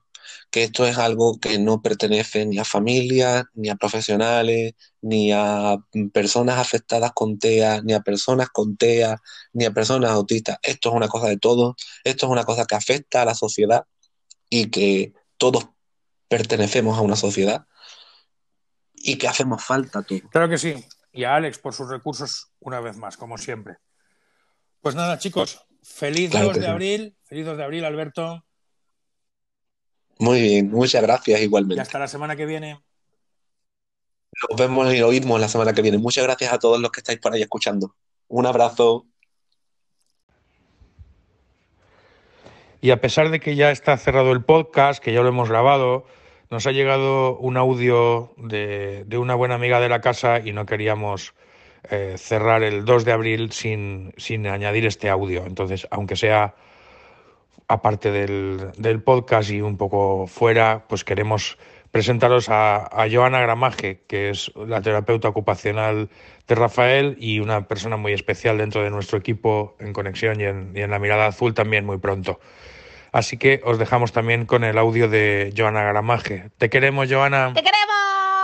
que 0.51 0.63
esto 0.63 0.85
es 0.85 0.97
algo 0.97 1.39
que 1.39 1.59
no 1.59 1.81
pertenece 1.81 2.45
ni 2.45 2.57
a 2.59 2.65
familias, 2.65 3.45
ni 3.53 3.69
a 3.69 3.75
profesionales, 3.75 4.73
ni 5.01 5.31
a 5.31 5.77
personas 6.13 6.57
afectadas 6.57 7.11
con 7.13 7.37
TEA, 7.39 7.81
ni 7.83 7.93
a 7.93 8.01
personas 8.01 8.49
con 8.49 8.77
TEA, 8.77 9.21
ni 9.53 9.65
a 9.65 9.71
personas 9.71 10.11
autistas. 10.11 10.57
Esto 10.61 10.89
es 10.89 10.95
una 10.95 11.07
cosa 11.07 11.27
de 11.27 11.37
todos, 11.37 11.75
esto 12.03 12.25
es 12.25 12.31
una 12.31 12.43
cosa 12.43 12.65
que 12.65 12.75
afecta 12.75 13.21
a 13.21 13.25
la 13.25 13.35
sociedad 13.35 13.85
y 14.49 14.69
que 14.69 15.13
todos 15.37 15.67
pertenecemos 16.27 16.97
a 16.97 17.01
una 17.01 17.15
sociedad 17.15 17.65
y 18.93 19.17
que 19.17 19.27
hacemos 19.27 19.63
falta 19.63 20.03
todos. 20.03 20.21
Claro 20.31 20.49
que 20.49 20.57
sí. 20.57 20.73
Y 21.11 21.23
a 21.23 21.35
Alex 21.35 21.59
por 21.59 21.73
sus 21.73 21.89
recursos 21.89 22.51
una 22.59 22.79
vez 22.79 22.97
más, 22.97 23.15
como 23.15 23.37
siempre. 23.37 23.77
Pues 24.81 24.95
nada, 24.95 25.17
chicos, 25.17 25.65
feliz 25.85 26.31
Claro 26.31 26.47
2 26.47 26.53
que 26.55 26.59
de 26.61 26.65
sí. 26.65 26.71
abril, 26.71 27.15
feliz 27.23 27.45
2 27.45 27.57
de 27.57 27.63
abril, 27.63 27.85
Alberto. 27.85 28.43
Muy 30.19 30.41
bien, 30.41 30.71
muchas 30.71 31.01
gracias 31.01 31.39
Y 31.41 31.43
igualmente. 31.43 31.81
hasta 31.81 31.99
la 31.99 32.07
semana 32.07 32.35
que 32.35 32.45
viene. 32.45 32.79
Nos 34.49 34.59
vemos 34.59 34.93
y 34.93 35.01
oímos 35.01 35.39
la 35.39 35.47
semana 35.47 35.73
que 35.73 35.81
viene. 35.81 35.97
Muchas 35.97 36.23
gracias 36.23 36.51
a 36.53 36.59
todos 36.59 36.79
los 36.79 36.91
que 36.91 36.99
estáis 37.01 37.19
por 37.19 37.33
ahí 37.33 37.41
escuchando. 37.41 37.95
Un 38.27 38.45
abrazo. 38.45 39.05
Y 42.81 42.91
a 42.91 43.01
pesar 43.01 43.29
de 43.29 43.39
que 43.39 43.55
ya 43.55 43.71
está 43.71 43.97
cerrado 43.97 44.31
el 44.31 44.43
podcast, 44.43 45.03
que 45.03 45.13
ya 45.13 45.21
lo 45.21 45.29
hemos 45.29 45.49
grabado, 45.49 46.05
nos 46.49 46.67
ha 46.67 46.71
llegado 46.71 47.37
un 47.37 47.57
audio 47.57 48.33
de, 48.37 49.03
de 49.05 49.17
una 49.17 49.35
buena 49.35 49.55
amiga 49.55 49.79
de 49.79 49.89
la 49.89 50.01
casa 50.01 50.39
y 50.39 50.51
no 50.53 50.65
queríamos 50.65 51.33
eh, 51.91 52.15
cerrar 52.17 52.63
el 52.63 52.85
2 52.85 53.05
de 53.05 53.11
abril 53.11 53.51
sin, 53.51 54.13
sin 54.17 54.47
añadir 54.47 54.85
este 54.85 55.09
audio. 55.09 55.45
Entonces, 55.45 55.87
aunque 55.91 56.15
sea 56.15 56.55
aparte 57.67 58.11
del, 58.11 58.71
del 58.77 59.01
podcast 59.01 59.49
y 59.49 59.61
un 59.61 59.77
poco 59.77 60.27
fuera, 60.27 60.85
pues 60.87 61.03
queremos 61.03 61.57
presentaros 61.91 62.49
a, 62.49 62.83
a 62.91 63.09
Joana 63.09 63.39
Gramaje, 63.39 64.01
que 64.07 64.29
es 64.29 64.51
la 64.55 64.81
terapeuta 64.81 65.29
ocupacional 65.29 66.09
de 66.47 66.55
Rafael 66.55 67.15
y 67.19 67.39
una 67.39 67.67
persona 67.67 67.95
muy 67.95 68.11
especial 68.11 68.57
dentro 68.57 68.83
de 68.83 68.89
nuestro 68.89 69.17
equipo 69.17 69.77
en 69.79 69.93
Conexión 69.93 70.41
y 70.41 70.43
en, 70.43 70.73
y 70.75 70.81
en 70.81 70.91
La 70.91 70.99
Mirada 70.99 71.27
Azul 71.27 71.53
también 71.53 71.85
muy 71.85 71.97
pronto. 71.97 72.39
Así 73.13 73.37
que 73.37 73.61
os 73.63 73.79
dejamos 73.79 74.11
también 74.11 74.45
con 74.45 74.65
el 74.65 74.77
audio 74.77 75.07
de 75.07 75.53
Joana 75.55 75.83
Gramaje. 75.83 76.49
Te 76.57 76.69
queremos, 76.69 77.09
Joana. 77.09 77.53
¡Te 77.53 77.63
queremos! 77.63 78.34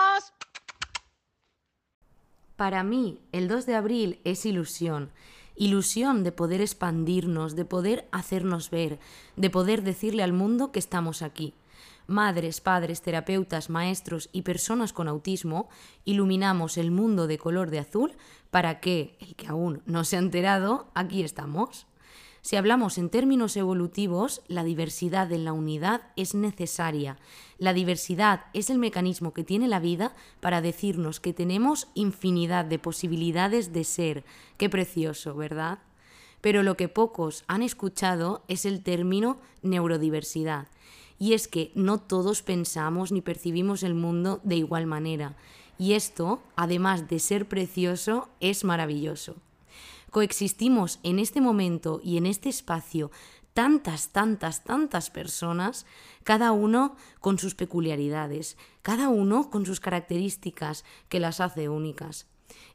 Para 2.61 2.83
mí, 2.83 3.17
el 3.31 3.47
2 3.47 3.65
de 3.65 3.73
abril 3.73 4.19
es 4.23 4.45
ilusión. 4.45 5.09
Ilusión 5.55 6.23
de 6.23 6.31
poder 6.31 6.61
expandirnos, 6.61 7.55
de 7.55 7.65
poder 7.65 8.07
hacernos 8.11 8.69
ver, 8.69 8.99
de 9.35 9.49
poder 9.49 9.81
decirle 9.81 10.21
al 10.21 10.31
mundo 10.31 10.71
que 10.71 10.77
estamos 10.77 11.23
aquí. 11.23 11.55
Madres, 12.05 12.61
padres, 12.61 13.01
terapeutas, 13.01 13.71
maestros 13.71 14.29
y 14.31 14.43
personas 14.43 14.93
con 14.93 15.07
autismo 15.07 15.69
iluminamos 16.05 16.77
el 16.77 16.91
mundo 16.91 17.25
de 17.25 17.39
color 17.39 17.71
de 17.71 17.79
azul 17.79 18.13
para 18.51 18.79
que, 18.79 19.17
el 19.21 19.33
que 19.33 19.47
aún 19.47 19.81
no 19.87 20.03
se 20.03 20.17
ha 20.17 20.19
enterado, 20.19 20.91
aquí 20.93 21.23
estamos. 21.23 21.87
Si 22.43 22.55
hablamos 22.55 22.97
en 22.97 23.09
términos 23.09 23.55
evolutivos, 23.55 24.41
la 24.47 24.63
diversidad 24.63 25.31
en 25.31 25.45
la 25.45 25.53
unidad 25.53 26.01
es 26.15 26.33
necesaria. 26.33 27.19
La 27.59 27.71
diversidad 27.71 28.45
es 28.53 28.71
el 28.71 28.79
mecanismo 28.79 29.31
que 29.31 29.43
tiene 29.43 29.67
la 29.67 29.79
vida 29.79 30.15
para 30.39 30.59
decirnos 30.59 31.19
que 31.19 31.33
tenemos 31.33 31.87
infinidad 31.93 32.65
de 32.65 32.79
posibilidades 32.79 33.73
de 33.73 33.83
ser. 33.83 34.23
Qué 34.57 34.69
precioso, 34.69 35.35
¿verdad? 35.35 35.79
Pero 36.41 36.63
lo 36.63 36.75
que 36.77 36.89
pocos 36.89 37.43
han 37.47 37.61
escuchado 37.61 38.43
es 38.47 38.65
el 38.65 38.81
término 38.81 39.37
neurodiversidad. 39.61 40.67
Y 41.19 41.33
es 41.33 41.47
que 41.47 41.71
no 41.75 41.99
todos 41.99 42.41
pensamos 42.41 43.11
ni 43.11 43.21
percibimos 43.21 43.83
el 43.83 43.93
mundo 43.93 44.39
de 44.43 44.55
igual 44.55 44.87
manera. 44.87 45.35
Y 45.77 45.93
esto, 45.93 46.41
además 46.55 47.07
de 47.07 47.19
ser 47.19 47.47
precioso, 47.47 48.29
es 48.39 48.63
maravilloso 48.63 49.35
coexistimos 50.11 50.99
en 51.03 51.17
este 51.17 51.41
momento 51.41 51.99
y 52.03 52.17
en 52.17 52.27
este 52.27 52.49
espacio 52.49 53.09
tantas, 53.53 54.09
tantas, 54.09 54.63
tantas 54.63 55.09
personas, 55.09 55.85
cada 56.23 56.51
uno 56.51 56.95
con 57.19 57.39
sus 57.39 57.55
peculiaridades, 57.55 58.57
cada 58.81 59.09
uno 59.09 59.49
con 59.49 59.65
sus 59.65 59.79
características 59.79 60.85
que 61.09 61.19
las 61.19 61.39
hace 61.39 61.67
únicas. 61.69 62.27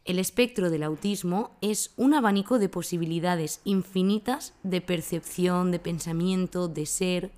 El 0.04 0.18
espectro 0.18 0.70
del 0.70 0.82
autismo 0.82 1.56
es 1.60 1.92
un 1.96 2.14
abanico 2.14 2.58
de 2.58 2.68
posibilidades 2.68 3.60
infinitas 3.64 4.54
de 4.62 4.80
percepción, 4.80 5.70
de 5.70 5.78
pensamiento, 5.78 6.68
de 6.68 6.86
ser. 6.86 7.32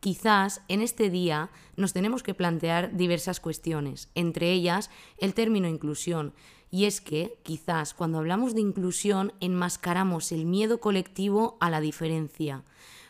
Quizás 0.00 0.62
en 0.68 0.82
este 0.82 1.10
día 1.10 1.50
nos 1.76 1.92
tenemos 1.92 2.22
que 2.22 2.34
plantear 2.34 2.96
diversas 2.96 3.40
cuestiones, 3.40 4.08
entre 4.14 4.52
ellas 4.52 4.90
el 5.18 5.34
término 5.34 5.68
inclusión, 5.68 6.34
y 6.72 6.86
es 6.86 7.02
que, 7.02 7.38
quizás, 7.42 7.92
cuando 7.92 8.18
hablamos 8.18 8.54
de 8.54 8.62
inclusión, 8.62 9.34
enmascaramos 9.40 10.32
el 10.32 10.46
miedo 10.46 10.80
colectivo 10.80 11.58
a 11.60 11.68
la 11.68 11.82
diferencia. 11.82 12.64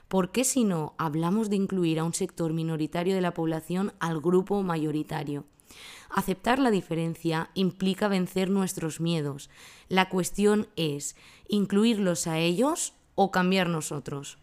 ¿Por 0.08 0.32
qué 0.32 0.42
si 0.42 0.64
no 0.64 0.94
hablamos 0.98 1.48
de 1.48 1.56
incluir 1.56 2.00
a 2.00 2.04
un 2.04 2.12
sector 2.12 2.52
minoritario 2.52 3.14
de 3.14 3.20
la 3.20 3.34
población 3.34 3.94
al 4.00 4.20
grupo 4.20 4.60
mayoritario? 4.64 5.44
Aceptar 6.10 6.58
la 6.58 6.72
diferencia 6.72 7.50
implica 7.54 8.08
vencer 8.08 8.50
nuestros 8.50 9.00
miedos. 9.00 9.48
La 9.88 10.08
cuestión 10.08 10.66
es, 10.74 11.14
¿incluirlos 11.46 12.26
a 12.26 12.40
ellos 12.40 12.94
o 13.14 13.30
cambiar 13.30 13.68
nosotros? 13.68 14.38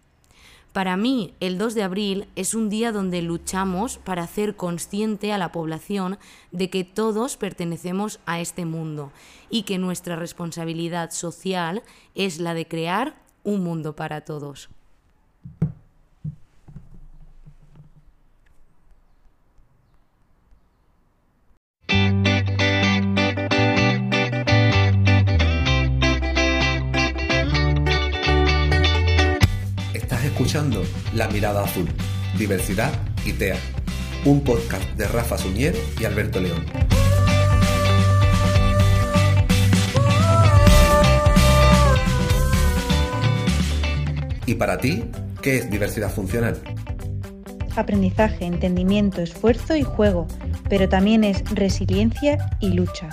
Para 0.74 0.98
mí, 0.98 1.34
el 1.40 1.58
2 1.58 1.74
de 1.74 1.84
abril 1.84 2.28
es 2.36 2.54
un 2.54 2.70
día 2.70 2.92
donde 2.92 3.24
luchamos 3.24 3.98
para 3.98 4.24
hacer 4.24 4.56
consciente 4.56 5.34
a 5.34 5.40
la 5.40 5.52
población 5.52 6.20
de 6.52 6.70
que 6.70 6.84
todos 6.84 7.38
pertenecemos 7.38 8.20
a 8.28 8.40
este 8.40 8.66
mundo 8.66 9.12
y 9.50 9.64
que 9.64 9.80
nuestra 9.80 10.16
responsabilidad 10.16 11.10
social 11.10 11.82
es 12.14 12.40
la 12.40 12.54
de 12.54 12.68
crear 12.68 13.16
un 13.44 13.64
mundo 13.64 13.96
para 13.96 14.22
todos. 14.22 14.70
Escuchando 30.50 30.82
La 31.14 31.28
Mirada 31.28 31.64
Azul, 31.64 31.88
Diversidad 32.36 32.92
y 33.24 33.34
TEA, 33.34 33.56
un 34.26 34.44
podcast 34.44 34.84
de 34.98 35.08
Rafa 35.08 35.38
Suñero 35.38 35.78
y 36.02 36.06
Alberto 36.06 36.40
León. 36.40 36.66
¿Y 44.48 44.56
para 44.56 44.80
ti, 44.80 45.04
qué 45.44 45.58
es 45.58 45.70
diversidad 45.70 46.10
funcional? 46.10 46.60
Aprendizaje, 47.76 48.46
entendimiento, 48.46 49.22
esfuerzo 49.22 49.76
y 49.76 49.84
juego, 49.84 50.28
pero 50.68 50.90
también 50.90 51.24
es 51.24 51.44
resiliencia 51.52 52.58
y 52.60 52.70
lucha. 52.70 53.10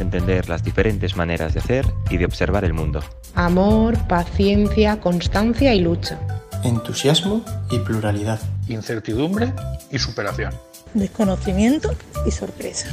Entender 0.00 0.48
las 0.48 0.64
diferentes 0.64 1.16
maneras 1.16 1.52
de 1.52 1.60
hacer 1.60 1.84
y 2.08 2.16
de 2.16 2.24
observar 2.24 2.64
el 2.64 2.72
mundo. 2.72 3.00
Amor, 3.34 3.98
paciencia, 4.08 4.98
constancia 5.00 5.74
y 5.74 5.80
lucha. 5.80 6.18
Entusiasmo 6.64 7.44
y 7.70 7.78
pluralidad. 7.78 8.40
Incertidumbre 8.68 9.52
y 9.90 9.98
superación. 9.98 10.52
Desconocimiento 10.94 11.94
y 12.26 12.30
sorpresa. 12.30 12.88